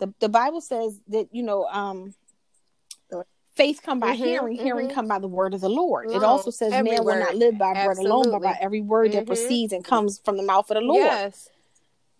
the 0.00 0.12
the 0.18 0.28
Bible 0.28 0.60
says 0.60 1.00
that 1.08 1.28
you 1.30 1.44
know 1.44 1.66
um 1.66 2.12
faith 3.54 3.80
come 3.84 4.00
by 4.00 4.14
mm-hmm, 4.14 4.24
hearing, 4.24 4.56
mm-hmm. 4.56 4.64
hearing 4.64 4.90
come 4.90 5.06
by 5.06 5.18
the 5.18 5.28
word 5.28 5.52
of 5.54 5.60
the 5.60 5.68
Lord. 5.68 6.10
it 6.10 6.22
also 6.22 6.50
says 6.50 6.70
man 6.70 6.84
word. 6.86 7.04
will 7.04 7.18
not 7.18 7.34
live 7.34 7.58
by 7.58 7.72
bread 7.74 7.98
alone, 7.98 8.30
but 8.30 8.42
by 8.42 8.56
every 8.60 8.80
word 8.80 9.10
mm-hmm. 9.10 9.18
that 9.18 9.26
proceeds 9.26 9.72
and 9.72 9.84
comes 9.84 10.18
from 10.24 10.36
the 10.36 10.42
mouth 10.42 10.70
of 10.70 10.76
the 10.76 10.80
Lord. 10.80 11.04
Yes. 11.04 11.48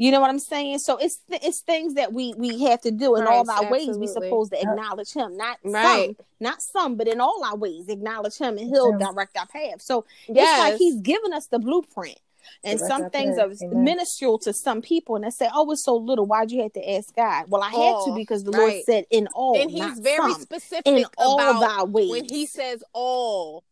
You 0.00 0.12
know 0.12 0.20
what 0.22 0.30
I'm 0.30 0.38
saying? 0.38 0.78
So 0.78 0.96
it's 0.96 1.18
it's 1.28 1.60
things 1.60 1.92
that 1.96 2.14
we 2.14 2.32
we 2.38 2.64
have 2.64 2.80
to 2.80 2.90
do 2.90 3.16
in 3.16 3.24
right, 3.24 3.34
all 3.34 3.50
our 3.50 3.64
absolutely. 3.64 3.86
ways. 3.86 3.98
We 3.98 4.06
supposed 4.06 4.50
to 4.50 4.58
acknowledge 4.58 5.12
Him, 5.12 5.36
not 5.36 5.58
right. 5.62 6.16
some, 6.16 6.26
not 6.40 6.62
some, 6.62 6.96
but 6.96 7.06
in 7.06 7.20
all 7.20 7.44
our 7.44 7.54
ways, 7.54 7.86
acknowledge 7.90 8.38
Him, 8.38 8.56
and 8.56 8.66
He'll 8.70 8.96
direct 8.96 9.36
our 9.36 9.46
path. 9.46 9.82
So 9.82 10.06
yes. 10.26 10.48
it's 10.48 10.58
like 10.58 10.78
He's 10.78 11.02
given 11.02 11.34
us 11.34 11.48
the 11.48 11.58
blueprint. 11.58 12.18
And 12.64 12.80
some 12.80 13.10
things 13.10 13.36
are 13.36 13.50
Amen. 13.62 13.84
minuscule 13.84 14.38
to 14.38 14.54
some 14.54 14.80
people, 14.80 15.16
and 15.16 15.24
they 15.24 15.30
say, 15.30 15.50
"Oh, 15.54 15.70
it's 15.70 15.84
so 15.84 15.96
little. 15.96 16.24
Why'd 16.24 16.50
you 16.50 16.62
have 16.62 16.72
to 16.72 16.92
ask 16.92 17.14
God?" 17.14 17.44
Well, 17.48 17.62
I 17.62 17.70
all, 17.70 18.06
had 18.06 18.10
to 18.10 18.16
because 18.16 18.42
the 18.42 18.52
right. 18.52 18.58
Lord 18.58 18.84
said, 18.86 19.04
"In 19.10 19.28
all," 19.34 19.60
and 19.60 19.70
He's 19.70 19.98
very 19.98 20.32
some, 20.32 20.40
specific 20.40 20.86
in 20.86 21.04
all 21.18 21.38
of 21.38 21.62
our 21.62 21.84
ways. 21.84 22.10
When 22.10 22.24
He 22.24 22.46
says 22.46 22.82
all, 22.94 23.64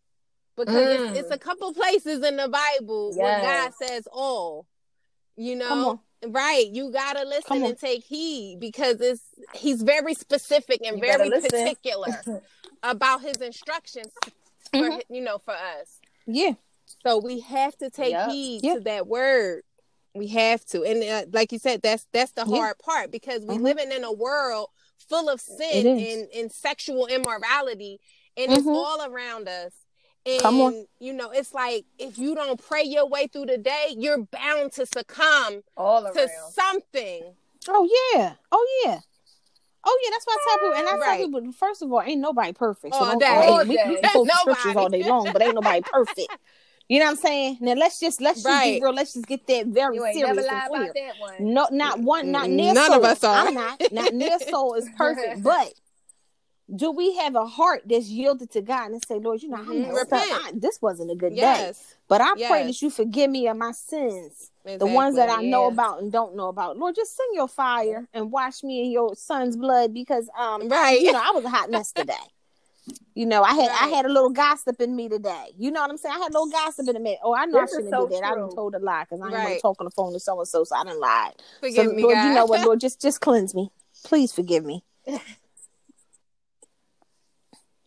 because 0.59 0.75
mm. 0.75 1.09
it's, 1.09 1.21
it's, 1.21 1.31
a 1.31 1.39
couple 1.39 1.73
places 1.73 2.23
in 2.23 2.37
the 2.37 2.51
Bible 2.51 3.15
yes. 3.17 3.19
where 3.19 3.41
God 3.41 3.73
says 3.83 4.07
all. 4.13 4.67
You 5.37 5.57
know, 5.57 6.03
right? 6.27 6.67
You 6.67 6.91
gotta 6.91 7.27
listen 7.27 7.65
and 7.65 7.79
take 7.79 8.05
heed 8.05 8.59
because 8.61 9.01
it's 9.01 9.23
He's 9.55 9.83
very 9.83 10.15
specific 10.15 10.81
and 10.85 10.97
you 10.97 11.03
very 11.03 11.31
particular 11.31 12.09
about 12.83 13.23
His 13.23 13.37
instructions. 13.37 14.13
For, 14.73 14.81
mm-hmm. 14.81 15.15
you 15.15 15.23
know, 15.23 15.39
for 15.39 15.55
us. 15.55 15.99
Yeah. 16.27 16.53
So 17.03 17.19
we 17.19 17.41
have 17.41 17.77
to 17.79 17.91
take 17.91 18.13
yep. 18.13 18.31
heed 18.31 18.63
yep. 18.63 18.79
to 18.79 18.85
that 18.85 19.07
word. 19.07 19.63
We 20.15 20.29
have 20.29 20.65
to, 20.67 20.83
and 20.83 21.03
uh, 21.03 21.31
like 21.33 21.53
you 21.53 21.59
said, 21.59 21.81
that's 21.83 22.07
that's 22.13 22.33
the 22.33 22.45
hard 22.45 22.79
part 22.79 23.13
because 23.13 23.43
we're 23.43 23.55
mm-hmm. 23.55 23.65
living 23.65 23.93
in 23.93 24.05
a 24.05 24.13
world 24.13 24.69
full 25.09 25.29
of 25.29 25.41
sin 25.41 25.87
and, 25.87 26.29
and 26.35 26.53
sexual 26.53 27.07
immorality, 27.07 28.01
and 28.37 28.51
mm-hmm. 28.51 28.59
it's 28.59 28.67
all 28.67 29.07
around 29.07 29.49
us. 29.49 29.73
And 30.29 30.43
Come 30.43 30.61
on. 30.61 30.87
you 31.01 31.15
know, 31.15 31.31
it's 31.31 31.55
like 31.55 31.87
if 31.99 32.19
you 32.19 32.35
don't 32.35 32.63
pray 32.63 32.83
your 32.83 33.09
way 33.09 33.29
through 33.29 33.47
the 33.47 33.57
day, 33.57 33.95
you're 33.97 34.19
bound 34.19 34.73
to 34.73 34.85
succumb 34.85 35.63
all 35.75 36.05
around. 36.05 36.15
to 36.15 36.29
something. 36.53 37.35
Oh 37.67 38.13
yeah. 38.15 38.35
Oh 38.53 38.83
yeah. 38.85 39.01
Oh 39.85 39.99
yeah, 40.05 40.11
that's 40.11 40.27
why 40.27 40.37
I 40.37 40.45
tell 40.47 40.59
people, 40.59 40.79
and 40.79 40.89
I 40.89 40.97
right. 40.97 41.19
tell 41.19 41.27
people, 41.27 41.53
first 41.53 41.81
of 41.81 41.91
all, 41.91 42.03
ain't 42.03 42.21
nobody 42.21 42.53
perfect. 42.53 42.95
So 42.95 43.05
all 43.05 43.19
day. 43.19 43.27
All 43.27 43.65
day. 43.65 43.79
We, 43.87 43.95
we 43.95 44.01
can 44.03 44.11
quote 44.11 44.29
scriptures 44.29 44.77
all 44.77 44.91
day 44.91 45.03
long, 45.09 45.33
but 45.33 45.41
ain't 45.41 45.55
nobody 45.55 45.81
perfect. 45.81 46.29
You 46.91 47.01
know 47.01 47.05
what 47.05 47.11
I'm 47.11 47.17
saying? 47.17 47.59
Now 47.61 47.75
let's 47.75 48.01
just 48.01 48.19
let's 48.19 48.43
right. 48.47 48.65
just 48.65 48.81
be 48.81 48.83
real. 48.83 48.95
Let's 48.95 49.13
just 49.13 49.27
get 49.27 49.47
that 49.49 49.67
very 49.67 49.97
you 49.97 50.11
serious 50.15 50.47
and 50.51 50.71
clear. 50.71 51.13
No, 51.39 51.69
not 51.71 52.01
one, 52.01 52.33
not 52.33 52.49
near. 52.49 52.73
None 52.73 52.93
soul. 52.93 53.01
of 53.01 53.05
us 53.05 53.23
are. 53.25 53.47
I'm 53.47 53.53
not. 53.53 53.93
Not 53.93 54.15
near 54.15 54.39
soul 54.39 54.73
is 54.73 54.89
perfect, 54.97 55.43
but 55.43 55.75
do 56.75 56.91
we 56.91 57.17
have 57.17 57.35
a 57.35 57.47
heart 57.47 57.83
that's 57.87 58.09
yielded 58.09 58.51
to 58.51 58.61
God 58.61 58.91
and 58.91 59.03
say, 59.07 59.19
Lord, 59.19 59.43
you 59.43 59.49
know, 59.49 59.57
mm-hmm. 59.57 60.15
I, 60.15 60.53
this 60.55 60.81
wasn't 60.83 61.11
a 61.11 61.15
good 61.15 61.35
yes. 61.35 61.79
day, 61.79 61.85
but 62.09 62.21
I 62.21 62.35
yes. 62.37 62.51
pray 62.51 62.67
that 62.67 62.83
you 62.83 62.91
forgive 62.91 63.31
me 63.31 63.49
of 63.49 63.57
my 63.57 63.73
sins, 63.73 64.51
exactly. 64.65 64.77
the 64.77 64.87
ones 64.87 65.17
that 65.17 65.31
I 65.31 65.41
yeah. 65.41 65.51
know 65.51 65.69
about 65.69 66.03
and 66.03 66.13
don't 66.13 66.37
know 66.37 66.49
about. 66.49 66.77
Lord, 66.77 66.95
just 66.95 67.17
send 67.17 67.35
your 67.35 67.49
fire 67.49 68.07
and 68.13 68.31
wash 68.31 68.63
me 68.63 68.85
in 68.85 68.91
your 68.91 69.15
son's 69.17 69.57
blood 69.57 69.95
because, 69.95 70.29
um, 70.39 70.69
right. 70.69 71.01
you 71.01 71.13
know, 71.13 71.23
I 71.25 71.31
was 71.31 71.45
a 71.45 71.49
hot 71.49 71.71
mess 71.71 71.93
today. 71.93 72.15
You 73.15 73.27
know, 73.27 73.43
I 73.43 73.53
had 73.53 73.69
right. 73.69 73.83
I 73.83 73.89
had 73.89 74.07
a 74.07 74.09
little 74.09 74.31
gossip 74.31 74.81
in 74.81 74.95
me 74.95 75.09
today. 75.09 75.49
You 75.59 75.71
know 75.71 75.81
what 75.83 75.91
I'm 75.91 75.99
saying? 75.99 76.15
I 76.15 76.19
had 76.21 76.31
a 76.31 76.33
little 76.33 76.49
gossip 76.49 76.89
in 76.89 77.03
me. 77.03 77.19
Oh, 77.23 77.35
I 77.35 77.45
know 77.45 77.61
this 77.61 77.73
I 77.73 77.77
shouldn't 77.77 77.93
have 77.93 78.03
so 78.03 78.09
did 78.09 78.23
that. 78.23 78.33
True. 78.33 78.45
I 78.45 78.47
done 78.47 78.55
told 78.55 78.75
a 78.75 78.79
lie 78.79 79.05
because 79.05 79.21
I 79.21 79.29
right. 79.29 79.49
ain't 79.51 79.63
talk 79.63 79.77
on 79.81 79.85
the 79.85 79.91
phone 79.91 80.13
to 80.15 80.21
so 80.21 80.39
and 80.39 80.49
so, 80.49 80.65
so 80.65 80.77
I 80.77 80.85
didn't 80.85 81.01
lie. 81.01 81.33
Forgive 81.61 81.87
so, 81.87 81.93
me, 81.93 82.03
Lord, 82.03 82.15
God. 82.15 82.29
you 82.29 82.35
know 82.35 82.47
what, 82.47 82.65
Lord, 82.65 82.81
just 82.87 83.03
just 83.03 83.21
cleanse 83.21 83.55
me. 83.55 83.71
Please 84.05 84.33
forgive 84.33 84.65
me. 84.65 84.85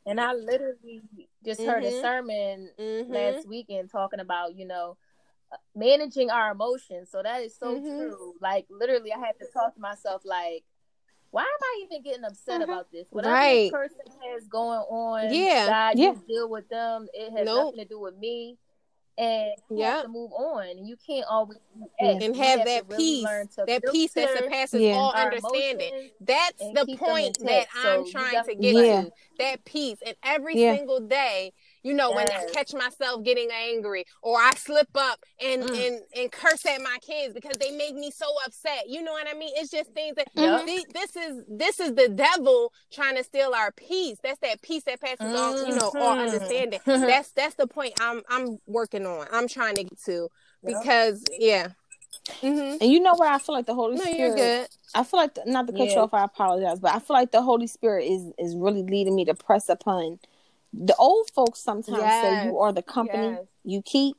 and 0.06 0.20
I 0.20 0.34
literally 0.34 1.02
just 1.46 1.60
mm-hmm. 1.60 1.70
heard 1.70 1.84
a 1.84 1.92
mm-hmm. 1.92 2.02
sermon 2.02 2.70
mm-hmm. 2.80 3.14
last 3.14 3.48
weekend 3.48 3.90
talking 3.92 4.20
about, 4.20 4.56
you 4.56 4.66
know, 4.66 4.98
managing 5.76 6.30
our 6.30 6.52
emotions. 6.52 7.10
So 7.12 7.22
that 7.24 7.42
is 7.42 7.56
so 7.56 7.76
mm-hmm. 7.76 7.88
true. 7.88 8.34
Like 8.42 8.66
literally 8.70 9.14
I 9.14 9.20
had 9.20 9.38
to 9.40 9.46
talk 9.54 9.76
to 9.76 9.82
myself 9.82 10.24
like 10.26 10.64
why 11.32 11.44
am 11.44 11.48
I 11.64 11.86
even 11.86 12.04
getting 12.04 12.26
upset 12.26 12.62
mm-hmm. 12.62 12.70
about 12.70 12.92
this? 12.92 13.08
Whatever 13.10 13.34
right. 13.34 13.64
this 13.64 13.72
person 13.72 14.22
has 14.34 14.48
going 14.48 14.80
on, 14.80 15.34
yeah, 15.34 15.66
God, 15.66 15.98
yeah. 15.98 16.08
you 16.08 16.24
deal 16.28 16.50
with 16.50 16.68
them. 16.68 17.08
It 17.14 17.32
has 17.32 17.46
nope. 17.46 17.76
nothing 17.76 17.80
to 17.80 17.86
do 17.86 18.00
with 18.00 18.18
me. 18.18 18.58
And 19.18 19.52
you 19.70 19.78
yep. 19.78 19.94
have 19.94 20.04
to 20.04 20.10
move 20.10 20.32
on. 20.32 20.86
You 20.86 20.96
can't 21.06 21.26
always 21.30 21.58
and 22.00 22.22
have, 22.22 22.36
have 22.36 22.66
that 22.66 22.84
really 22.90 22.98
peace, 22.98 23.56
that 23.68 23.84
peace 23.92 24.14
that 24.14 24.38
surpasses 24.38 24.82
yeah. 24.82 24.94
all 24.94 25.12
understanding. 25.14 26.10
That's 26.22 26.58
the 26.58 26.96
point 26.98 27.38
that 27.40 27.68
I'm 27.76 28.06
so 28.06 28.12
trying 28.12 28.44
to 28.44 28.56
get 28.56 28.76
yeah. 28.76 29.02
to. 29.04 29.12
That 29.40 29.66
peace, 29.66 29.98
and 30.06 30.16
every 30.24 30.58
yeah. 30.58 30.76
single 30.76 31.00
day 31.00 31.54
you 31.84 31.94
know, 31.94 32.14
yes. 32.14 32.30
when 32.30 32.50
I 32.50 32.52
catch 32.52 32.74
myself 32.74 33.24
getting 33.24 33.50
angry 33.52 34.06
or 34.22 34.38
I 34.38 34.52
slip 34.56 34.90
up 34.96 35.20
and 35.44 35.64
mm. 35.64 35.88
and 35.88 36.02
and 36.16 36.32
curse 36.32 36.66
at 36.66 36.82
my 36.82 36.98
kids 37.02 37.34
because 37.34 37.58
they 37.58 37.72
make 37.72 37.96
me 37.96 38.12
so 38.12 38.26
upset. 38.46 38.84
You 38.88 39.02
know 39.04 39.14
what 39.14 39.28
I 39.28 39.38
mean? 39.38 39.52
It's 39.56 39.72
just 39.72 39.92
things 39.94 40.16
that 40.16 40.28
yep. 40.36 40.66
th- 40.66 40.86
this 40.94 41.16
is 41.16 41.44
this 41.48 41.80
is 41.80 41.96
the 41.96 42.10
devil 42.10 42.72
trying 42.92 43.16
to 43.16 43.24
steal 43.24 43.54
our 43.56 43.72
peace. 43.72 44.18
That's 44.24 44.40
that 44.40 44.62
peace 44.62 44.84
that 44.84 45.02
passes 45.02 45.20
mm-hmm. 45.20 45.36
all, 45.36 45.68
you 45.68 45.76
know, 45.76 45.92
all 45.96 46.16
mm-hmm. 46.18 46.34
understanding. 46.34 46.80
that's 46.86 47.32
that's 47.32 47.56
the 47.56 47.68
point 47.68 47.94
I'm 48.00 48.22
I'm 48.30 48.60
working 48.68 49.06
on. 49.06 49.28
I'm 49.32 49.48
trying 49.48 49.76
to 49.76 49.84
get 49.84 50.02
to 50.06 50.30
because 50.64 51.24
yep. 51.32 51.40
yeah. 51.40 51.68
Mm-hmm. 52.42 52.78
And 52.82 52.92
you 52.92 53.00
know 53.00 53.14
what? 53.16 53.30
I 53.30 53.40
feel 53.40 53.56
like 53.56 53.66
the 53.66 53.74
Holy 53.74 53.96
no, 53.96 54.04
Spirit. 54.04 54.20
You're 54.20 54.36
good. 54.36 54.68
I 54.94 55.04
feel 55.04 55.20
like 55.20 55.34
the, 55.34 55.44
not 55.48 55.66
to 55.68 55.74
cut 55.74 55.88
yeah. 55.88 55.94
you 55.94 56.00
off. 56.02 56.14
I 56.14 56.24
apologize, 56.24 56.80
but 56.80 56.94
I 56.94 57.00
feel 57.00 57.16
like 57.16 57.32
the 57.32 57.42
Holy 57.42 57.68
Spirit 57.68 58.04
is 58.06 58.32
is 58.38 58.56
really 58.56 58.84
leading 58.84 59.16
me 59.16 59.26
to 59.26 59.34
press 59.34 59.70
upon 59.70 60.20
the 60.74 60.96
old 60.96 61.30
folks 61.34 61.60
sometimes 61.60 62.00
yes. 62.00 62.24
say 62.24 62.46
you 62.46 62.58
are 62.58 62.72
the 62.72 62.82
company 62.82 63.30
yes. 63.30 63.46
you 63.64 63.82
keep 63.82 64.16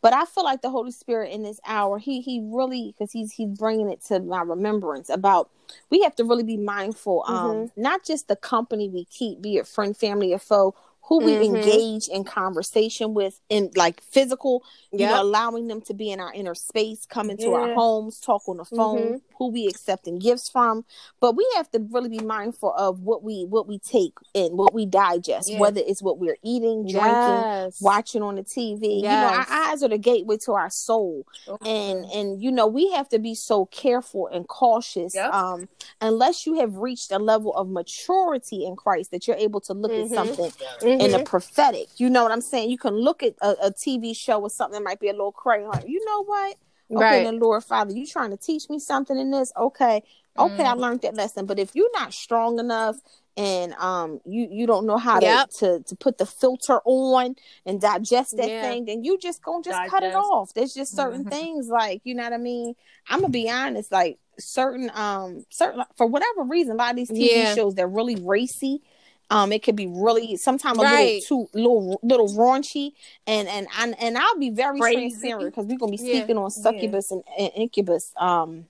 but 0.00 0.12
i 0.12 0.24
feel 0.24 0.44
like 0.44 0.62
the 0.62 0.70
holy 0.70 0.90
spirit 0.90 1.32
in 1.32 1.42
this 1.42 1.60
hour 1.66 1.98
he 1.98 2.20
he 2.20 2.40
really 2.42 2.94
because 2.96 3.12
he's 3.12 3.32
he's 3.32 3.48
bringing 3.58 3.90
it 3.90 4.02
to 4.02 4.20
my 4.20 4.40
remembrance 4.40 5.08
about 5.10 5.50
we 5.90 6.00
have 6.00 6.14
to 6.14 6.24
really 6.24 6.42
be 6.42 6.56
mindful 6.56 7.24
um 7.26 7.36
mm-hmm. 7.36 7.82
not 7.82 8.04
just 8.04 8.28
the 8.28 8.36
company 8.36 8.88
we 8.88 9.04
keep 9.06 9.42
be 9.42 9.56
it 9.56 9.66
friend 9.66 9.96
family 9.96 10.32
or 10.32 10.38
foe 10.38 10.74
who 11.06 11.18
we 11.22 11.32
mm-hmm. 11.32 11.56
engage 11.56 12.08
in 12.08 12.24
conversation 12.24 13.12
with 13.12 13.40
in 13.48 13.70
like 13.76 14.02
physical 14.02 14.62
you 14.90 15.06
know 15.06 15.22
allowing 15.22 15.66
them 15.66 15.80
to 15.80 15.92
be 15.92 16.10
in 16.10 16.20
our 16.20 16.32
inner 16.32 16.54
space 16.54 17.06
come 17.06 17.30
into 17.30 17.48
yeah. 17.48 17.54
our 17.54 17.74
homes 17.74 18.18
talk 18.20 18.42
on 18.48 18.56
the 18.56 18.64
phone 18.64 18.98
mm-hmm. 18.98 19.16
who 19.36 19.50
we 19.50 19.66
accepting 19.66 20.18
gifts 20.18 20.48
from 20.48 20.84
but 21.20 21.36
we 21.36 21.46
have 21.56 21.70
to 21.70 21.86
really 21.90 22.08
be 22.08 22.20
mindful 22.20 22.72
of 22.74 23.00
what 23.00 23.22
we 23.22 23.44
what 23.44 23.66
we 23.68 23.78
take 23.78 24.14
and 24.34 24.56
what 24.56 24.72
we 24.72 24.86
digest 24.86 25.50
yes. 25.50 25.60
whether 25.60 25.80
it's 25.84 26.02
what 26.02 26.18
we're 26.18 26.38
eating 26.42 26.82
drinking 26.82 27.02
yes. 27.02 27.80
watching 27.82 28.22
on 28.22 28.36
the 28.36 28.42
tv 28.42 28.80
yes. 28.80 28.92
you 29.02 29.02
know 29.02 29.38
our 29.38 29.46
eyes 29.50 29.82
are 29.82 29.88
the 29.88 29.98
gateway 29.98 30.36
to 30.38 30.52
our 30.52 30.70
soul 30.70 31.26
okay. 31.46 31.70
and 31.70 32.04
and 32.06 32.42
you 32.42 32.50
know 32.50 32.66
we 32.66 32.90
have 32.92 33.08
to 33.08 33.18
be 33.18 33.34
so 33.34 33.66
careful 33.66 34.26
and 34.28 34.48
cautious 34.48 35.14
yep. 35.14 35.32
um 35.34 35.68
unless 36.00 36.46
you 36.46 36.58
have 36.58 36.76
reached 36.76 37.12
a 37.12 37.18
level 37.18 37.54
of 37.54 37.68
maturity 37.68 38.64
in 38.64 38.74
christ 38.74 39.10
that 39.10 39.28
you're 39.28 39.36
able 39.36 39.60
to 39.60 39.74
look 39.74 39.92
mm-hmm. 39.92 40.14
at 40.14 40.26
something 40.26 40.93
mm-hmm. 40.98 41.14
in 41.14 41.20
a 41.20 41.24
prophetic 41.24 41.88
you 41.96 42.08
know 42.08 42.22
what 42.22 42.32
i'm 42.32 42.40
saying 42.40 42.70
you 42.70 42.78
can 42.78 42.94
look 42.94 43.22
at 43.22 43.34
a, 43.42 43.50
a 43.62 43.72
tv 43.72 44.16
show 44.16 44.40
or 44.40 44.50
something 44.50 44.78
that 44.78 44.84
might 44.84 45.00
be 45.00 45.08
a 45.08 45.12
little 45.12 45.32
crayon 45.32 45.82
you 45.86 46.04
know 46.04 46.24
what 46.24 46.56
Okay, 46.92 47.02
right. 47.02 47.24
then 47.24 47.38
Lord 47.38 47.64
Father, 47.64 47.92
you 47.92 48.06
trying 48.06 48.30
to 48.30 48.36
teach 48.36 48.68
me 48.68 48.78
something 48.78 49.18
in 49.18 49.30
this? 49.30 49.52
Okay, 49.56 50.02
okay, 50.38 50.62
mm. 50.62 50.66
I 50.66 50.72
learned 50.74 51.00
that 51.02 51.14
lesson. 51.14 51.46
But 51.46 51.58
if 51.58 51.74
you're 51.74 51.90
not 51.92 52.12
strong 52.12 52.58
enough 52.58 52.96
and 53.36 53.72
um 53.74 54.20
you 54.24 54.46
you 54.48 54.64
don't 54.64 54.86
know 54.86 54.96
how 54.96 55.18
yep. 55.20 55.48
to, 55.58 55.78
to 55.78 55.84
to 55.84 55.96
put 55.96 56.18
the 56.18 56.26
filter 56.26 56.80
on 56.84 57.34
and 57.66 57.80
digest 57.80 58.36
that 58.36 58.48
yeah. 58.48 58.62
thing, 58.62 58.84
then 58.84 59.02
you 59.02 59.18
just 59.18 59.42
gonna 59.42 59.62
just 59.62 59.76
digest. 59.76 59.90
cut 59.90 60.02
it 60.02 60.14
off. 60.14 60.52
There's 60.54 60.74
just 60.74 60.94
certain 60.94 61.22
mm-hmm. 61.22 61.30
things 61.30 61.68
like 61.68 62.02
you 62.04 62.14
know 62.14 62.24
what 62.24 62.32
I 62.34 62.38
mean. 62.38 62.74
I'm 63.08 63.20
gonna 63.20 63.30
be 63.30 63.48
honest, 63.50 63.90
like 63.90 64.18
certain 64.38 64.90
um 64.94 65.44
certain 65.50 65.84
for 65.96 66.06
whatever 66.06 66.42
reason, 66.42 66.72
a 66.72 66.76
lot 66.76 66.90
of 66.90 66.96
these 66.96 67.10
TV 67.10 67.30
yeah. 67.30 67.54
shows 67.54 67.74
they're 67.74 67.88
really 67.88 68.16
racy 68.16 68.82
um, 69.30 69.52
it 69.52 69.62
could 69.62 69.76
be 69.76 69.86
really 69.86 70.36
sometimes 70.36 70.78
a 70.78 70.82
right. 70.82 71.22
little 71.22 71.46
too 71.46 71.58
little 71.58 72.00
little 72.02 72.28
raunchy, 72.28 72.92
and 73.26 73.48
and 73.48 73.66
and, 73.78 73.94
and 74.00 74.18
I'll 74.18 74.38
be 74.38 74.50
very 74.50 74.78
Crazy. 74.78 75.10
transparent 75.10 75.54
because 75.54 75.66
we're 75.66 75.78
gonna 75.78 75.92
be 75.92 75.96
speaking 75.98 76.36
yeah. 76.36 76.42
on 76.42 76.50
succubus 76.50 77.08
yeah. 77.10 77.16
and, 77.16 77.24
and, 77.38 77.52
incubus, 77.54 78.12
um, 78.16 78.66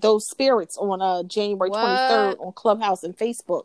those 0.00 0.28
spirits 0.28 0.76
on 0.78 1.02
uh 1.02 1.22
January 1.24 1.70
twenty 1.70 1.96
third 1.96 2.36
on 2.40 2.52
Clubhouse 2.52 3.02
and 3.02 3.16
Facebook. 3.16 3.64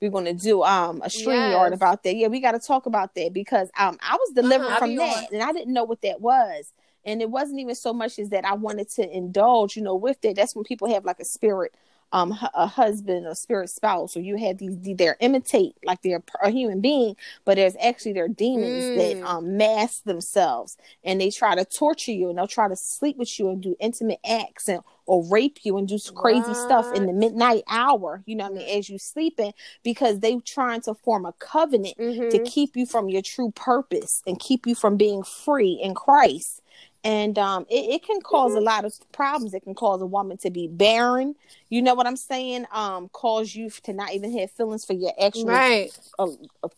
We're 0.00 0.10
gonna 0.10 0.34
do 0.34 0.62
um 0.62 1.00
a 1.04 1.10
stream 1.10 1.36
yes. 1.36 1.52
yard 1.52 1.72
about 1.72 2.02
that. 2.02 2.16
Yeah, 2.16 2.28
we 2.28 2.40
got 2.40 2.52
to 2.52 2.58
talk 2.58 2.86
about 2.86 3.14
that 3.14 3.32
because 3.32 3.70
um 3.78 3.96
I 4.02 4.16
was 4.16 4.32
delivered 4.34 4.66
uh-huh, 4.66 4.78
from 4.78 4.96
that 4.96 5.32
and 5.32 5.42
I 5.42 5.52
didn't 5.52 5.72
know 5.72 5.84
what 5.84 6.02
that 6.02 6.20
was 6.20 6.72
and 7.04 7.20
it 7.20 7.30
wasn't 7.30 7.60
even 7.60 7.74
so 7.74 7.92
much 7.92 8.18
as 8.18 8.30
that 8.30 8.44
I 8.44 8.54
wanted 8.54 8.88
to 8.90 9.16
indulge, 9.16 9.76
you 9.76 9.82
know, 9.82 9.94
with 9.94 10.20
that. 10.22 10.36
That's 10.36 10.54
when 10.54 10.64
people 10.64 10.92
have 10.92 11.04
like 11.04 11.20
a 11.20 11.24
spirit 11.24 11.74
um 12.14 12.32
a 12.54 12.66
husband 12.66 13.26
a 13.26 13.34
spirit 13.34 13.68
spouse 13.68 14.16
or 14.16 14.20
you 14.20 14.36
have 14.36 14.58
these 14.58 14.76
they're 14.96 15.16
imitate 15.20 15.74
like 15.84 16.00
they're 16.02 16.22
a 16.42 16.50
human 16.50 16.80
being 16.80 17.16
but 17.44 17.56
there's 17.56 17.76
actually 17.82 18.12
their 18.12 18.28
demons 18.28 18.84
mm. 18.84 18.96
that 18.96 19.26
um 19.26 19.56
mask 19.56 20.04
themselves 20.04 20.78
and 21.02 21.20
they 21.20 21.30
try 21.30 21.54
to 21.54 21.64
torture 21.64 22.12
you 22.12 22.28
and 22.28 22.38
they'll 22.38 22.46
try 22.46 22.68
to 22.68 22.76
sleep 22.76 23.16
with 23.16 23.38
you 23.38 23.50
and 23.50 23.62
do 23.62 23.76
intimate 23.80 24.20
acts 24.24 24.68
and 24.68 24.80
or 25.06 25.26
rape 25.28 25.58
you 25.62 25.76
and 25.76 25.88
do 25.88 25.98
crazy 26.14 26.48
what? 26.48 26.56
stuff 26.56 26.94
in 26.94 27.06
the 27.06 27.12
midnight 27.12 27.62
hour, 27.68 28.22
you 28.26 28.34
know 28.34 28.44
what 28.44 28.52
I 28.52 28.64
mean, 28.64 28.78
as 28.78 28.88
you're 28.88 28.98
sleeping, 28.98 29.52
because 29.82 30.20
they're 30.20 30.40
trying 30.44 30.80
to 30.82 30.94
form 30.94 31.26
a 31.26 31.32
covenant 31.32 31.96
mm-hmm. 31.98 32.30
to 32.30 32.38
keep 32.44 32.76
you 32.76 32.86
from 32.86 33.08
your 33.08 33.22
true 33.22 33.50
purpose 33.50 34.22
and 34.26 34.38
keep 34.38 34.66
you 34.66 34.74
from 34.74 34.96
being 34.96 35.22
free 35.22 35.78
in 35.82 35.94
Christ 35.94 36.62
and 37.04 37.38
um, 37.38 37.66
it, 37.68 37.96
it, 37.96 38.02
can 38.02 38.20
mm-hmm. 38.52 38.56
a 38.56 38.60
lot 38.60 38.86
of 38.86 38.94
problems. 39.12 39.52
It 39.52 39.60
can 39.60 39.74
cause 39.74 40.00
a 40.00 40.06
woman 40.06 40.38
to 40.38 40.50
be 40.50 40.68
barren. 40.68 41.34
You 41.68 41.82
know 41.82 41.94
what 41.94 42.06
I'm 42.06 42.16
saying? 42.16 42.66
Um, 42.72 43.10
cause 43.12 43.54
you 43.54 43.68
to 43.68 43.92
not 43.92 44.14
even 44.14 44.36
have 44.38 44.50
feelings 44.50 44.86
for 44.86 44.94
your 44.94 45.12
actual 45.22 45.46
right. 45.46 45.90
uh, 46.18 46.28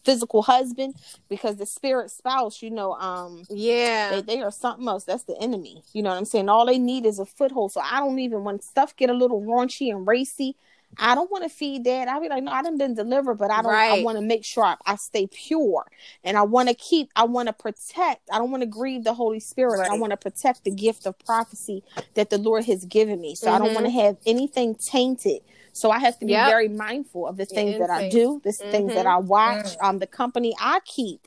physical 0.04 0.42
husband 0.42 0.96
because 1.28 1.56
the 1.56 1.66
spirit 1.66 2.10
spouse, 2.10 2.60
you 2.60 2.70
know, 2.70 2.94
um, 2.94 3.44
yeah, 3.48 4.10
they, 4.10 4.22
they, 4.22 4.42
are 4.42 4.50
something 4.50 4.88
else. 4.88 5.04
That's 5.04 5.22
the 5.24 5.36
enemy. 5.40 5.82
You 5.92 6.02
know 6.02 6.10
what 6.10 6.18
I'm 6.18 6.24
saying? 6.24 6.48
All 6.48 6.66
they 6.66 6.78
need 6.78 7.06
is 7.06 7.20
a 7.20 7.26
foothold. 7.26 7.72
So 7.72 7.80
I 7.80 8.00
don't 8.00 8.18
even 8.18 8.42
when 8.42 8.60
stuff 8.60 8.96
get 8.96 9.10
a 9.10 9.14
little 9.14 9.42
raunchy 9.42 9.90
and 9.90 10.06
racy. 10.06 10.56
I 10.98 11.14
don't 11.14 11.30
want 11.30 11.44
to 11.44 11.50
feed 11.50 11.84
that. 11.84 12.08
I'll 12.08 12.20
be 12.20 12.28
like, 12.28 12.42
no, 12.42 12.52
I 12.52 12.62
done 12.62 12.78
been 12.78 12.94
delivered, 12.94 13.34
but 13.34 13.50
I 13.50 13.62
don't. 13.62 13.72
Right. 13.72 14.00
I 14.00 14.02
want 14.02 14.18
to 14.18 14.24
make 14.24 14.44
sure 14.44 14.64
I, 14.64 14.76
I, 14.86 14.96
stay 14.96 15.26
pure, 15.26 15.86
and 16.24 16.36
I 16.36 16.42
want 16.42 16.68
to 16.68 16.74
keep. 16.74 17.10
I 17.16 17.24
want 17.24 17.48
to 17.48 17.52
protect. 17.52 18.28
I 18.32 18.38
don't 18.38 18.50
want 18.50 18.62
to 18.62 18.66
grieve 18.66 19.04
the 19.04 19.14
Holy 19.14 19.40
Spirit. 19.40 19.80
Right. 19.80 19.90
I 19.90 19.98
want 19.98 20.12
to 20.12 20.16
protect 20.16 20.64
the 20.64 20.70
gift 20.70 21.06
of 21.06 21.18
prophecy 21.18 21.82
that 22.14 22.30
the 22.30 22.38
Lord 22.38 22.64
has 22.64 22.84
given 22.84 23.20
me. 23.20 23.34
So 23.34 23.46
mm-hmm. 23.46 23.54
I 23.54 23.58
don't 23.58 23.74
want 23.74 23.86
to 23.86 23.92
mm-hmm. 23.92 24.00
have 24.00 24.16
anything 24.26 24.74
tainted. 24.74 25.42
So 25.72 25.90
I 25.90 25.98
have 25.98 26.18
to 26.20 26.26
be 26.26 26.32
yep. 26.32 26.48
very 26.48 26.68
mindful 26.68 27.26
of 27.26 27.36
the 27.36 27.44
things 27.44 27.78
that 27.78 27.90
I 27.90 28.08
do, 28.08 28.40
the 28.42 28.50
mm-hmm. 28.50 28.70
things 28.70 28.94
that 28.94 29.04
mm-hmm. 29.04 29.08
I 29.08 29.18
watch, 29.18 29.76
mm. 29.76 29.84
um, 29.84 29.98
the 29.98 30.06
company 30.06 30.54
I 30.58 30.80
keep. 30.84 31.26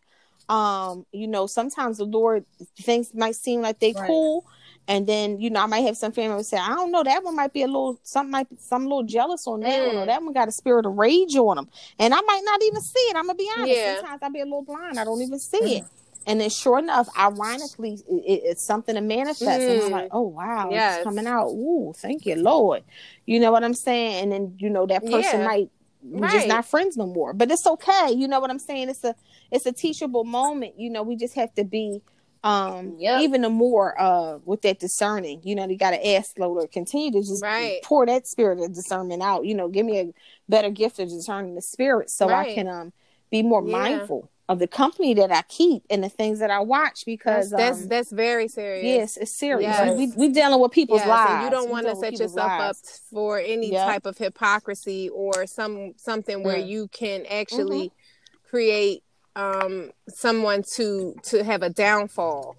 Um, 0.50 1.06
you 1.12 1.28
know, 1.28 1.46
sometimes 1.46 2.00
the 2.00 2.06
Lord 2.06 2.44
things 2.80 3.14
might 3.14 3.36
seem 3.36 3.62
like 3.62 3.80
they 3.80 3.94
right. 3.94 4.08
cool 4.08 4.48
and 4.90 5.06
then, 5.06 5.40
you 5.40 5.52
know, 5.52 5.62
I 5.62 5.68
might 5.68 5.82
have 5.82 5.96
some 5.96 6.12
family 6.12 6.42
say, 6.42 6.58
I 6.58 6.70
don't 6.70 6.92
know, 6.92 7.04
that 7.04 7.24
one 7.24 7.36
might 7.36 7.54
be 7.54 7.62
a 7.62 7.68
little, 7.68 8.00
some 8.02 8.32
might 8.32 8.50
be 8.50 8.56
some 8.58 8.86
little 8.86 9.04
jealous 9.04 9.46
on 9.46 9.60
that 9.60 9.80
mm. 9.80 9.88
one, 9.88 9.96
or 9.98 10.06
that 10.08 10.24
one 10.24 10.34
got 10.34 10.48
a 10.48 10.52
spirit 10.52 10.88
of 10.88 10.94
rage 10.94 11.36
on 11.36 11.58
them. 11.58 11.70
And 12.00 12.12
I 12.12 12.20
might 12.22 12.42
not 12.44 12.64
even 12.64 12.82
see 12.82 13.00
it. 13.02 13.16
I'm 13.16 13.28
gonna 13.28 13.38
be 13.38 13.48
honest. 13.56 13.72
Yeah. 13.72 13.96
Sometimes 13.98 14.24
I'll 14.24 14.32
be 14.32 14.40
a 14.40 14.46
little 14.46 14.64
blind. 14.64 15.00
I 15.00 15.04
don't 15.04 15.22
even 15.22 15.38
see 15.38 15.62
mm. 15.62 15.78
it. 15.78 15.84
And 16.26 16.42
then, 16.42 16.50
sure 16.50 16.80
enough, 16.80 17.08
ironically, 17.18 18.00
it, 18.10 18.42
it's 18.44 18.66
something 18.66 18.96
to 18.96 19.02
manifest. 19.02 19.44
Mm. 19.44 19.70
And 19.70 19.82
I'm 19.84 19.92
like, 19.92 20.06
mm. 20.06 20.10
oh 20.14 20.28
wow, 20.28 20.70
yes. 20.72 20.98
it's 20.98 21.04
coming 21.04 21.28
out. 21.28 21.50
Ooh, 21.50 21.94
thank 21.96 22.26
you, 22.26 22.36
Lord. 22.38 22.84
You 23.28 23.40
know 23.40 23.52
what 23.52 23.64
I'm 23.64 23.76
saying? 23.76 24.24
And 24.24 24.32
then, 24.32 24.56
you 24.58 24.72
know, 24.72 24.88
that 24.88 25.04
person 25.04 25.42
yeah. 25.42 25.46
might 25.46 25.70
we're 26.02 26.22
right. 26.22 26.34
just 26.34 26.48
not 26.48 26.66
friends 26.66 26.98
no 26.98 27.06
more. 27.06 27.34
But 27.34 27.52
it's 27.52 27.68
okay. 27.68 28.12
You 28.12 28.28
know 28.28 28.40
what 28.40 28.50
I'm 28.50 28.58
saying? 28.58 28.90
It's 28.90 29.04
a 29.04 29.14
it's 29.52 29.68
a 29.68 29.72
teachable 29.72 30.24
moment. 30.24 30.80
You 30.80 30.90
know, 30.90 31.04
we 31.04 31.16
just 31.16 31.36
have 31.36 31.54
to 31.56 31.64
be 31.64 32.02
um 32.44 32.96
yep. 32.98 33.22
even 33.22 33.42
the 33.42 33.50
more 33.50 34.00
uh 34.00 34.38
with 34.46 34.62
that 34.62 34.80
discerning 34.80 35.42
you 35.44 35.56
know 35.56 35.68
you 35.68 35.78
got 35.78 35.92
to 35.92 36.08
ask 36.16 36.38
lord 36.40 36.72
continue 36.72 37.12
to 37.12 37.20
just 37.20 37.44
right. 37.44 37.82
pour 37.84 38.06
that 38.06 38.26
spirit 38.26 38.60
of 38.60 38.74
discernment 38.74 39.22
out 39.22 39.46
you 39.46 39.54
know 39.54 39.68
give 39.68 39.86
me 39.86 40.00
a 40.00 40.14
better 40.48 40.70
gift 40.70 41.00
of 41.00 41.10
discerning 41.10 41.56
the 41.56 41.62
spirit 41.62 42.10
so 42.10 42.30
right. 42.30 42.52
i 42.52 42.56
can 42.56 42.68
um 42.68 42.94
be 43.30 43.44
more 43.44 43.64
yeah. 43.66 43.72
mindful 43.72 44.30
of 44.50 44.58
the 44.58 44.68
company 44.68 45.14
that 45.14 45.32
I 45.32 45.44
keep 45.44 45.84
and 45.92 46.04
the 46.04 46.10
things 46.10 46.40
that 46.40 46.50
I 46.50 46.60
watch 46.60 47.06
because 47.06 47.52
that's 47.52 47.62
that's, 47.62 47.82
um, 47.84 47.88
that's 47.88 48.12
very 48.12 48.48
serious. 48.48 48.84
Yes, 48.84 49.18
it's 49.18 49.32
serious. 49.32 49.70
Yes. 49.70 49.96
We 49.96 50.08
we 50.16 50.30
dealing 50.34 50.60
with 50.60 50.72
people's 50.72 51.02
yes, 51.02 51.08
lives. 51.08 51.44
you 51.46 51.52
don't 51.52 51.70
want 51.70 51.86
to 51.86 51.96
set 51.96 52.14
yourself 52.14 52.48
lives. 52.48 52.80
up 52.80 52.88
for 53.12 53.38
any 53.38 53.72
yep. 53.72 53.86
type 53.86 54.08
of 54.08 54.18
hypocrisy 54.18 55.08
or 55.10 55.46
some 55.46 55.94
something 55.98 56.44
where 56.44 56.58
you 56.58 56.88
can 56.88 57.28
actually 57.28 57.90
mm-hmm. 57.90 58.50
create 58.50 59.04
um, 59.40 59.92
someone 60.08 60.64
to 60.76 61.16
to 61.24 61.44
have 61.44 61.62
a 61.64 61.70
downfall 61.70 62.58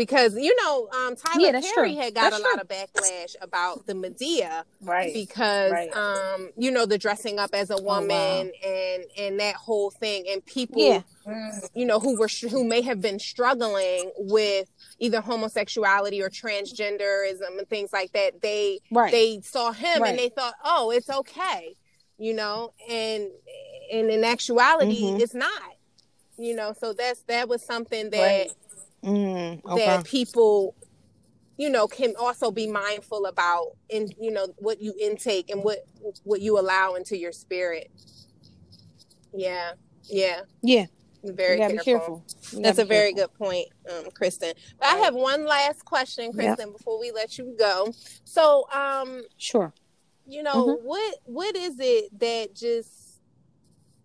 because 0.00 0.34
you 0.34 0.56
know 0.56 0.88
um, 0.88 1.14
Tyler 1.14 1.58
yeah, 1.58 1.60
Perry 1.60 1.92
true. 1.92 2.00
had 2.00 2.14
got 2.14 2.30
that's 2.30 2.38
a 2.38 2.40
true. 2.40 2.50
lot 2.50 2.62
of 2.62 2.68
backlash 2.68 3.36
about 3.42 3.86
the 3.86 3.92
Madea, 3.92 4.64
right? 4.80 5.12
Because 5.12 5.72
right. 5.72 5.94
Um, 5.94 6.50
you 6.56 6.70
know 6.70 6.86
the 6.86 6.96
dressing 6.96 7.38
up 7.38 7.50
as 7.52 7.68
a 7.68 7.76
woman 7.76 8.10
oh, 8.10 8.44
wow. 8.44 8.70
and 8.70 9.04
and 9.18 9.40
that 9.40 9.56
whole 9.56 9.90
thing, 9.90 10.24
and 10.30 10.44
people, 10.46 10.80
yeah. 10.80 11.02
you 11.74 11.84
know, 11.84 12.00
who 12.00 12.18
were 12.18 12.28
who 12.50 12.64
may 12.64 12.80
have 12.80 13.02
been 13.02 13.18
struggling 13.18 14.10
with 14.16 14.68
either 15.00 15.20
homosexuality 15.20 16.22
or 16.22 16.30
transgenderism 16.30 17.58
and 17.58 17.68
things 17.68 17.92
like 17.92 18.12
that. 18.12 18.40
They 18.40 18.80
right. 18.90 19.12
they 19.12 19.42
saw 19.42 19.72
him 19.72 20.00
right. 20.00 20.10
and 20.10 20.18
they 20.18 20.30
thought, 20.30 20.54
oh, 20.64 20.90
it's 20.90 21.10
okay, 21.10 21.76
you 22.20 22.34
know, 22.34 22.72
and 22.88 23.28
and 23.92 24.10
in 24.10 24.22
actuality, 24.22 25.02
mm-hmm. 25.02 25.20
it's 25.20 25.34
not. 25.34 25.74
You 26.38 26.54
know, 26.54 26.72
so 26.78 26.92
that's 26.92 27.22
that 27.22 27.48
was 27.48 27.62
something 27.62 28.10
that. 28.10 28.20
Right 28.20 28.50
mm, 29.02 29.64
okay. 29.64 29.86
that 29.86 30.04
people 30.04 30.74
you 31.56 31.70
know 31.70 31.86
can 31.86 32.14
also 32.18 32.50
be 32.50 32.66
mindful 32.66 33.26
about 33.26 33.76
and 33.90 34.14
you 34.20 34.30
know 34.30 34.46
what 34.58 34.80
you 34.80 34.94
intake 35.00 35.50
and 35.50 35.62
what 35.62 35.86
what 36.24 36.40
you 36.40 36.58
allow 36.58 36.94
into 36.94 37.16
your 37.16 37.32
spirit 37.32 37.90
yeah 39.34 39.72
yeah 40.04 40.40
yeah 40.62 40.86
very 41.22 41.58
careful. 41.58 41.84
careful. 41.84 42.24
That's 42.62 42.78
a 42.78 42.84
very 42.86 43.12
good 43.12 43.30
point, 43.34 43.66
um, 43.90 44.04
Kristin. 44.18 44.54
But 44.78 44.88
I 44.88 44.96
have 45.00 45.14
one 45.14 45.44
last 45.44 45.84
question, 45.84 46.32
Kristin, 46.32 46.58
yep. 46.58 46.72
before 46.72 46.98
we 46.98 47.12
let 47.12 47.36
you 47.36 47.54
go. 47.58 47.92
So, 48.24 48.66
um, 48.72 49.24
sure. 49.36 49.74
You 50.30 50.42
know 50.42 50.66
mm-hmm. 50.66 50.86
what? 50.86 51.16
What 51.24 51.56
is 51.56 51.78
it 51.80 52.18
that 52.20 52.54
just 52.54 53.10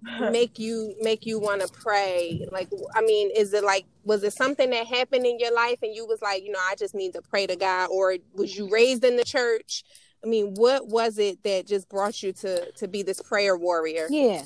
make 0.32 0.60
you 0.60 0.96
make 1.02 1.26
you 1.26 1.40
want 1.40 1.62
to 1.62 1.68
pray 1.74 2.46
like 2.52 2.70
i 2.94 3.02
mean 3.02 3.32
is 3.36 3.54
it 3.54 3.64
like 3.64 3.86
was 4.04 4.24
it 4.24 4.34
something 4.34 4.70
that 4.70 4.86
happened 4.86 5.26
in 5.26 5.40
your 5.40 5.54
life 5.54 5.80
and 5.82 5.96
you 5.96 6.06
was 6.06 6.22
like 6.22 6.44
you 6.44 6.52
know 6.52 6.60
i 6.70 6.76
just 6.76 6.94
need 6.94 7.14
to 7.14 7.22
pray 7.22 7.48
to 7.48 7.56
god 7.56 7.88
or 7.92 8.16
was 8.34 8.56
you 8.56 8.70
raised 8.70 9.04
in 9.04 9.16
the 9.16 9.24
church 9.24 9.84
i 10.24 10.28
mean 10.28 10.54
what 10.56 10.88
was 10.88 11.18
it 11.18 11.42
that 11.44 11.66
just 11.66 11.90
brought 11.90 12.22
you 12.22 12.32
to 12.32 12.72
to 12.74 12.88
be 12.88 13.02
this 13.02 13.22
prayer 13.22 13.58
warrior 13.58 14.08
yeah 14.10 14.44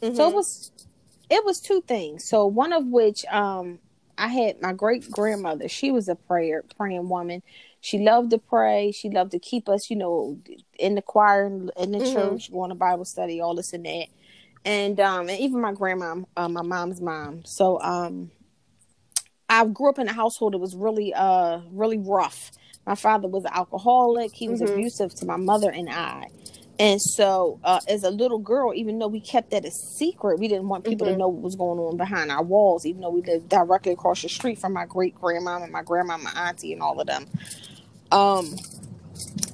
mm-hmm. 0.00 0.14
so 0.14 0.28
it 0.28 0.34
was 0.34 0.72
it 1.28 1.44
was 1.44 1.60
two 1.60 1.82
things 1.82 2.24
so 2.24 2.46
one 2.46 2.72
of 2.72 2.86
which 2.86 3.26
um 3.26 3.78
i 4.16 4.28
had 4.28 4.60
my 4.62 4.72
great 4.72 5.10
grandmother 5.10 5.68
she 5.68 5.90
was 5.90 6.08
a 6.08 6.14
prayer 6.14 6.64
praying 6.76 7.08
woman 7.08 7.42
she 7.82 7.98
loved 7.98 8.30
to 8.30 8.38
pray 8.38 8.90
she 8.90 9.10
loved 9.10 9.32
to 9.32 9.38
keep 9.38 9.68
us 9.68 9.90
you 9.90 9.96
know 9.96 10.38
in 10.78 10.94
the 10.94 11.02
choir 11.02 11.46
in 11.46 11.66
the 11.66 11.72
mm-hmm. 11.74 12.12
church 12.14 12.50
going 12.50 12.70
to 12.70 12.74
bible 12.74 13.04
study 13.04 13.42
all 13.42 13.54
this 13.54 13.74
and 13.74 13.84
that 13.84 14.06
and 14.64 15.00
um 15.00 15.28
and 15.28 15.40
even 15.40 15.60
my 15.60 15.72
grandma, 15.72 16.16
uh, 16.36 16.48
my 16.48 16.62
mom's 16.62 17.00
mom. 17.00 17.42
So 17.44 17.80
um 17.80 18.30
I 19.48 19.66
grew 19.66 19.90
up 19.90 19.98
in 19.98 20.08
a 20.08 20.12
household 20.12 20.54
that 20.54 20.58
was 20.58 20.74
really 20.74 21.12
uh 21.14 21.60
really 21.70 21.98
rough. 21.98 22.52
My 22.86 22.94
father 22.94 23.28
was 23.28 23.44
an 23.44 23.52
alcoholic. 23.54 24.32
He 24.32 24.48
was 24.48 24.60
mm-hmm. 24.60 24.72
abusive 24.72 25.14
to 25.16 25.26
my 25.26 25.36
mother 25.36 25.70
and 25.70 25.88
I. 25.88 26.28
And 26.78 27.00
so, 27.00 27.60
uh, 27.62 27.80
as 27.86 28.02
a 28.02 28.10
little 28.10 28.38
girl, 28.38 28.72
even 28.74 28.98
though 28.98 29.06
we 29.06 29.20
kept 29.20 29.50
that 29.50 29.64
a 29.64 29.70
secret, 29.70 30.40
we 30.40 30.48
didn't 30.48 30.68
want 30.68 30.84
people 30.84 31.06
mm-hmm. 31.06 31.14
to 31.14 31.18
know 31.18 31.28
what 31.28 31.42
was 31.42 31.54
going 31.54 31.78
on 31.78 31.96
behind 31.96 32.32
our 32.32 32.42
walls, 32.42 32.86
even 32.86 33.02
though 33.02 33.10
we 33.10 33.22
lived 33.22 33.48
directly 33.50 33.92
across 33.92 34.22
the 34.22 34.28
street 34.28 34.58
from 34.58 34.72
my 34.72 34.86
great 34.86 35.14
grandma 35.14 35.62
and 35.62 35.70
my 35.70 35.82
grandma, 35.82 36.16
my 36.16 36.32
auntie, 36.34 36.72
and 36.72 36.82
all 36.82 36.98
of 36.98 37.06
them. 37.06 37.26
Um, 38.12 38.56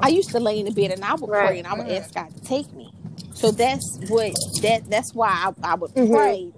I 0.00 0.08
used 0.08 0.30
to 0.30 0.40
lay 0.40 0.58
in 0.58 0.66
the 0.66 0.72
bed 0.72 0.90
and 0.90 1.04
I 1.04 1.14
would 1.14 1.30
right. 1.30 1.48
pray 1.48 1.58
and 1.58 1.66
I 1.66 1.74
would 1.74 1.88
ask 1.88 2.14
God 2.14 2.34
to 2.34 2.42
take 2.42 2.72
me. 2.72 2.92
So 3.32 3.50
that's 3.50 3.98
what 4.08 4.34
that 4.62 4.90
that's 4.90 5.14
why 5.14 5.28
I, 5.28 5.72
I 5.72 5.74
would 5.76 5.92
mm-hmm. 5.92 6.12
pray 6.12 6.52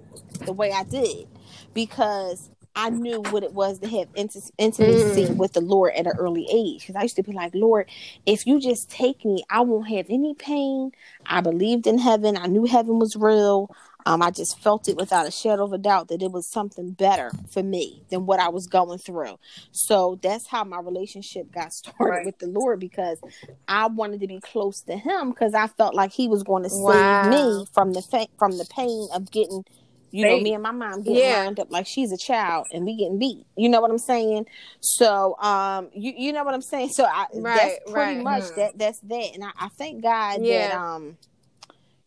the 0.45 0.53
way 0.53 0.71
I 0.71 0.83
did 0.83 1.27
because 1.73 2.49
I 2.75 2.89
knew 2.89 3.21
what 3.21 3.43
it 3.43 3.53
was 3.53 3.79
to 3.79 3.87
have 3.87 4.07
int- 4.15 4.51
intimacy 4.57 5.25
mm. 5.25 5.35
with 5.35 5.53
the 5.53 5.61
Lord 5.61 5.93
at 5.93 6.07
an 6.07 6.13
early 6.17 6.47
age. 6.49 6.81
Because 6.81 6.95
I 6.95 7.01
used 7.01 7.17
to 7.17 7.23
be 7.23 7.33
like, 7.33 7.53
Lord, 7.53 7.89
if 8.25 8.47
you 8.47 8.61
just 8.61 8.89
take 8.89 9.25
me, 9.25 9.43
I 9.49 9.61
won't 9.61 9.89
have 9.89 10.05
any 10.09 10.33
pain. 10.33 10.91
I 11.25 11.41
believed 11.41 11.85
in 11.85 11.97
heaven. 11.97 12.37
I 12.37 12.47
knew 12.47 12.65
heaven 12.65 12.97
was 12.97 13.15
real. 13.15 13.75
Um, 14.05 14.21
I 14.21 14.31
just 14.31 14.59
felt 14.59 14.87
it 14.87 14.97
without 14.97 15.27
a 15.27 15.31
shadow 15.31 15.63
of 15.63 15.73
a 15.73 15.77
doubt 15.77 16.07
that 16.09 16.21
it 16.21 16.31
was 16.31 16.47
something 16.47 16.91
better 16.91 17.31
for 17.51 17.63
me 17.63 18.03
than 18.09 18.25
what 18.25 18.39
I 18.39 18.49
was 18.49 18.67
going 18.67 18.99
through. 18.99 19.37
So 19.71 20.19
that's 20.21 20.47
how 20.47 20.63
my 20.63 20.79
relationship 20.79 21.51
got 21.51 21.73
started 21.73 22.03
right. 22.03 22.25
with 22.25 22.39
the 22.39 22.47
Lord 22.47 22.79
because 22.79 23.19
I 23.67 23.87
wanted 23.87 24.21
to 24.21 24.27
be 24.27 24.39
close 24.39 24.81
to 24.83 24.97
Him 24.97 25.29
because 25.31 25.53
I 25.53 25.67
felt 25.67 25.95
like 25.95 26.11
He 26.11 26.27
was 26.27 26.43
going 26.43 26.63
to 26.63 26.69
wow. 26.71 27.23
save 27.23 27.31
me 27.31 27.65
from 27.73 27.93
the 27.93 28.01
fa- 28.01 28.27
from 28.37 28.57
the 28.57 28.65
pain 28.65 29.07
of 29.13 29.31
getting 29.31 29.63
you 30.11 30.25
know, 30.25 30.39
me 30.41 30.53
and 30.53 30.61
my 30.61 30.71
mom 30.71 31.03
getting 31.03 31.23
yeah. 31.23 31.43
lined 31.43 31.59
up 31.59 31.71
like 31.71 31.87
she's 31.87 32.11
a 32.11 32.17
child 32.17 32.67
and 32.73 32.85
we 32.85 32.95
getting 32.97 33.17
beat. 33.17 33.45
You 33.55 33.69
know 33.69 33.79
what 33.79 33.89
I'm 33.89 33.97
saying? 33.97 34.45
So, 34.81 35.37
um, 35.39 35.89
you 35.93 36.13
you 36.15 36.33
know 36.33 36.43
what 36.43 36.53
I'm 36.53 36.61
saying? 36.61 36.89
So 36.89 37.05
I 37.05 37.27
right, 37.33 37.57
that's 37.57 37.91
pretty 37.91 38.17
right. 38.17 38.23
much 38.23 38.43
hmm. 38.43 38.59
that 38.59 38.77
that's 38.77 38.99
that. 38.99 39.31
And 39.33 39.43
I, 39.43 39.51
I 39.57 39.69
thank 39.69 40.03
God 40.03 40.41
yeah. 40.41 40.69
that 40.69 40.77
um 40.77 41.17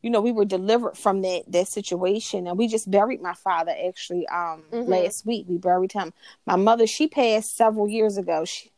you 0.04 0.10
know, 0.10 0.20
we 0.20 0.32
were 0.32 0.44
delivered 0.44 0.98
from 0.98 1.22
that 1.22 1.44
that 1.48 1.66
situation, 1.66 2.46
and 2.46 2.58
we 2.58 2.68
just 2.68 2.90
buried 2.90 3.22
my 3.22 3.32
father 3.32 3.72
actually 3.88 4.26
um 4.28 4.62
mm-hmm. 4.70 4.82
last 4.82 5.24
week. 5.24 5.46
We 5.48 5.56
buried 5.56 5.92
him. 5.92 6.12
My 6.44 6.56
mother, 6.56 6.86
she 6.86 7.08
passed 7.08 7.56
several 7.56 7.88
years 7.88 8.18
ago. 8.18 8.44
She, 8.44 8.70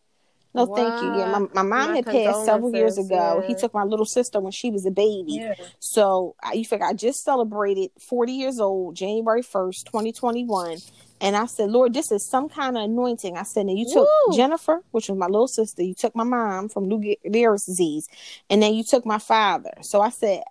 no, 0.54 0.66
thank 0.66 1.02
you. 1.02 1.18
Yeah, 1.18 1.32
my, 1.32 1.40
my 1.52 1.62
mom 1.62 1.90
my 1.90 1.96
had 1.96 2.06
passed 2.06 2.44
several 2.44 2.72
years 2.72 2.96
ago. 2.96 3.40
Yeah. 3.40 3.48
He 3.48 3.54
took 3.56 3.74
my 3.74 3.82
little 3.82 4.06
sister 4.06 4.38
when 4.40 4.52
she 4.52 4.70
was 4.70 4.86
a 4.86 4.90
baby. 4.92 5.32
Yeah. 5.32 5.54
So 5.80 6.36
you 6.54 6.64
figure 6.64 6.86
I 6.86 6.92
just 6.92 7.24
celebrated 7.24 7.90
40 8.00 8.32
years 8.32 8.60
old, 8.60 8.94
January 8.94 9.42
1st, 9.42 9.84
2021. 9.84 10.78
And 11.20 11.36
I 11.36 11.46
said, 11.46 11.70
Lord, 11.70 11.92
this 11.92 12.12
is 12.12 12.28
some 12.28 12.48
kind 12.48 12.76
of 12.76 12.84
anointing. 12.84 13.36
I 13.36 13.42
said, 13.42 13.66
and 13.66 13.78
you 13.78 13.86
took 13.86 14.08
Woo! 14.28 14.36
Jennifer, 14.36 14.82
which 14.92 15.08
was 15.08 15.18
my 15.18 15.26
little 15.26 15.48
sister. 15.48 15.82
You 15.82 15.94
took 15.94 16.14
my 16.14 16.24
mom 16.24 16.68
from 16.68 16.88
Lou 16.88 17.00
Gehrig's 17.00 17.64
disease. 17.64 18.08
And 18.48 18.62
then 18.62 18.74
you 18.74 18.84
took 18.84 19.04
my 19.04 19.18
father. 19.18 19.72
So 19.82 20.02
I 20.02 20.10
said, 20.10 20.42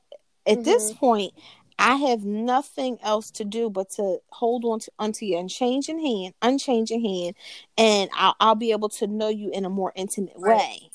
at 0.47 0.59
mm-hmm. 0.59 0.63
this 0.63 0.93
point, 0.93 1.33
I 1.77 1.95
have 1.95 2.23
nothing 2.23 2.97
else 3.03 3.31
to 3.31 3.43
do 3.43 3.69
but 3.69 3.89
to 3.91 4.19
hold 4.29 4.63
on 4.63 4.79
to 4.79 4.91
unto 4.97 5.25
your 5.25 5.41
unchanging 5.41 5.99
hand, 5.99 6.33
unchanging 6.41 7.03
hand, 7.03 7.35
and 7.77 8.09
I'll, 8.15 8.35
I'll 8.39 8.55
be 8.55 8.71
able 8.71 8.89
to 8.89 9.07
know 9.07 9.27
you 9.27 9.51
in 9.51 9.65
a 9.65 9.69
more 9.69 9.91
intimate 9.95 10.35
right. 10.37 10.57
way. 10.57 10.89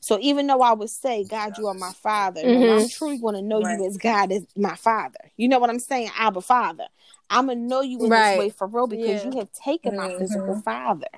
So 0.00 0.18
even 0.20 0.46
though 0.46 0.60
I 0.60 0.72
would 0.72 0.90
say, 0.90 1.24
God, 1.24 1.56
you 1.56 1.68
are 1.68 1.74
my 1.74 1.92
father, 1.92 2.42
mm-hmm. 2.42 2.80
I'm 2.80 2.88
truly 2.88 3.18
going 3.18 3.36
to 3.36 3.42
know 3.42 3.60
right. 3.60 3.78
you 3.78 3.86
as 3.86 3.96
God 3.96 4.32
is 4.32 4.44
my 4.56 4.74
father. 4.74 5.20
You 5.36 5.48
know 5.48 5.60
what 5.60 5.70
I'm 5.70 5.78
saying? 5.78 6.10
Abba 6.18 6.40
Father. 6.40 6.86
I'm 7.30 7.46
gonna 7.46 7.60
know 7.60 7.80
you 7.80 8.04
in 8.04 8.10
right. 8.10 8.32
this 8.32 8.38
way 8.38 8.50
for 8.50 8.66
real 8.66 8.86
because 8.86 9.24
yeah. 9.24 9.30
you 9.30 9.38
have 9.38 9.50
taken 9.52 9.92
mm-hmm. 9.92 10.12
my 10.12 10.18
physical 10.18 10.60
father. 10.60 11.08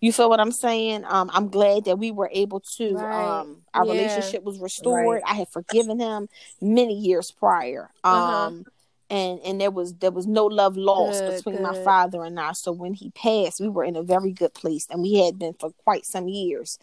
You 0.00 0.12
feel 0.12 0.28
what 0.28 0.40
I'm 0.40 0.52
saying? 0.52 1.04
Um, 1.06 1.30
I'm 1.32 1.48
glad 1.48 1.86
that 1.86 1.98
we 1.98 2.10
were 2.10 2.30
able 2.32 2.60
to. 2.76 2.94
Right. 2.94 3.40
Um, 3.40 3.62
our 3.72 3.86
yeah. 3.86 3.92
relationship 3.92 4.44
was 4.44 4.58
restored. 4.60 5.06
Right. 5.06 5.22
I 5.26 5.34
had 5.34 5.48
forgiven 5.48 5.98
him 5.98 6.28
many 6.60 6.94
years 6.94 7.30
prior. 7.30 7.90
Uh-huh. 8.02 8.16
Um, 8.16 8.60
uh-huh. 8.60 8.70
and 9.10 9.40
and 9.40 9.60
there 9.60 9.70
was 9.70 9.94
there 9.94 10.10
was 10.10 10.26
no 10.26 10.46
love 10.46 10.76
lost 10.76 11.20
good, 11.20 11.36
between 11.36 11.56
good. 11.56 11.62
my 11.62 11.82
father 11.82 12.24
and 12.24 12.38
I. 12.38 12.52
So 12.52 12.70
when 12.70 12.94
he 12.94 13.10
passed, 13.10 13.60
we 13.60 13.68
were 13.68 13.84
in 13.84 13.96
a 13.96 14.02
very 14.02 14.32
good 14.32 14.54
place, 14.54 14.86
and 14.90 15.02
we 15.02 15.14
had 15.24 15.38
been 15.38 15.54
for 15.54 15.70
quite 15.84 16.04
some 16.04 16.28
years. 16.28 16.78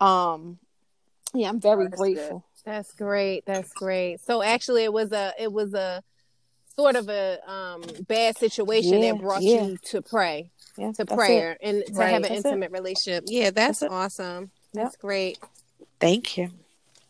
Um, 0.00 0.58
yeah, 1.34 1.48
I'm 1.48 1.60
very 1.60 1.84
That's 1.84 2.00
grateful. 2.00 2.44
Good. 2.64 2.72
That's 2.72 2.92
great. 2.92 3.44
That's 3.46 3.72
great. 3.72 4.20
So 4.20 4.42
actually, 4.42 4.84
it 4.84 4.92
was 4.92 5.12
a 5.12 5.32
it 5.38 5.52
was 5.52 5.74
a 5.74 6.02
sort 6.80 6.96
of 6.96 7.08
a 7.08 7.38
um, 7.50 7.82
bad 8.08 8.36
situation 8.38 9.02
yeah, 9.02 9.12
that 9.12 9.20
brought 9.20 9.42
yeah. 9.42 9.64
you 9.64 9.76
to 9.84 10.02
pray, 10.02 10.50
yeah, 10.78 10.92
to 10.92 11.04
prayer, 11.04 11.52
it. 11.52 11.58
and 11.62 11.84
to 11.86 11.92
right. 11.92 12.12
have 12.12 12.22
an 12.22 12.32
that's 12.32 12.44
intimate 12.44 12.66
it. 12.66 12.72
relationship. 12.72 13.24
Yeah, 13.26 13.50
that's, 13.50 13.80
that's 13.80 13.92
awesome. 13.92 14.50
That's 14.72 14.96
great. 14.96 15.38
Thank 15.98 16.38
you. 16.38 16.50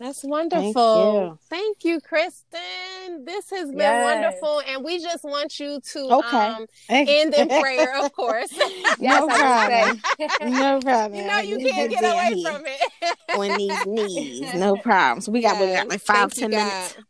That's 0.01 0.25
wonderful. 0.25 1.39
Thank 1.51 1.85
you, 1.85 2.01
Thank 2.01 2.16
you 2.16 2.18
Kristin. 2.18 3.27
This 3.27 3.51
has 3.51 3.68
been 3.68 3.79
yes. 3.81 4.05
wonderful, 4.05 4.62
and 4.66 4.83
we 4.83 4.99
just 4.99 5.25
want 5.25 5.61
you 5.61 5.79
to 5.93 6.01
okay. 6.14 6.37
um, 6.39 6.66
end 6.89 7.35
in 7.35 7.49
prayer, 7.61 8.03
of 8.03 8.11
course. 8.14 8.51
no 8.99 9.29
problem. 9.29 10.01
no 10.41 10.81
problem. 10.83 11.21
You 11.21 11.27
know 11.27 11.39
you 11.41 11.59
can't 11.59 11.91
get 11.91 12.03
away 12.03 12.43
from 12.43 12.64
it. 12.64 13.39
On 13.39 13.59
these 13.59 13.87
knees, 13.87 14.55
no 14.55 14.75
problems. 14.77 15.29
We 15.29 15.43
got, 15.43 15.59
yes. 15.59 15.61
we 15.61 15.77
got 15.77 15.89
like 15.89 16.01
five, 16.01 16.33
Thank 16.33 16.35
ten 16.35 16.51
minutes. 16.51 16.95
God. 16.95 17.05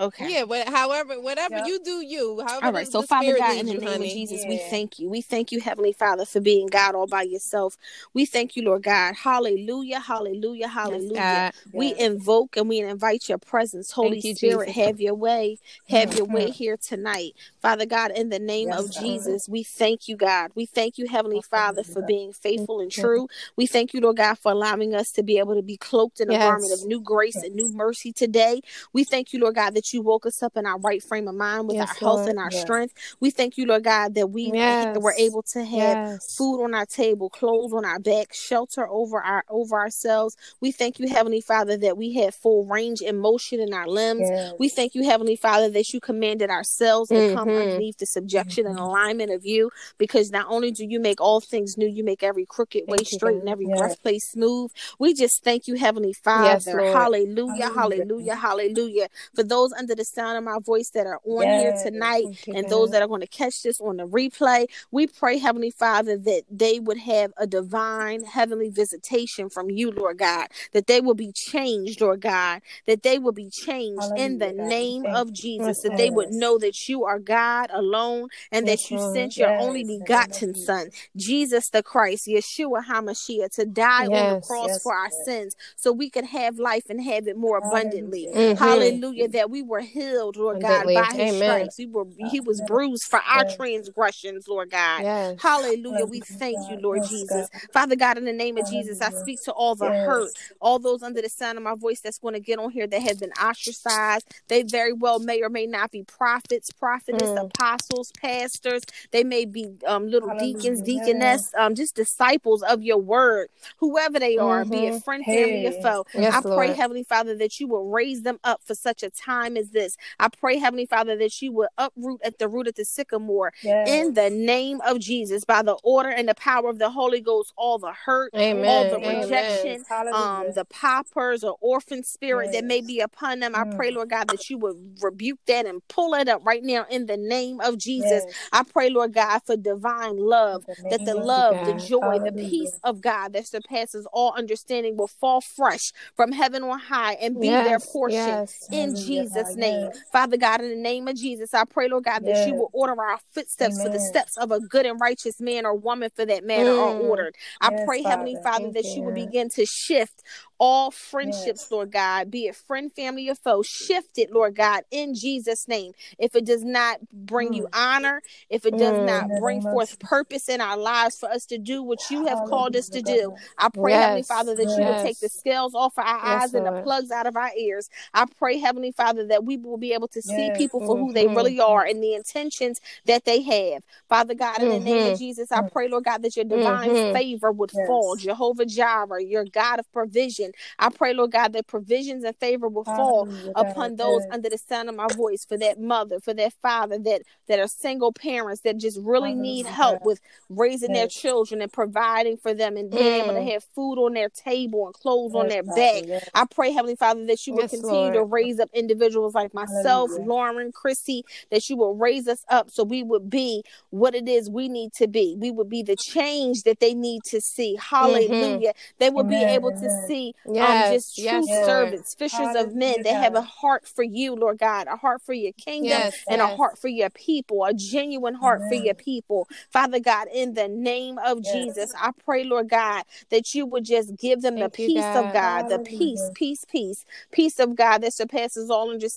Okay. 0.00 0.32
Yeah, 0.32 0.44
but 0.46 0.66
however, 0.66 1.20
whatever 1.20 1.58
yep. 1.58 1.66
you 1.66 1.78
do, 1.84 2.00
you. 2.00 2.40
However 2.40 2.66
all 2.66 2.72
right. 2.72 2.88
So, 2.88 3.02
Father 3.02 3.36
God, 3.36 3.58
in 3.58 3.66
the 3.66 3.74
name 3.74 3.82
honey. 3.82 4.08
of 4.08 4.12
Jesus, 4.12 4.42
yeah. 4.42 4.48
we 4.48 4.56
thank 4.56 4.98
you. 4.98 5.10
We 5.10 5.20
thank 5.20 5.52
you, 5.52 5.60
Heavenly 5.60 5.92
Father, 5.92 6.24
for 6.24 6.40
being 6.40 6.68
God 6.68 6.94
all 6.94 7.06
by 7.06 7.22
yourself. 7.22 7.76
We 8.14 8.24
thank 8.24 8.56
you, 8.56 8.62
Lord 8.62 8.82
God. 8.82 9.14
Hallelujah, 9.14 10.00
hallelujah, 10.00 10.68
hallelujah. 10.68 11.12
Yes, 11.14 11.54
we 11.72 11.88
yes. 11.88 11.98
invoke 11.98 12.56
and 12.56 12.66
we 12.66 12.80
invite 12.80 13.28
your 13.28 13.36
presence, 13.36 13.90
Holy 13.90 14.20
you, 14.20 14.34
Spirit. 14.34 14.68
Jesus. 14.68 14.86
Have 14.86 15.00
your 15.00 15.14
way. 15.14 15.58
Have 15.90 16.14
your 16.14 16.24
way 16.24 16.44
mm-hmm. 16.44 16.52
here 16.52 16.78
tonight, 16.78 17.34
Father 17.60 17.84
God. 17.84 18.12
In 18.12 18.30
the 18.30 18.38
name 18.38 18.68
yes, 18.68 18.78
of 18.78 18.92
Jesus, 18.92 19.48
we 19.50 19.62
thank 19.64 20.08
you, 20.08 20.16
God. 20.16 20.50
We 20.54 20.64
thank 20.64 20.96
you, 20.96 21.08
Heavenly 21.08 21.42
Father, 21.42 21.84
for 21.84 22.00
being 22.00 22.32
faithful 22.32 22.80
and 22.80 22.90
true. 22.90 23.28
We 23.56 23.66
thank 23.66 23.92
you, 23.92 24.00
Lord 24.00 24.16
God, 24.16 24.38
for 24.38 24.50
allowing 24.52 24.94
us 24.94 25.12
to 25.12 25.22
be 25.22 25.38
able 25.38 25.56
to 25.56 25.62
be 25.62 25.76
cloaked 25.76 26.20
in 26.20 26.30
a 26.30 26.38
garment 26.38 26.72
of 26.72 26.86
new 26.86 27.02
grace 27.02 27.36
and 27.36 27.54
new 27.54 27.70
mercy 27.72 28.12
today. 28.12 28.62
We 28.92 29.04
thank 29.04 29.32
you, 29.32 29.40
Lord 29.40 29.56
God, 29.56 29.74
that 29.74 29.89
you 29.92 30.02
woke 30.02 30.26
us 30.26 30.42
up 30.42 30.56
in 30.56 30.66
our 30.66 30.78
right 30.78 31.02
frame 31.02 31.28
of 31.28 31.34
mind 31.34 31.68
with 31.68 31.76
yes, 31.76 31.88
our 31.88 31.94
health 31.94 32.16
Lord. 32.20 32.30
and 32.30 32.38
our 32.38 32.48
yes. 32.50 32.62
strength. 32.62 32.94
We 33.20 33.30
thank 33.30 33.56
you, 33.56 33.66
Lord 33.66 33.84
God, 33.84 34.14
that 34.14 34.28
we 34.28 34.50
yes. 34.52 34.96
were 34.98 35.14
able 35.18 35.42
to 35.42 35.64
have 35.64 36.22
food 36.22 36.62
on 36.64 36.74
our 36.74 36.86
table, 36.86 37.30
clothes 37.30 37.72
on 37.72 37.84
our 37.84 37.98
back, 37.98 38.32
shelter 38.32 38.88
over 38.88 39.20
our 39.20 39.44
over 39.48 39.76
ourselves. 39.76 40.36
We 40.60 40.72
thank 40.72 40.98
you, 40.98 41.08
Heavenly 41.08 41.40
Father, 41.40 41.76
that 41.78 41.96
we 41.96 42.14
have 42.14 42.34
full 42.34 42.66
range 42.66 43.00
and 43.00 43.20
motion 43.20 43.60
in 43.60 43.72
our 43.72 43.86
limbs. 43.86 44.28
We 44.58 44.68
thank 44.68 44.94
you, 44.94 45.04
Heavenly 45.04 45.36
Father, 45.36 45.70
that 45.70 45.92
you 45.92 46.00
commanded 46.00 46.50
ourselves 46.50 47.08
to 47.08 47.14
mm-hmm. 47.14 47.36
come 47.36 47.48
underneath 47.48 47.98
the 47.98 48.06
subjection 48.06 48.64
mm-hmm. 48.64 48.76
and 48.76 48.80
alignment 48.80 49.30
of 49.30 49.44
you, 49.44 49.70
because 49.98 50.30
not 50.30 50.46
only 50.48 50.70
do 50.70 50.84
you 50.84 51.00
make 51.00 51.20
all 51.20 51.40
things 51.40 51.76
new, 51.76 51.86
you 51.86 52.04
make 52.04 52.22
every 52.22 52.46
crooked 52.46 52.84
way 52.86 52.98
straight 53.04 53.38
and 53.38 53.48
every 53.48 53.66
rough 53.66 54.00
place 54.02 54.30
smooth. 54.30 54.70
We 54.98 55.14
just 55.14 55.42
thank 55.44 55.66
you, 55.66 55.74
Heavenly 55.76 56.12
Father. 56.12 56.50
hallelujah, 56.92 57.70
hallelujah, 57.72 58.34
hallelujah. 58.34 59.08
For 59.34 59.42
those 59.42 59.69
those 59.70 59.78
under 59.78 59.94
the 59.94 60.04
sound 60.04 60.38
of 60.38 60.44
my 60.44 60.58
voice 60.60 60.90
that 60.90 61.06
are 61.06 61.20
on 61.24 61.42
yes. 61.42 61.82
here 61.82 61.90
tonight 61.90 62.24
and 62.48 62.68
those 62.68 62.90
that 62.90 63.02
are 63.02 63.08
going 63.08 63.20
to 63.20 63.26
catch 63.26 63.62
this 63.62 63.80
on 63.80 63.96
the 63.96 64.06
replay, 64.06 64.66
we 64.90 65.06
pray, 65.06 65.38
Heavenly 65.38 65.70
Father, 65.70 66.16
that 66.16 66.42
they 66.50 66.80
would 66.80 66.98
have 66.98 67.32
a 67.36 67.46
divine 67.46 68.24
heavenly 68.24 68.70
visitation 68.70 69.48
from 69.48 69.70
you, 69.70 69.90
Lord 69.90 70.18
God, 70.18 70.48
that 70.72 70.86
they 70.86 71.00
will 71.00 71.14
be 71.14 71.32
changed, 71.32 72.00
Lord 72.00 72.20
God, 72.20 72.62
that 72.86 73.02
they 73.02 73.18
will 73.18 73.32
be 73.32 73.50
changed 73.50 74.02
Hallelujah, 74.02 74.24
in 74.24 74.38
the 74.38 74.52
name 74.52 75.02
Thank 75.04 75.16
of 75.16 75.32
Jesus, 75.32 75.82
that 75.82 75.96
they 75.96 76.10
would 76.10 76.30
know 76.30 76.58
that 76.58 76.88
you 76.88 77.04
are 77.04 77.18
God 77.18 77.70
alone 77.72 78.28
and 78.52 78.66
yes, 78.66 78.82
that 78.82 78.90
you 78.90 79.12
sent 79.14 79.36
your 79.36 79.50
yes, 79.50 79.62
only 79.62 79.84
begotten 79.84 80.54
Son, 80.54 80.90
Jesus 81.16 81.68
the 81.70 81.82
Christ, 81.82 82.26
Yeshua 82.26 82.84
HaMashiach, 82.84 83.54
to 83.56 83.66
die 83.66 84.06
on 84.06 84.34
the 84.34 84.40
cross 84.40 84.82
for 84.82 84.94
our 84.94 85.10
sins 85.24 85.54
so 85.76 85.92
we 85.92 86.10
could 86.10 86.24
have 86.24 86.58
life 86.58 86.84
and 86.88 87.02
have 87.02 87.26
it 87.26 87.36
more 87.36 87.58
abundantly. 87.58 88.28
Mm-hmm. 88.32 88.62
Hallelujah. 88.62 89.28
That 89.28 89.50
we 89.50 89.59
were 89.62 89.80
healed, 89.80 90.36
Lord 90.36 90.60
God, 90.60 90.86
by 90.86 91.04
his 91.12 91.34
Amen. 91.34 91.50
stripes. 91.50 91.78
We 91.78 91.86
were 91.86 92.06
he 92.30 92.40
was 92.40 92.60
bruised 92.66 93.04
for 93.04 93.20
our 93.20 93.44
transgressions, 93.56 94.48
Lord 94.48 94.70
God. 94.70 95.38
Hallelujah. 95.40 96.06
We 96.06 96.20
thank 96.20 96.58
you, 96.70 96.78
Lord 96.80 97.02
Jesus. 97.08 97.48
Father 97.72 97.96
God, 97.96 98.18
in 98.18 98.24
the 98.24 98.32
name 98.32 98.56
of 98.56 98.68
Jesus, 98.68 99.00
I 99.00 99.10
speak 99.10 99.42
to 99.44 99.52
all 99.52 99.74
the 99.74 99.90
hurt, 99.90 100.30
all 100.60 100.78
those 100.78 101.02
under 101.02 101.22
the 101.22 101.28
sound 101.28 101.58
of 101.58 101.64
my 101.64 101.74
voice 101.74 102.00
that's 102.00 102.18
going 102.18 102.34
to 102.34 102.40
get 102.40 102.58
on 102.58 102.70
here 102.70 102.86
that 102.86 103.02
have 103.02 103.20
been 103.20 103.32
ostracized. 103.32 104.26
They 104.48 104.62
very 104.62 104.92
well 104.92 105.18
may 105.18 105.42
or 105.42 105.48
may 105.48 105.66
not 105.66 105.90
be 105.90 106.02
prophets, 106.04 106.70
prophetess, 106.70 107.28
mm. 107.28 107.46
apostles, 107.46 108.12
pastors. 108.20 108.82
They 109.10 109.24
may 109.24 109.44
be 109.44 109.68
um, 109.86 110.08
little 110.08 110.28
Hallelujah. 110.28 110.54
deacons, 110.54 110.82
deaconess, 110.82 111.40
um, 111.58 111.74
just 111.74 111.94
disciples 111.94 112.62
of 112.62 112.82
your 112.82 112.98
word, 112.98 113.48
whoever 113.78 114.18
they 114.18 114.38
are, 114.38 114.62
mm-hmm. 114.62 114.70
be 114.70 114.86
it 114.86 114.90
mm-hmm. 114.90 114.98
friend, 114.98 115.24
hey. 115.24 115.66
or 115.66 115.82
foe. 115.82 116.06
Yes, 116.14 116.34
I 116.34 116.40
pray, 116.40 116.50
Lord. 116.50 116.76
Heavenly 116.76 117.04
Father, 117.04 117.36
that 117.36 117.60
you 117.60 117.66
will 117.66 117.88
raise 117.88 118.22
them 118.22 118.38
up 118.44 118.60
for 118.64 118.74
such 118.74 119.02
a 119.02 119.10
time 119.10 119.49
as 119.56 119.70
this. 119.70 119.96
I 120.18 120.28
pray, 120.28 120.58
Heavenly 120.58 120.86
Father, 120.86 121.16
that 121.16 121.40
you 121.40 121.52
will 121.52 121.68
uproot 121.78 122.20
at 122.24 122.38
the 122.38 122.48
root 122.48 122.68
of 122.68 122.74
the 122.74 122.84
sycamore 122.84 123.52
yes. 123.62 123.88
in 123.88 124.14
the 124.14 124.30
name 124.30 124.80
of 124.86 124.98
Jesus 124.98 125.44
by 125.44 125.62
the 125.62 125.76
order 125.82 126.10
and 126.10 126.28
the 126.28 126.34
power 126.34 126.68
of 126.68 126.78
the 126.78 126.90
Holy 126.90 127.20
Ghost, 127.20 127.52
all 127.56 127.78
the 127.78 127.92
hurt, 127.92 128.32
Amen. 128.34 128.64
all 128.66 128.84
the 128.84 128.98
rejection, 128.98 129.84
um, 130.12 130.46
the 130.54 130.64
paupers 130.64 131.44
or 131.44 131.56
orphan 131.60 132.02
spirit 132.02 132.50
yes. 132.52 132.54
that 132.54 132.64
may 132.64 132.80
be 132.80 133.00
upon 133.00 133.40
them. 133.40 133.54
I 133.54 133.64
mm. 133.64 133.76
pray, 133.76 133.90
Lord 133.90 134.10
God, 134.10 134.28
that 134.28 134.48
you 134.50 134.58
would 134.58 134.76
rebuke 135.00 135.40
that 135.46 135.66
and 135.66 135.86
pull 135.88 136.14
it 136.14 136.28
up 136.28 136.44
right 136.44 136.62
now 136.62 136.86
in 136.90 137.06
the 137.06 137.16
name 137.16 137.60
of 137.60 137.78
Jesus. 137.78 138.24
I 138.52 138.62
pray, 138.62 138.90
Lord 138.90 139.14
God, 139.14 139.40
for 139.44 139.56
divine 139.56 140.16
love, 140.16 140.66
the 140.66 140.74
that 140.90 141.04
the 141.04 141.14
love, 141.14 141.66
the 141.66 141.74
joy, 141.74 142.00
Hallelujah. 142.00 142.32
the 142.32 142.48
peace 142.48 142.80
of 142.84 143.00
God 143.00 143.32
that 143.32 143.46
surpasses 143.46 144.06
all 144.12 144.34
understanding 144.36 144.96
will 144.96 145.06
fall 145.06 145.40
fresh 145.40 145.92
from 146.16 146.32
heaven 146.32 146.62
on 146.62 146.78
high 146.78 147.14
and 147.14 147.40
be 147.40 147.48
yes, 147.48 147.66
their 147.66 147.78
portion 147.80 148.18
yes. 148.18 148.68
in 148.70 148.96
Jesus' 148.96 149.39
name. 149.56 149.90
Yes. 149.92 150.00
Father 150.12 150.36
God, 150.36 150.60
in 150.60 150.70
the 150.70 150.76
name 150.76 151.08
of 151.08 151.16
Jesus, 151.16 151.54
I 151.54 151.64
pray, 151.64 151.88
Lord 151.88 152.04
God, 152.04 152.24
that 152.24 152.46
you 152.46 152.54
will 152.54 152.70
order 152.72 153.00
our 153.00 153.18
footsteps 153.32 153.76
Amen. 153.76 153.86
for 153.86 153.92
the 153.92 154.00
steps 154.00 154.36
of 154.36 154.50
a 154.50 154.60
good 154.60 154.86
and 154.86 155.00
righteous 155.00 155.40
man 155.40 155.66
or 155.66 155.74
woman 155.74 156.10
for 156.14 156.24
that 156.26 156.44
matter 156.44 156.70
mm. 156.70 156.78
are 156.78 156.98
ordered. 156.98 157.34
I 157.60 157.70
pray, 157.84 158.02
Father. 158.02 158.10
Heavenly 158.10 158.36
Father, 158.42 158.64
Thank 158.64 158.74
that 158.74 158.84
you 158.84 159.02
will 159.02 159.14
begin 159.14 159.48
to 159.50 159.66
shift 159.66 160.22
all 160.60 160.90
friendships, 160.90 161.46
yes. 161.46 161.70
Lord 161.72 161.90
God, 161.90 162.30
be 162.30 162.46
it 162.46 162.54
friend, 162.54 162.92
family, 162.92 163.30
or 163.30 163.34
foe, 163.34 163.62
shift 163.62 164.18
it, 164.18 164.30
Lord 164.30 164.54
God, 164.54 164.82
in 164.90 165.14
Jesus' 165.14 165.66
name. 165.66 165.92
If 166.18 166.36
it 166.36 166.44
does 166.44 166.62
not 166.62 166.98
bring 167.10 167.52
mm. 167.52 167.56
you 167.56 167.68
honor, 167.72 168.22
if 168.50 168.66
it 168.66 168.76
does 168.76 168.98
mm. 168.98 169.06
not 169.06 169.40
bring 169.40 169.62
forth 169.62 169.98
purpose 169.98 170.50
in 170.50 170.60
our 170.60 170.76
lives 170.76 171.16
for 171.16 171.30
us 171.30 171.46
to 171.46 171.58
do 171.58 171.82
what 171.82 171.98
you 172.10 172.26
have 172.26 172.40
called 172.46 172.76
us 172.76 172.90
to 172.90 173.00
do, 173.00 173.34
I 173.56 173.70
pray, 173.70 173.92
yes. 173.92 174.02
Heavenly 174.02 174.22
Father, 174.22 174.54
that 174.54 174.68
yes. 174.68 174.78
you 174.78 174.84
will 174.84 175.02
take 175.02 175.18
the 175.18 175.30
scales 175.30 175.74
off 175.74 175.96
of 175.96 176.04
our 176.04 176.18
eyes 176.18 176.52
and 176.52 176.66
the 176.66 176.82
plugs 176.82 177.10
out 177.10 177.26
of 177.26 177.36
our 177.36 177.50
ears. 177.56 177.88
I 178.12 178.26
pray, 178.38 178.58
Heavenly 178.58 178.92
Father, 178.92 179.24
that 179.30 179.44
we 179.44 179.56
will 179.56 179.78
be 179.78 179.92
able 179.92 180.08
to 180.08 180.22
see 180.22 180.50
people 180.56 180.80
for 180.80 180.94
mm-hmm. 180.94 181.06
who 181.06 181.12
they 181.12 181.24
mm-hmm. 181.24 181.36
really 181.36 181.60
are 181.60 181.84
and 181.84 182.02
the 182.02 182.14
intentions 182.14 182.80
that 183.06 183.24
they 183.24 183.42
have. 183.42 183.82
Father 184.08 184.34
God, 184.34 184.62
in 184.62 184.68
mm-hmm. 184.68 184.78
the 184.78 184.84
name 184.84 184.98
of 184.98 185.12
mm-hmm. 185.14 185.18
Jesus, 185.18 185.50
I 185.50 185.62
pray, 185.68 185.88
Lord 185.88 186.04
God, 186.04 186.22
that 186.22 186.36
your 186.36 186.44
divine 186.44 186.90
mm-hmm. 186.90 187.14
favor 187.14 187.50
would 187.50 187.70
fall. 187.70 188.16
Jehovah 188.16 188.66
Jireh, 188.66 189.22
your 189.22 189.44
God 189.44 189.78
of 189.78 189.90
provision 189.92 190.52
I 190.78 190.90
pray, 190.90 191.14
Lord 191.14 191.32
God, 191.32 191.52
that 191.52 191.66
provisions 191.66 192.24
and 192.24 192.36
favor 192.36 192.68
will 192.68 192.84
fall 192.84 193.28
upon 193.54 193.96
those 193.96 194.22
under 194.30 194.48
the 194.48 194.58
sound 194.58 194.88
of 194.88 194.96
my 194.96 195.06
voice 195.16 195.44
for 195.44 195.56
that 195.58 195.80
mother, 195.80 196.20
for 196.20 196.34
that 196.34 196.52
father 196.54 196.98
that 196.98 197.22
that 197.48 197.58
are 197.58 197.68
single 197.68 198.12
parents 198.12 198.62
that 198.62 198.78
just 198.78 198.98
really 199.00 199.34
need 199.34 199.66
help 199.66 200.04
with 200.04 200.20
raising 200.48 200.92
their 200.92 201.08
children 201.08 201.60
and 201.60 201.72
providing 201.72 202.36
for 202.36 202.54
them 202.54 202.76
and 202.76 202.90
being 202.90 203.22
able 203.22 203.34
to 203.34 203.40
mm. 203.40 203.52
have 203.52 203.64
food 203.74 203.98
on 203.98 204.14
their 204.14 204.28
table 204.28 204.86
and 204.86 204.94
clothes 204.94 205.34
on 205.34 205.48
their 205.48 205.62
back. 205.62 206.04
I 206.34 206.44
pray, 206.46 206.72
Heavenly 206.72 206.96
Father, 206.96 207.24
that 207.26 207.46
you 207.46 207.54
will 207.54 207.68
continue 207.68 207.90
Lord. 207.90 208.14
to 208.14 208.24
raise 208.24 208.60
up 208.60 208.70
individuals 208.72 209.19
like 209.28 209.54
myself, 209.54 210.10
Hallelujah. 210.10 210.28
Lauren, 210.28 210.72
Chrissy, 210.72 211.24
that 211.50 211.68
you 211.68 211.76
will 211.76 211.94
raise 211.94 212.28
us 212.28 212.44
up 212.48 212.70
so 212.70 212.84
we 212.84 213.02
would 213.02 213.30
be 213.30 213.62
what 213.90 214.14
it 214.14 214.28
is 214.28 214.48
we 214.48 214.68
need 214.68 214.92
to 214.94 215.06
be. 215.06 215.36
We 215.38 215.50
would 215.50 215.68
be 215.68 215.82
the 215.82 215.96
change 215.96 216.62
that 216.62 216.80
they 216.80 216.94
need 216.94 217.22
to 217.24 217.40
see. 217.40 217.76
Mm-hmm. 217.76 217.94
Hallelujah. 217.96 218.70
Mm-hmm. 218.70 218.94
They 218.98 219.10
will 219.10 219.24
be 219.24 219.44
able 219.44 219.72
to 219.72 219.90
see 220.06 220.34
yes, 220.46 220.90
um, 220.90 220.94
just 220.94 221.16
true 221.16 221.46
yes, 221.46 221.66
servants, 221.66 222.14
fishers 222.14 222.38
Hallelujah. 222.38 222.66
of 222.66 222.74
men. 222.74 223.02
They 223.02 223.14
have 223.14 223.34
a 223.34 223.42
heart 223.42 223.86
for 223.86 224.02
you, 224.02 224.34
Lord 224.34 224.58
God, 224.58 224.86
a 224.86 224.96
heart 224.96 225.22
for 225.22 225.32
your 225.32 225.52
kingdom 225.52 225.88
yes, 225.88 226.24
and 226.28 226.40
a 226.40 226.46
heart 226.56 226.78
for 226.78 226.88
your 226.88 227.10
people, 227.10 227.64
a 227.64 227.74
genuine 227.74 228.34
heart 228.34 228.60
Amen. 228.60 228.68
for 228.68 228.74
your 228.74 228.94
people. 228.94 229.48
Father 229.70 230.00
God, 230.00 230.28
in 230.32 230.54
the 230.54 230.68
name 230.68 231.18
of 231.18 231.42
Jesus, 231.42 231.92
I 232.00 232.10
pray, 232.24 232.44
Lord 232.44 232.68
God, 232.68 233.04
that 233.30 233.54
you 233.54 233.66
would 233.66 233.84
just 233.84 234.16
give 234.16 234.42
them 234.42 234.56
Thank 234.56 234.72
the 234.72 234.76
peace 234.76 235.04
God. 235.04 235.26
of 235.26 235.32
God, 235.32 235.62
Hallelujah. 235.62 235.78
the 235.78 235.84
peace, 235.84 236.30
peace, 236.34 236.64
peace, 236.64 237.04
peace 237.32 237.58
of 237.58 237.76
God 237.76 238.02
that 238.02 238.14
surpasses 238.14 238.70
all 238.70 238.90
understanding. 238.90 239.09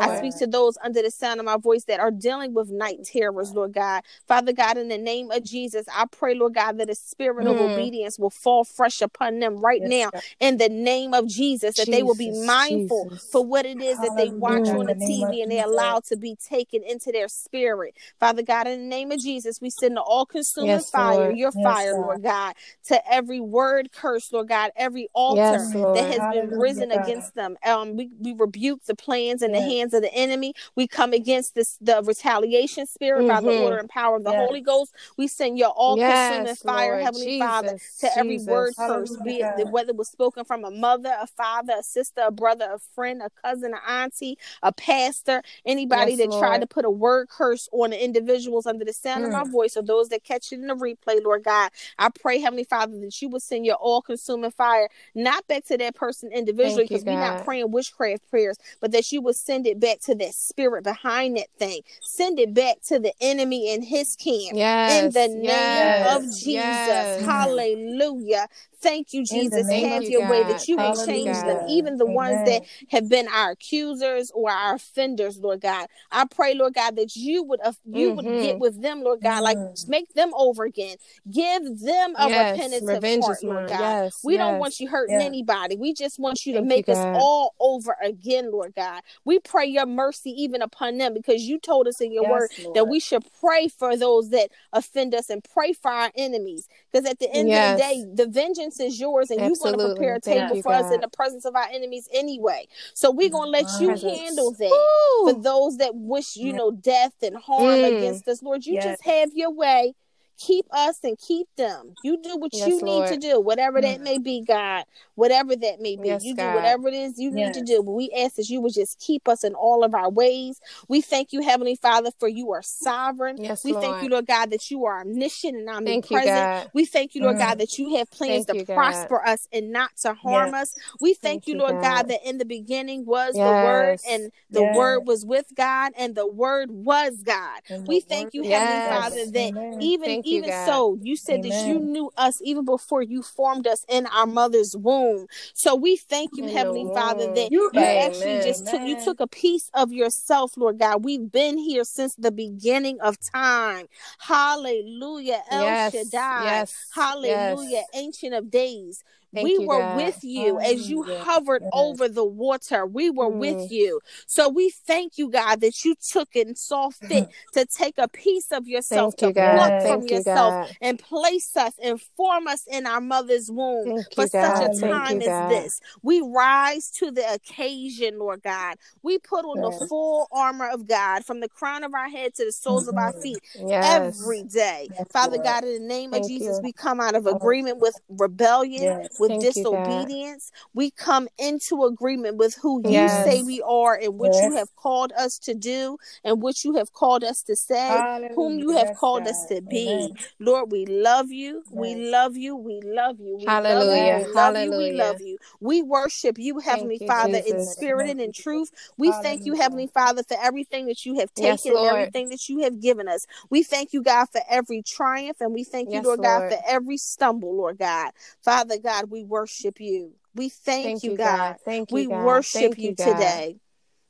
I 0.00 0.18
speak 0.18 0.36
to 0.38 0.46
those 0.46 0.78
under 0.82 1.02
the 1.02 1.10
sound 1.10 1.40
of 1.40 1.46
my 1.46 1.56
voice 1.56 1.84
that 1.84 2.00
are 2.00 2.10
dealing 2.10 2.54
with 2.54 2.70
night 2.70 3.04
terrors, 3.04 3.52
Lord 3.52 3.72
God. 3.72 4.02
Father 4.26 4.52
God, 4.52 4.78
in 4.78 4.88
the 4.88 4.98
name 4.98 5.30
of 5.30 5.44
Jesus, 5.44 5.86
I 5.92 6.06
pray, 6.10 6.34
Lord 6.34 6.54
God, 6.54 6.78
that 6.78 6.90
a 6.90 6.94
spirit 6.94 7.46
mm. 7.46 7.50
of 7.50 7.60
obedience 7.60 8.18
will 8.18 8.30
fall 8.30 8.64
fresh 8.64 9.00
upon 9.02 9.38
them 9.38 9.58
right 9.58 9.82
now 9.82 10.10
in 10.40 10.58
the 10.58 10.68
name 10.68 11.14
of 11.14 11.26
Jesus, 11.26 11.76
that 11.76 11.86
Jesus, 11.86 11.94
they 11.94 12.02
will 12.02 12.14
be 12.14 12.30
mindful 12.44 13.08
Jesus. 13.10 13.28
for 13.30 13.44
what 13.44 13.66
it 13.66 13.80
is 13.80 13.98
that 14.00 14.16
they 14.16 14.30
watch 14.30 14.68
on 14.68 14.86
the 14.86 14.94
TV 14.94 15.42
and 15.42 15.50
they 15.50 15.60
allow 15.60 16.00
to 16.00 16.16
be 16.16 16.36
taken 16.36 16.82
into 16.82 17.12
their 17.12 17.28
spirit. 17.28 17.94
Father 18.18 18.42
God, 18.42 18.66
in 18.66 18.80
the 18.80 18.86
name 18.86 19.12
of 19.12 19.18
Jesus, 19.18 19.60
we 19.60 19.70
send 19.70 19.96
the 19.96 20.00
all 20.00 20.26
consuming 20.26 20.70
yes, 20.70 20.90
fire, 20.90 21.16
Lord. 21.16 21.36
your 21.36 21.52
yes, 21.54 21.64
fire, 21.64 21.92
Lord. 21.92 22.06
Lord 22.06 22.22
God, 22.22 22.54
to 22.88 23.12
every 23.12 23.40
word 23.40 23.92
curse, 23.92 24.32
Lord 24.32 24.48
God, 24.48 24.70
every 24.76 25.08
altar 25.12 25.40
yes, 25.40 25.72
that 25.72 26.06
has 26.06 26.18
Hallelujah, 26.18 26.50
been 26.50 26.58
risen 26.58 26.88
God. 26.90 27.04
against 27.04 27.34
them. 27.34 27.56
Um, 27.64 27.96
we, 27.96 28.10
we 28.18 28.32
rebuke 28.32 28.84
the 28.84 28.94
plans 29.16 29.42
and 29.42 29.54
the 29.54 29.60
hands 29.60 29.94
of 29.94 30.02
the 30.02 30.12
enemy. 30.14 30.54
We 30.74 30.86
come 30.86 31.12
against 31.12 31.54
this 31.54 31.78
the 31.80 32.02
retaliation 32.04 32.86
spirit 32.86 33.20
mm-hmm. 33.20 33.28
by 33.28 33.40
the 33.40 33.48
mm-hmm. 33.48 33.64
order 33.64 33.76
and 33.78 33.88
power 33.88 34.16
of 34.16 34.24
the 34.24 34.32
Holy 34.32 34.60
Ghost. 34.60 34.94
We 35.16 35.26
send 35.26 35.58
your 35.58 35.70
all 35.70 35.96
consuming 35.96 36.54
fire, 36.56 36.92
Lord. 36.92 37.02
Heavenly 37.04 37.26
Jesus, 37.26 37.46
Father, 37.46 37.78
to 38.00 38.18
every 38.18 38.38
word 38.38 38.74
curse, 38.76 39.16
be 39.24 39.40
it 39.40 39.68
whether 39.68 39.90
it 39.90 39.96
was 39.96 40.08
spoken 40.08 40.44
from 40.44 40.64
a 40.64 40.70
mother, 40.70 41.14
a 41.20 41.26
father, 41.26 41.74
a 41.78 41.82
sister, 41.82 42.22
a 42.26 42.30
brother, 42.30 42.68
a 42.74 42.78
friend, 42.78 43.22
a 43.22 43.30
cousin, 43.42 43.72
an 43.72 43.80
auntie, 43.86 44.38
a 44.62 44.72
pastor, 44.72 45.42
anybody 45.64 46.12
yes, 46.12 46.20
that 46.20 46.30
Lord. 46.30 46.42
tried 46.42 46.60
to 46.60 46.66
put 46.66 46.84
a 46.84 46.90
word 46.90 47.28
curse 47.28 47.68
on 47.72 47.90
the 47.90 48.04
individuals 48.04 48.66
under 48.66 48.84
the 48.84 48.92
sound 48.92 49.24
mm. 49.24 49.26
of 49.26 49.32
my 49.32 49.44
mm. 49.44 49.52
voice 49.52 49.76
or 49.76 49.82
those 49.82 50.08
that 50.08 50.24
catch 50.24 50.52
it 50.52 50.60
in 50.60 50.66
the 50.66 50.74
replay, 50.74 51.22
Lord 51.22 51.44
God. 51.44 51.70
I 51.98 52.08
pray, 52.08 52.40
Heavenly 52.40 52.64
Father, 52.64 52.98
that 53.00 53.22
you 53.22 53.28
will 53.28 53.40
send 53.40 53.66
your 53.66 53.76
all 53.76 54.02
consuming 54.02 54.50
fire, 54.50 54.88
not 55.14 55.46
back 55.46 55.64
to 55.66 55.78
that 55.78 55.94
person 55.94 56.30
individually, 56.32 56.84
because 56.84 57.04
we're 57.04 57.18
not 57.18 57.44
praying 57.44 57.70
witchcraft 57.70 58.28
prayers, 58.30 58.56
but 58.80 58.92
that 58.92 59.05
you 59.12 59.20
will 59.20 59.32
send 59.32 59.66
it 59.66 59.80
back 59.80 60.00
to 60.00 60.14
that 60.16 60.34
spirit 60.34 60.84
behind 60.84 61.36
that 61.36 61.48
thing. 61.58 61.82
Send 62.00 62.38
it 62.38 62.54
back 62.54 62.76
to 62.88 62.98
the 62.98 63.12
enemy 63.20 63.72
in 63.72 63.82
his 63.82 64.16
camp. 64.16 64.52
Yes, 64.54 65.04
in 65.04 65.12
the 65.12 65.34
name 65.34 65.44
yes, 65.44 66.16
of 66.16 66.22
Jesus. 66.24 66.46
Yes. 66.46 67.24
Hallelujah. 67.24 68.48
Thank 68.80 69.12
you, 69.12 69.24
Jesus. 69.24 69.70
Have 69.70 70.04
your 70.04 70.22
God. 70.22 70.30
way 70.30 70.42
that 70.44 70.68
you 70.68 70.76
will 70.76 71.06
change 71.06 71.32
God. 71.32 71.46
them, 71.46 71.68
even 71.68 71.96
the 71.96 72.04
Amen. 72.04 72.14
ones 72.14 72.48
that 72.48 72.62
have 72.90 73.08
been 73.08 73.26
our 73.28 73.52
accusers 73.52 74.30
or 74.34 74.50
our 74.50 74.74
offenders, 74.74 75.38
Lord 75.38 75.60
God. 75.62 75.88
I 76.12 76.24
pray, 76.26 76.54
Lord 76.54 76.74
God, 76.74 76.96
that 76.96 77.16
you 77.16 77.42
would 77.44 77.60
uh, 77.64 77.72
you 77.84 78.08
mm-hmm. 78.08 78.16
would 78.16 78.24
get 78.24 78.54
mm-hmm. 78.54 78.58
with 78.60 78.80
them, 78.82 79.02
Lord 79.02 79.22
God, 79.22 79.42
mm-hmm. 79.42 79.58
like 79.58 79.58
make 79.88 80.12
them 80.14 80.30
over 80.36 80.64
again. 80.64 80.96
Give 81.30 81.62
them 81.80 82.14
a 82.16 82.28
yes. 82.28 82.52
repentance 82.52 82.84
Revenge 82.84 83.24
heart, 83.24 83.42
Lord 83.42 83.68
God. 83.68 83.80
Yes. 83.80 84.20
We 84.22 84.34
yes. 84.34 84.40
don't 84.40 84.58
want 84.58 84.78
you 84.78 84.88
hurting 84.88 85.20
yeah. 85.20 85.26
anybody. 85.26 85.76
We 85.76 85.94
just 85.94 86.18
want 86.18 86.44
you 86.44 86.54
Thank 86.54 86.64
to 86.64 86.68
make 86.68 86.86
you, 86.86 86.94
us 86.94 87.18
all 87.20 87.54
over 87.58 87.96
again, 88.02 88.52
Lord 88.52 88.74
God. 88.76 88.85
We 89.24 89.38
pray 89.38 89.66
your 89.66 89.86
mercy 89.86 90.30
even 90.30 90.62
upon 90.62 90.98
them 90.98 91.14
because 91.14 91.42
you 91.42 91.58
told 91.58 91.88
us 91.88 92.00
in 92.00 92.12
your 92.12 92.28
word 92.28 92.50
Lord. 92.62 92.76
that 92.76 92.88
we 92.88 93.00
should 93.00 93.24
pray 93.40 93.68
for 93.68 93.96
those 93.96 94.30
that 94.30 94.50
offend 94.72 95.14
us 95.14 95.30
and 95.30 95.42
pray 95.44 95.72
for 95.72 95.90
our 95.90 96.10
enemies. 96.16 96.68
Because 96.92 97.08
at 97.08 97.18
the 97.18 97.32
end 97.32 97.50
of 97.52 97.76
the 97.76 97.82
day, 97.82 98.04
the 98.14 98.26
vengeance 98.30 98.80
is 98.80 98.98
yours 98.98 99.30
and 99.30 99.40
you're 99.40 99.56
going 99.56 99.78
to 99.78 99.94
prepare 99.94 100.16
a 100.16 100.20
table 100.20 100.62
for 100.62 100.70
God. 100.70 100.84
us 100.84 100.92
in 100.92 101.00
the 101.00 101.08
presence 101.08 101.44
of 101.44 101.54
our 101.54 101.66
enemies 101.70 102.08
anyway. 102.12 102.66
So 102.94 103.10
we're 103.10 103.30
going 103.30 103.52
to 103.52 103.58
let 103.58 103.80
you 103.80 103.88
presence. 103.88 104.18
handle 104.18 104.52
that 104.52 104.66
Ooh. 104.66 105.30
for 105.30 105.40
those 105.40 105.78
that 105.78 105.94
wish, 105.94 106.36
you 106.36 106.52
know, 106.52 106.70
death 106.70 107.14
and 107.22 107.36
harm 107.36 107.64
mm. 107.64 107.96
against 107.98 108.26
us. 108.28 108.42
Lord, 108.42 108.64
you 108.64 108.74
yes. 108.74 108.84
just 108.84 109.04
have 109.04 109.30
your 109.34 109.50
way. 109.50 109.94
Keep 110.38 110.66
us 110.70 110.98
and 111.02 111.18
keep 111.18 111.46
them. 111.56 111.94
You 112.02 112.20
do 112.22 112.36
what 112.36 112.52
yes, 112.52 112.68
you 112.68 112.80
Lord. 112.80 113.10
need 113.10 113.14
to 113.14 113.28
do, 113.28 113.40
whatever 113.40 113.80
that 113.80 114.00
may 114.00 114.18
be, 114.18 114.42
God. 114.46 114.84
Whatever 115.14 115.56
that 115.56 115.80
may 115.80 115.96
be. 115.96 116.08
Yes, 116.08 116.24
you 116.24 116.34
God. 116.34 116.50
do 116.50 116.56
whatever 116.56 116.88
it 116.88 116.94
is 116.94 117.18
you 117.18 117.32
yes. 117.34 117.54
need 117.54 117.60
to 117.60 117.64
do. 117.64 117.82
But 117.82 117.92
we 117.92 118.10
ask 118.16 118.34
that 118.34 118.50
you 118.50 118.60
would 118.60 118.74
just 118.74 118.98
keep 118.98 119.28
us 119.28 119.44
in 119.44 119.54
all 119.54 119.82
of 119.82 119.94
our 119.94 120.10
ways. 120.10 120.60
We 120.88 121.00
thank 121.00 121.32
you, 121.32 121.42
Heavenly 121.42 121.76
Father, 121.76 122.10
for 122.18 122.28
you 122.28 122.52
are 122.52 122.62
sovereign. 122.62 123.38
Yes, 123.38 123.64
we 123.64 123.72
Lord. 123.72 123.84
thank 123.84 124.02
you, 124.02 124.10
Lord 124.10 124.26
God, 124.26 124.50
that 124.50 124.70
you 124.70 124.84
are 124.84 125.00
omniscient 125.00 125.56
and 125.56 125.68
omnipresent. 125.68 126.64
You, 126.64 126.70
we 126.74 126.84
thank 126.84 127.14
you, 127.14 127.22
Lord 127.22 127.36
mm. 127.36 127.40
God, 127.40 127.58
that 127.58 127.78
you 127.78 127.96
have 127.96 128.10
plans 128.10 128.46
thank 128.46 128.48
to 128.48 128.72
you, 128.72 128.76
prosper 128.76 129.22
God. 129.24 129.32
us 129.32 129.48
and 129.52 129.72
not 129.72 129.96
to 130.02 130.12
harm 130.12 130.52
us. 130.54 130.74
We 131.00 131.14
thank, 131.14 131.44
thank 131.44 131.46
you, 131.46 131.58
Lord 131.58 131.80
God. 131.80 131.82
God. 131.82 132.08
that 132.08 132.28
in 132.28 132.38
the 132.38 132.44
beginning 132.44 133.06
was 133.06 133.34
the 133.34 133.40
word 133.40 133.98
and 134.08 134.30
the 134.50 134.62
word 134.62 135.06
was 135.06 135.24
with 135.24 135.46
God 135.54 135.92
and 135.96 136.14
the 136.14 136.26
word 136.26 136.70
was 136.70 137.22
God. 137.22 137.60
And 137.68 137.86
we 137.86 138.00
thank 138.00 138.34
you, 138.34 138.42
Heavenly 138.44 138.90
Father, 138.90 139.16
that 139.32 139.36
Amen. 139.36 139.78
even 139.80 140.06
thank 140.06 140.25
even 140.26 140.50
you, 140.50 140.66
so, 140.66 140.98
you 141.00 141.16
said 141.16 141.40
Amen. 141.40 141.50
that 141.50 141.66
you 141.66 141.78
knew 141.78 142.10
us 142.16 142.40
even 142.42 142.64
before 142.64 143.02
you 143.02 143.22
formed 143.22 143.66
us 143.66 143.84
in 143.88 144.06
our 144.06 144.26
mother's 144.26 144.76
womb. 144.76 145.26
So 145.54 145.74
we 145.74 145.96
thank 145.96 146.36
you, 146.36 146.44
in 146.44 146.50
Heavenly 146.50 146.88
Father, 146.94 147.32
that 147.34 147.50
you, 147.50 147.70
you 147.72 147.80
actually 147.80 148.40
just 148.42 148.66
took 148.66 148.82
you 148.82 149.02
took 149.04 149.20
a 149.20 149.26
piece 149.26 149.70
of 149.74 149.92
yourself, 149.92 150.56
Lord 150.56 150.78
God. 150.78 151.04
We've 151.04 151.30
been 151.30 151.58
here 151.58 151.84
since 151.84 152.14
the 152.14 152.32
beginning 152.32 153.00
of 153.00 153.18
time. 153.18 153.86
Hallelujah. 154.18 155.42
El 155.50 155.64
yes. 155.64 155.92
Shaddai. 155.92 156.44
Yes. 156.44 156.88
Hallelujah. 156.94 157.68
Yes. 157.70 157.86
Ancient 157.94 158.34
of 158.34 158.50
days. 158.50 159.02
Thank 159.36 159.60
we 159.60 159.66
were 159.66 159.80
God. 159.80 159.96
with 159.96 160.24
you 160.24 160.58
as 160.60 160.88
you 160.88 161.02
hovered 161.02 161.62
over 161.72 162.08
the 162.08 162.24
water. 162.24 162.86
We 162.86 163.10
were 163.10 163.30
mm. 163.30 163.36
with 163.36 163.70
you. 163.70 164.00
So 164.26 164.48
we 164.48 164.70
thank 164.70 165.18
you, 165.18 165.30
God, 165.30 165.60
that 165.60 165.84
you 165.84 165.94
took 165.94 166.34
and 166.34 166.56
saw 166.56 166.88
fit 166.88 167.28
to 167.52 167.66
take 167.66 167.98
a 167.98 168.08
piece 168.08 168.50
of 168.50 168.66
yourself, 168.66 169.14
thank 169.18 169.34
to 169.34 169.40
you, 169.40 169.46
pluck 169.46 169.82
from 169.82 170.00
thank 170.00 170.10
yourself, 170.10 170.70
you, 170.70 170.76
and 170.80 170.98
place 170.98 171.54
us 171.54 171.74
and 171.82 172.00
form 172.16 172.46
us 172.46 172.66
in 172.66 172.86
our 172.86 173.02
mother's 173.02 173.50
womb 173.50 173.96
thank 173.96 174.14
for 174.14 174.22
you, 174.22 174.28
such 174.28 174.76
a 174.76 174.80
time 174.80 175.20
as 175.20 175.26
God. 175.26 175.50
this. 175.50 175.80
We 176.02 176.22
rise 176.22 176.90
to 176.92 177.10
the 177.10 177.30
occasion, 177.34 178.18
Lord 178.18 178.42
God. 178.42 178.76
We 179.02 179.18
put 179.18 179.44
on 179.44 179.62
yes. 179.62 179.78
the 179.78 179.86
full 179.86 180.28
armor 180.32 180.70
of 180.70 180.88
God 180.88 181.26
from 181.26 181.40
the 181.40 181.48
crown 181.48 181.84
of 181.84 181.92
our 181.92 182.08
head 182.08 182.34
to 182.36 182.46
the 182.46 182.52
soles 182.52 182.88
mm-hmm. 182.88 182.96
of 182.96 183.04
our 183.04 183.12
mm-hmm. 183.12 183.20
feet 183.20 183.38
every 183.70 184.44
day. 184.44 184.88
Father 185.12 185.36
Lord. 185.36 185.44
God, 185.44 185.64
in 185.64 185.82
the 185.82 185.88
name 185.88 186.14
of 186.14 186.26
Jesus, 186.26 186.58
we 186.62 186.72
come 186.72 187.00
out 187.00 187.14
of 187.14 187.26
agreement 187.26 187.78
with 187.78 187.98
rebellion, 188.08 189.06
with 189.18 189.25
with 189.28 189.42
Thank 189.42 189.54
disobedience. 189.54 190.50
You, 190.54 190.70
we 190.74 190.90
come 190.90 191.28
into 191.38 191.84
agreement 191.84 192.36
with 192.36 192.56
who 192.60 192.82
yes. 192.84 193.26
you 193.26 193.32
say 193.32 193.42
we 193.42 193.62
are 193.62 193.98
and 194.00 194.18
what 194.18 194.32
yes. 194.34 194.42
you 194.42 194.56
have 194.56 194.74
called 194.76 195.12
us 195.12 195.38
to 195.40 195.54
do 195.54 195.98
and 196.24 196.42
what 196.42 196.64
you 196.64 196.74
have 196.76 196.92
called 196.92 197.24
us 197.24 197.42
to 197.42 197.56
say, 197.56 197.88
Hallelujah. 197.88 198.34
whom 198.34 198.58
you 198.58 198.70
have 198.70 198.88
yes, 198.88 198.98
called 198.98 199.24
God. 199.24 199.30
us 199.30 199.46
to 199.46 199.60
be. 199.62 199.88
Amen. 199.88 200.16
Lord, 200.38 200.70
we 200.70 200.86
love 200.86 201.30
you. 201.30 201.62
We 201.70 201.94
love 201.94 202.36
you. 202.36 202.56
We 202.56 202.80
love 202.82 203.20
you. 203.20 203.36
We 203.36 203.46
Hallelujah. 203.46 203.86
Love 203.86 203.96
you. 204.16 204.26
We 204.26 204.32
love 204.32 204.54
Hallelujah. 204.54 204.70
you. 204.70 204.78
We 204.78 204.98
love 204.98 205.20
you. 205.20 205.38
We 205.60 205.82
worship 205.82 206.38
you, 206.38 206.58
Heavenly 206.58 206.98
you, 207.00 207.06
Father, 207.06 207.38
Jesus. 207.38 207.50
in 207.50 207.66
spirit 207.66 208.08
and 208.08 208.20
in 208.20 208.32
truth. 208.32 208.70
We 208.96 209.08
Hallelujah. 209.08 209.22
thank 209.22 209.46
you, 209.46 209.54
Heavenly 209.54 209.86
Father, 209.86 210.22
for 210.22 210.36
everything 210.40 210.86
that 210.86 211.04
you 211.06 211.18
have 211.20 211.32
taken 211.34 211.76
and 211.76 211.86
everything 211.86 212.28
that 212.30 212.48
you 212.48 212.60
have 212.60 212.80
given 212.80 213.08
us. 213.08 213.26
We 213.50 213.62
thank 213.62 213.92
you, 213.92 214.02
God, 214.02 214.26
for 214.30 214.40
every 214.48 214.82
triumph 214.82 215.40
and 215.40 215.52
we 215.52 215.64
thank 215.64 215.88
you, 215.92 216.02
Lord, 216.02 216.20
Lord 216.20 216.22
God, 216.22 216.50
for 216.50 216.58
every 216.66 216.96
stumble, 216.96 217.56
Lord 217.56 217.78
God. 217.78 218.10
Father 218.42 218.78
God, 218.78 219.05
we 219.06 219.24
worship 219.24 219.80
you. 219.80 220.12
We 220.34 220.48
thank, 220.48 221.02
thank 221.02 221.04
you, 221.04 221.16
God. 221.16 221.38
God. 221.38 221.56
Thank 221.64 221.90
you. 221.90 221.94
We 221.94 222.06
God. 222.06 222.24
worship 222.24 222.74
thank 222.74 222.78
you, 222.78 222.94
today. 222.94 223.56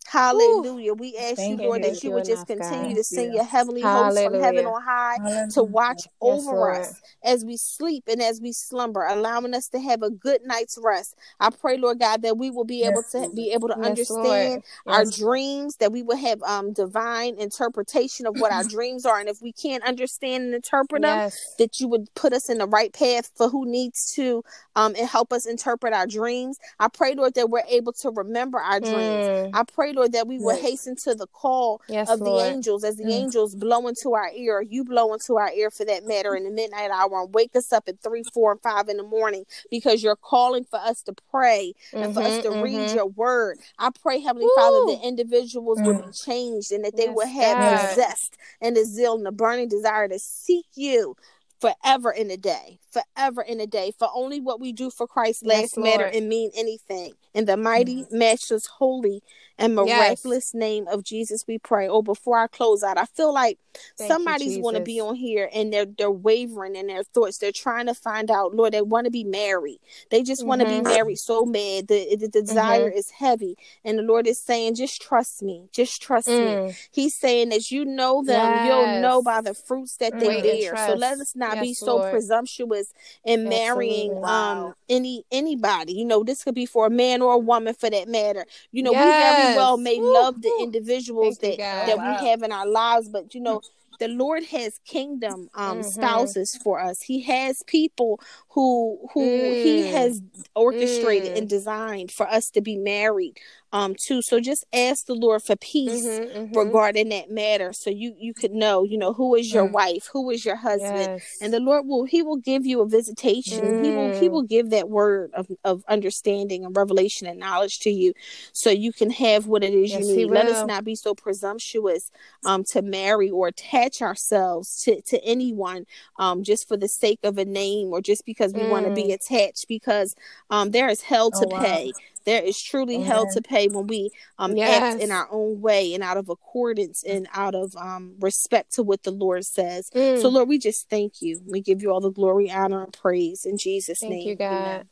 Hallelujah. 0.08 0.92
Ooh, 0.92 0.94
we 0.94 1.16
ask 1.16 1.38
you, 1.48 1.56
Lord, 1.56 1.82
that 1.82 2.02
you 2.02 2.12
would 2.12 2.24
just 2.24 2.46
continue 2.46 2.90
God. 2.90 2.96
to 2.96 3.04
send 3.04 3.34
your 3.34 3.44
heavenly 3.44 3.82
hosts 3.82 4.22
from 4.22 4.34
heaven 4.40 4.66
on 4.66 4.82
high 4.82 5.16
Hallelujah. 5.16 5.48
to 5.52 5.62
watch 5.62 6.02
yes, 6.04 6.08
over 6.20 6.56
Lord. 6.56 6.76
us 6.76 7.00
as 7.24 7.44
we 7.44 7.56
sleep 7.56 8.04
and 8.08 8.22
as 8.22 8.40
we 8.40 8.52
slumber, 8.52 9.04
allowing 9.04 9.54
us 9.54 9.68
to 9.68 9.80
have 9.80 10.02
a 10.02 10.10
good 10.10 10.42
night's 10.44 10.78
rest. 10.82 11.16
I 11.40 11.50
pray, 11.50 11.76
Lord 11.78 11.98
God, 12.00 12.22
that 12.22 12.38
we 12.38 12.50
will 12.50 12.64
be 12.64 12.78
yes, 12.78 12.90
able 12.90 13.02
to 13.02 13.18
Lord. 13.18 13.36
be 13.36 13.52
able 13.52 13.68
to 13.68 13.76
yes, 13.78 13.86
understand 13.86 14.62
our 14.86 15.04
dreams, 15.04 15.76
that 15.76 15.92
we 15.92 16.02
will 16.02 16.16
have 16.16 16.42
um 16.42 16.72
divine 16.72 17.38
interpretation 17.38 18.26
of 18.26 18.36
what 18.36 18.52
our 18.52 18.64
dreams 18.68 19.04
are. 19.06 19.18
And 19.18 19.28
if 19.28 19.42
we 19.42 19.52
can't 19.52 19.84
understand 19.84 20.44
and 20.44 20.54
interpret 20.54 21.02
them, 21.02 21.30
that 21.58 21.80
you 21.80 21.88
would 21.88 22.12
put 22.14 22.32
us 22.32 22.48
in 22.48 22.58
the 22.58 22.66
right 22.66 22.92
path 22.92 23.30
for 23.34 23.48
who 23.48 23.66
needs 23.66 24.12
to 24.14 24.42
um 24.76 24.94
and 24.98 25.08
help 25.08 25.32
us 25.32 25.46
interpret 25.46 25.92
our 25.92 26.06
dreams. 26.06 26.58
I 26.78 26.88
pray, 26.88 27.14
Lord, 27.14 27.34
that 27.34 27.50
we're 27.50 27.62
able 27.68 27.92
to 27.94 28.10
remember 28.10 28.58
our 28.58 28.80
dreams. 28.80 29.28
Mm. 29.28 29.50
I 29.54 29.64
pray, 29.64 29.92
Lord, 29.96 30.12
that 30.12 30.26
we 30.26 30.38
will 30.38 30.54
yes. 30.54 30.62
hasten 30.62 30.96
to 30.96 31.14
the 31.14 31.26
call 31.26 31.80
yes, 31.88 32.08
of 32.08 32.20
Lord. 32.20 32.40
the 32.40 32.48
angels 32.48 32.84
as 32.84 32.96
the 32.96 33.04
mm. 33.04 33.12
angels 33.12 33.54
blow 33.54 33.88
into 33.88 34.14
our 34.14 34.30
ear, 34.34 34.60
you 34.60 34.84
blow 34.84 35.12
into 35.12 35.36
our 35.36 35.50
ear 35.52 35.70
for 35.70 35.84
that 35.84 36.06
matter 36.06 36.36
in 36.36 36.44
the 36.44 36.50
midnight 36.50 36.90
hour 36.90 37.22
and 37.22 37.34
wake 37.34 37.56
us 37.56 37.72
up 37.72 37.88
at 37.88 38.00
three, 38.00 38.22
four, 38.22 38.52
and 38.52 38.60
five 38.60 38.88
in 38.88 38.96
the 38.98 39.02
morning 39.02 39.44
because 39.70 40.02
you're 40.02 40.16
calling 40.16 40.64
for 40.64 40.78
us 40.78 41.02
to 41.02 41.14
pray 41.30 41.72
mm-hmm, 41.92 42.04
and 42.04 42.14
for 42.14 42.20
us 42.20 42.42
to 42.42 42.50
mm-hmm. 42.50 42.62
read 42.62 42.74
mm-hmm. 42.74 42.96
your 42.96 43.06
word. 43.06 43.58
I 43.78 43.90
pray, 43.90 44.20
Heavenly. 44.20 44.48
Father, 44.56 44.94
that 44.94 45.00
individuals 45.04 45.78
mm. 45.80 45.86
will 45.86 46.02
be 46.02 46.12
changed 46.12 46.72
and 46.72 46.84
that 46.84 46.96
they 46.96 47.06
yes, 47.06 47.16
will 47.16 47.26
have 47.26 47.58
God. 47.58 47.90
the 47.90 47.94
zest 47.94 48.36
and 48.60 48.76
the 48.76 48.84
zeal 48.84 49.16
and 49.16 49.26
the 49.26 49.32
burning 49.32 49.68
desire 49.68 50.08
to 50.08 50.18
seek 50.18 50.66
you 50.74 51.16
forever 51.60 52.10
in 52.10 52.30
a 52.30 52.36
day, 52.36 52.78
forever 52.90 53.42
in 53.42 53.60
a 53.60 53.66
day. 53.66 53.92
For 53.98 54.08
only 54.14 54.40
what 54.40 54.60
we 54.60 54.72
do 54.72 54.90
for 54.90 55.06
Christ 55.06 55.44
lasts 55.44 55.74
yes, 55.76 55.84
matter 55.84 56.04
and 56.04 56.28
mean 56.28 56.50
anything. 56.56 57.14
In 57.34 57.46
the 57.46 57.56
mighty, 57.56 58.02
mm-hmm. 58.02 58.18
matchless, 58.18 58.66
holy, 58.66 59.22
and 59.58 59.74
miraculous 59.74 60.52
yes. 60.52 60.54
name 60.54 60.86
of 60.88 61.02
Jesus, 61.02 61.44
we 61.46 61.58
pray. 61.58 61.88
Oh, 61.88 62.02
before 62.02 62.38
I 62.38 62.46
close 62.46 62.82
out, 62.82 62.98
I 62.98 63.06
feel 63.06 63.32
like 63.32 63.58
Thank 63.96 64.10
somebody's 64.10 64.58
want 64.58 64.76
to 64.76 64.82
be 64.82 65.00
on 65.00 65.14
here 65.14 65.50
and 65.52 65.72
they're 65.72 65.86
they're 65.86 66.10
wavering 66.10 66.76
in 66.76 66.86
their 66.86 67.02
thoughts. 67.02 67.38
They're 67.38 67.52
trying 67.52 67.86
to 67.86 67.94
find 67.94 68.30
out, 68.30 68.54
Lord, 68.54 68.72
they 68.72 68.82
want 68.82 69.06
to 69.06 69.10
be 69.10 69.24
married. 69.24 69.80
They 70.10 70.22
just 70.22 70.42
mm-hmm. 70.42 70.48
want 70.48 70.60
to 70.62 70.68
be 70.68 70.80
married 70.80 71.18
so 71.18 71.44
mad. 71.44 71.88
The, 71.88 72.16
the 72.16 72.28
desire 72.28 72.88
mm-hmm. 72.88 72.98
is 72.98 73.10
heavy. 73.10 73.56
And 73.84 73.98
the 73.98 74.02
Lord 74.02 74.26
is 74.26 74.38
saying, 74.38 74.74
just 74.74 75.00
trust 75.00 75.42
me. 75.42 75.68
Just 75.72 76.02
trust 76.02 76.28
mm. 76.28 76.68
me. 76.68 76.74
He's 76.90 77.14
saying 77.14 77.50
that 77.50 77.70
you 77.70 77.84
know 77.84 78.22
them, 78.22 78.50
yes. 78.50 78.66
you'll 78.66 79.00
know 79.00 79.22
by 79.22 79.40
the 79.40 79.54
fruits 79.54 79.96
that 79.98 80.18
they 80.18 80.42
bear. 80.42 80.76
So 80.86 80.94
let 80.94 81.18
us 81.18 81.34
not 81.34 81.56
yes, 81.56 81.62
be 81.62 81.74
so 81.74 81.96
Lord. 81.96 82.12
presumptuous 82.12 82.92
in 83.24 83.48
marrying 83.48 84.22
um 84.24 84.74
any 84.88 85.24
anybody. 85.30 85.92
You 85.94 86.04
know, 86.04 86.22
this 86.22 86.44
could 86.44 86.54
be 86.54 86.66
for 86.66 86.86
a 86.86 86.90
man 86.90 87.22
or 87.22 87.34
a 87.34 87.38
woman 87.38 87.74
for 87.74 87.90
that 87.90 88.08
matter. 88.08 88.44
You 88.72 88.82
know, 88.82 88.92
we 88.92 88.98
very 88.98 89.45
well 89.54 89.76
may 89.76 89.98
Woo. 89.98 90.12
love 90.12 90.40
the 90.42 90.52
individuals 90.60 91.38
Thank 91.38 91.58
that 91.58 91.86
that 91.86 91.98
wow. 91.98 92.18
we 92.20 92.28
have 92.28 92.42
in 92.42 92.52
our 92.52 92.66
lives, 92.66 93.08
but 93.08 93.34
you 93.34 93.40
know, 93.40 93.60
the 93.98 94.08
Lord 94.08 94.44
has 94.44 94.78
kingdom 94.84 95.48
um 95.54 95.78
mm-hmm. 95.78 95.88
spouses 95.88 96.56
for 96.56 96.80
us. 96.80 97.02
He 97.02 97.22
has 97.22 97.62
people 97.64 98.20
who 98.50 98.98
who 99.12 99.20
mm. 99.20 99.62
he 99.62 99.88
has 99.88 100.22
orchestrated 100.54 101.34
mm. 101.34 101.38
and 101.38 101.48
designed 101.48 102.10
for 102.10 102.28
us 102.28 102.50
to 102.50 102.60
be 102.60 102.76
married 102.76 103.38
um 103.72 103.94
too 103.94 104.22
so 104.22 104.40
just 104.40 104.64
ask 104.72 105.06
the 105.06 105.14
lord 105.14 105.42
for 105.42 105.56
peace 105.56 106.06
mm-hmm, 106.06 106.38
mm-hmm. 106.38 106.58
regarding 106.58 107.08
that 107.08 107.30
matter 107.30 107.72
so 107.72 107.90
you 107.90 108.14
you 108.18 108.32
could 108.32 108.52
know 108.52 108.84
you 108.84 108.96
know 108.96 109.12
who 109.12 109.34
is 109.34 109.52
your 109.52 109.68
mm. 109.68 109.72
wife 109.72 110.08
who 110.12 110.30
is 110.30 110.44
your 110.44 110.56
husband 110.56 110.98
yes. 110.98 111.38
and 111.40 111.52
the 111.52 111.60
lord 111.60 111.86
will 111.86 112.04
he 112.04 112.22
will 112.22 112.36
give 112.36 112.64
you 112.64 112.80
a 112.80 112.86
visitation 112.86 113.60
mm. 113.60 113.84
he 113.84 113.90
will 113.90 114.20
he 114.20 114.28
mm. 114.28 114.30
will 114.30 114.42
give 114.42 114.70
that 114.70 114.88
word 114.88 115.30
of, 115.34 115.48
of 115.64 115.82
understanding 115.88 116.64
and 116.64 116.76
revelation 116.76 117.26
and 117.26 117.40
knowledge 117.40 117.80
to 117.80 117.90
you 117.90 118.12
so 118.52 118.70
you 118.70 118.92
can 118.92 119.10
have 119.10 119.46
what 119.46 119.64
it 119.64 119.74
is 119.74 119.90
yes, 119.90 120.06
you 120.06 120.16
need 120.16 120.30
let 120.30 120.46
us 120.46 120.66
not 120.66 120.84
be 120.84 120.94
so 120.94 121.14
presumptuous 121.14 122.10
um 122.44 122.62
to 122.62 122.82
marry 122.82 123.30
or 123.30 123.48
attach 123.48 124.00
ourselves 124.00 124.82
to 124.82 125.00
to 125.02 125.22
anyone 125.24 125.84
um 126.18 126.44
just 126.44 126.68
for 126.68 126.76
the 126.76 126.88
sake 126.88 127.20
of 127.24 127.36
a 127.36 127.44
name 127.44 127.88
or 127.88 128.00
just 128.00 128.24
because 128.24 128.52
we 128.52 128.60
mm. 128.60 128.70
want 128.70 128.86
to 128.86 128.94
be 128.94 129.12
attached 129.12 129.66
because 129.66 130.14
um 130.50 130.70
there 130.70 130.88
is 130.88 131.02
hell 131.02 131.30
to 131.30 131.46
oh, 131.50 131.60
pay 131.60 131.86
wow 131.86 132.00
there 132.26 132.42
is 132.42 132.60
truly 132.60 133.00
hell 133.00 133.26
to 133.32 133.40
pay 133.40 133.68
when 133.68 133.86
we 133.86 134.10
um 134.38 134.56
yes. 134.56 134.94
act 134.94 135.02
in 135.02 135.10
our 135.10 135.28
own 135.30 135.60
way 135.60 135.94
and 135.94 136.02
out 136.02 136.16
of 136.16 136.28
accordance 136.28 137.02
and 137.04 137.28
out 137.32 137.54
of 137.54 137.74
um 137.76 138.14
respect 138.20 138.74
to 138.74 138.82
what 138.82 139.02
the 139.04 139.10
Lord 139.10 139.44
says. 139.44 139.88
Mm. 139.94 140.20
So 140.20 140.28
Lord, 140.28 140.48
we 140.48 140.58
just 140.58 140.90
thank 140.90 141.22
you. 141.22 141.40
We 141.46 141.60
give 141.60 141.80
you 141.80 141.90
all 141.92 142.00
the 142.00 142.10
glory, 142.10 142.50
honor, 142.50 142.84
and 142.84 142.92
praise 142.92 143.46
in 143.46 143.56
Jesus' 143.56 144.00
thank 144.00 144.10
name. 144.12 144.18
Thank 144.18 144.28
you, 144.28 144.36
God. 144.36 144.86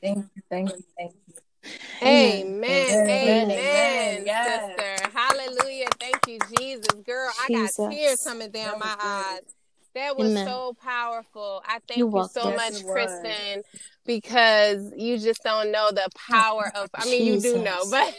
Thank 0.00 0.18
you, 0.18 0.42
thank 0.48 0.70
you, 0.70 0.84
thank 0.96 1.12
you. 1.26 1.34
Amen. 2.02 2.64
Amen. 2.64 3.50
Amen. 3.50 4.22
Yes. 4.26 4.72
Sister. 4.76 5.10
Hallelujah. 5.14 5.86
Thank 6.00 6.26
you, 6.26 6.38
Jesus. 6.58 6.86
Girl, 7.06 7.30
Jesus. 7.46 7.78
I 7.78 7.84
got 7.84 7.92
tears 7.92 8.24
coming 8.24 8.50
down 8.50 8.78
my 8.78 8.96
eyes. 8.98 9.42
That 9.94 10.16
was 10.16 10.30
Amen. 10.30 10.46
so 10.46 10.74
powerful. 10.82 11.62
I 11.66 11.78
thank 11.86 11.98
You're 11.98 12.08
you 12.08 12.12
welcome. 12.12 12.42
so 12.42 12.50
much, 12.50 12.72
yes, 12.72 12.82
Kristin, 12.82 13.62
because 14.04 14.92
you 14.96 15.18
just 15.18 15.42
don't 15.42 15.70
know 15.70 15.90
the 15.90 16.08
power 16.28 16.70
of 16.74 16.90
I 16.94 17.04
mean 17.04 17.34
Jesus. 17.34 17.44
you 17.44 17.58
do 17.58 17.64
know, 17.64 17.82
but 17.90 18.14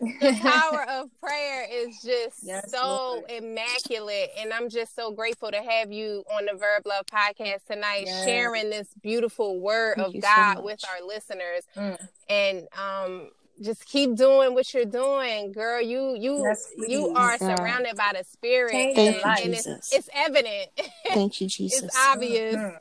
the 0.00 0.38
power 0.40 0.82
of 0.88 1.10
prayer 1.20 1.66
is 1.70 1.96
just 2.04 2.38
yes, 2.42 2.70
so 2.70 2.86
Lord. 2.86 3.30
immaculate 3.30 4.30
and 4.38 4.52
I'm 4.52 4.68
just 4.68 4.94
so 4.94 5.10
grateful 5.12 5.50
to 5.50 5.62
have 5.62 5.92
you 5.92 6.24
on 6.32 6.46
the 6.46 6.58
Verb 6.58 6.86
Love 6.86 7.06
podcast 7.06 7.66
tonight 7.66 8.04
yes. 8.06 8.24
sharing 8.24 8.70
this 8.70 8.88
beautiful 9.02 9.60
word 9.60 9.96
Thank 9.96 10.16
of 10.16 10.22
God 10.22 10.56
so 10.56 10.62
with 10.62 10.84
our 10.88 11.06
listeners. 11.06 11.62
Mm. 11.76 12.08
And 12.28 12.68
um 12.78 13.30
just 13.62 13.86
keep 13.86 14.14
doing 14.14 14.54
what 14.54 14.72
you're 14.72 14.84
doing, 14.84 15.52
girl. 15.52 15.80
You 15.80 16.16
you 16.16 16.42
yes, 16.42 16.70
you 16.86 17.08
are 17.14 17.38
God. 17.38 17.56
surrounded 17.56 17.96
by 17.96 18.12
the 18.16 18.24
spirit, 18.24 18.72
Thank 18.72 18.98
and, 18.98 19.14
you, 19.16 19.22
and 19.24 19.54
it's, 19.54 19.92
it's, 19.92 20.08
evident. 20.14 20.68
Thank 21.08 21.40
you, 21.40 21.48
Jesus. 21.48 21.82
it's 21.82 21.96
obvious. 21.98 22.56
Mm-hmm. 22.56 22.76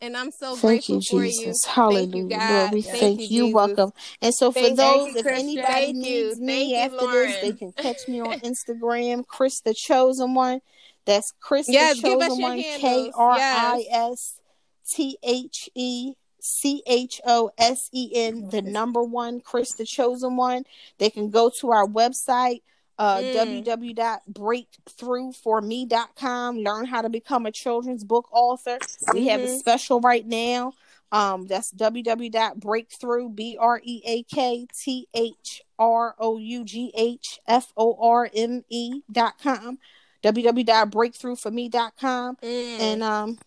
And 0.00 0.16
I'm 0.16 0.30
so 0.30 0.56
thank 0.56 0.86
grateful 0.86 0.96
you, 0.96 1.00
for 1.02 1.24
Jesus. 1.24 1.64
you. 1.64 1.72
Hallelujah. 1.72 2.28
Thank 2.28 2.50
you, 2.50 2.56
Lord, 2.56 2.72
we 2.72 2.82
thank, 2.82 3.00
thank 3.00 3.30
you. 3.30 3.46
you 3.46 3.54
welcome. 3.54 3.92
And 4.20 4.34
so 4.34 4.52
for 4.52 4.60
thank 4.60 4.76
those, 4.76 5.14
you, 5.14 5.20
if 5.20 5.26
anybody 5.26 5.92
needs 5.94 6.38
me 6.38 6.76
after 6.76 6.96
Lauren. 6.96 7.30
this, 7.30 7.40
they 7.40 7.52
can 7.52 7.72
catch 7.72 8.06
me 8.06 8.20
on 8.20 8.40
Instagram, 8.40 9.26
Kris 9.26 9.60
the 9.60 9.74
Chosen 9.74 10.34
One. 10.34 10.60
That's 11.06 11.32
Kris 11.40 11.66
yes, 11.68 11.96
the 11.96 12.08
Chosen 12.08 12.42
One, 12.42 12.58
K 12.58 13.10
R 13.14 13.38
I 13.38 13.84
S 13.90 14.40
T 14.92 15.16
H 15.22 15.70
E 15.74 16.14
C 16.40 16.82
H 16.86 17.20
O 17.24 17.50
S 17.56 17.88
E 17.92 18.10
N, 18.14 18.50
the 18.50 18.62
number 18.62 19.02
one, 19.02 19.40
Kris 19.40 19.72
the 19.72 19.86
Chosen 19.86 20.36
One. 20.36 20.64
They 20.98 21.10
can 21.10 21.30
go 21.30 21.50
to 21.60 21.70
our 21.70 21.86
website, 21.86 22.62
uh, 22.98 23.18
mm. 23.18 23.64
www.breakthroughforme.com, 23.64 26.58
learn 26.58 26.86
how 26.86 27.02
to 27.02 27.08
become 27.08 27.46
a 27.46 27.52
children's 27.52 28.02
book 28.04 28.28
author. 28.32 28.78
We 29.12 29.20
mm-hmm. 29.20 29.28
have 29.28 29.40
a 29.40 29.44
mm-hmm. 29.44 29.58
special 29.58 30.00
right 30.00 30.26
now. 30.26 30.72
Um, 31.12 31.46
that's 31.46 31.70
www.breakthrough, 31.72 33.28
B 33.30 33.56
R 33.60 33.80
E 33.82 34.02
A 34.04 34.22
K 34.24 34.66
T 34.76 35.06
H 35.14 35.62
R 35.78 36.16
O 36.18 36.38
U 36.38 36.64
G 36.64 36.92
H 36.96 37.38
F 37.46 37.72
O 37.76 37.96
R 38.00 38.28
M 38.34 38.64
E.com, 38.68 39.78
www.breakthroughforme.com. 40.22 42.36
Mm. 42.36 42.80
And 42.80 43.02
um, 43.02 43.38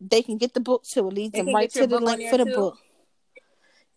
they 0.00 0.22
can 0.22 0.38
get 0.38 0.54
the 0.54 0.60
book 0.60 0.84
too. 0.84 1.08
It 1.08 1.14
leads 1.14 1.32
they 1.32 1.42
them 1.42 1.52
right 1.54 1.68
to 1.70 1.86
the 1.86 2.00
link 2.00 2.30
for 2.30 2.38
the 2.38 2.46
too. 2.46 2.54
book. 2.54 2.78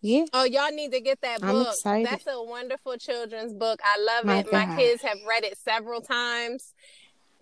Yeah. 0.06 0.26
Oh, 0.32 0.44
y'all 0.44 0.70
need 0.70 0.92
to 0.92 1.00
get 1.00 1.20
that 1.22 1.40
book. 1.40 1.50
I'm 1.50 1.62
excited. 1.62 2.06
That's 2.06 2.26
a 2.28 2.40
wonderful 2.40 2.96
children's 2.96 3.52
book. 3.52 3.80
I 3.82 3.98
love 4.00 4.24
My 4.24 4.38
it. 4.38 4.50
God. 4.50 4.68
My 4.68 4.76
kids 4.76 5.02
have 5.02 5.18
read 5.26 5.42
it 5.42 5.58
several 5.58 6.00
times. 6.00 6.74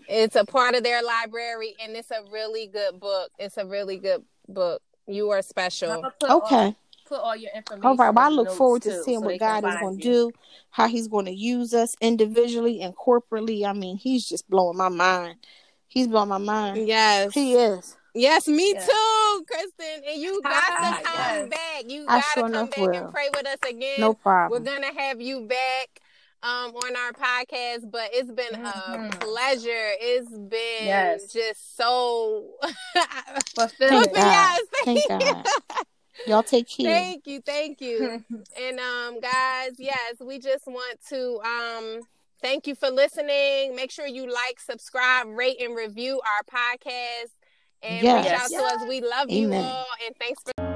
It's 0.08 0.34
a 0.34 0.46
part 0.46 0.74
of 0.74 0.82
their 0.82 1.02
library, 1.02 1.74
and 1.82 1.94
it's 1.94 2.10
a 2.10 2.24
really 2.32 2.66
good 2.66 2.98
book. 2.98 3.30
It's 3.38 3.58
a 3.58 3.66
really 3.66 3.98
good 3.98 4.24
book. 4.48 4.80
You 5.06 5.28
are 5.30 5.42
special. 5.42 6.10
Okay. 6.22 6.56
All, 6.56 6.76
put 7.06 7.20
all 7.20 7.36
your 7.36 7.50
information. 7.54 7.86
All 7.86 7.96
right. 7.96 8.14
Well, 8.14 8.24
I 8.24 8.30
look 8.30 8.50
forward 8.50 8.82
to 8.82 9.02
seeing 9.02 9.20
so 9.20 9.26
what 9.26 9.38
God 9.38 9.62
is 9.66 9.74
going 9.76 9.98
to 9.98 10.02
do, 10.02 10.32
how 10.70 10.88
He's 10.88 11.06
going 11.06 11.26
to 11.26 11.34
use 11.34 11.74
us 11.74 11.94
individually 12.00 12.80
and 12.80 12.96
corporately. 12.96 13.66
I 13.66 13.74
mean, 13.74 13.98
He's 13.98 14.26
just 14.26 14.48
blowing 14.48 14.78
my 14.78 14.88
mind. 14.88 15.36
He's 15.86 16.08
blowing 16.08 16.30
my 16.30 16.38
mind. 16.38 16.88
Yes, 16.88 17.34
He 17.34 17.56
is. 17.56 17.98
Yes, 18.14 18.46
me 18.46 18.72
yes. 18.72 18.86
too, 18.86 19.44
Kristin. 19.44 20.12
And 20.12 20.22
you 20.22 20.40
got 20.44 20.60
to 20.60 21.02
come 21.02 21.14
yes. 21.14 21.48
back. 21.48 21.82
You 21.90 22.06
got 22.06 22.16
to 22.16 22.22
sure 22.22 22.48
come 22.48 22.66
back 22.68 22.76
will. 22.76 22.90
and 22.90 23.12
pray 23.12 23.28
with 23.34 23.46
us 23.46 23.58
again. 23.68 23.96
No 23.98 24.14
problem. 24.14 24.62
We're 24.62 24.72
gonna 24.72 25.00
have 25.00 25.20
you 25.20 25.40
back 25.46 26.00
um, 26.44 26.74
on 26.76 26.96
our 26.96 27.12
podcast, 27.12 27.90
but 27.90 28.10
it's 28.12 28.30
been 28.30 28.52
mm-hmm. 28.52 29.06
a 29.06 29.10
pleasure. 29.18 29.92
It's 30.00 30.30
been 30.30 30.86
yes. 30.86 31.32
just 31.32 31.76
so 31.76 32.50
fulfilling. 33.56 34.10
yes, 34.14 34.60
thank, 34.84 35.04
thank 35.08 35.22
God. 35.22 35.46
Y'all 36.28 36.42
take 36.44 36.68
care. 36.76 36.86
Thank 36.86 37.26
you, 37.26 37.40
thank 37.40 37.80
you. 37.80 38.22
and 38.60 38.78
um, 38.78 39.20
guys, 39.20 39.72
yes, 39.78 40.16
we 40.20 40.38
just 40.38 40.66
want 40.66 40.98
to 41.08 41.40
um 41.40 42.00
thank 42.40 42.68
you 42.68 42.76
for 42.76 42.90
listening. 42.90 43.74
Make 43.74 43.90
sure 43.90 44.06
you 44.06 44.30
like, 44.30 44.60
subscribe, 44.60 45.26
rate, 45.26 45.60
and 45.60 45.74
review 45.74 46.20
our 46.20 46.44
podcast 46.44 47.32
and 47.84 48.02
yes. 48.02 48.24
reach 48.24 48.32
out 48.32 48.50
yes. 48.50 48.60
to 48.78 48.84
us. 48.84 48.88
We 48.88 49.00
love 49.00 49.30
Amen. 49.30 49.50
you 49.52 49.66
all 49.66 49.86
and 50.06 50.16
thanks 50.16 50.42
for 50.42 50.73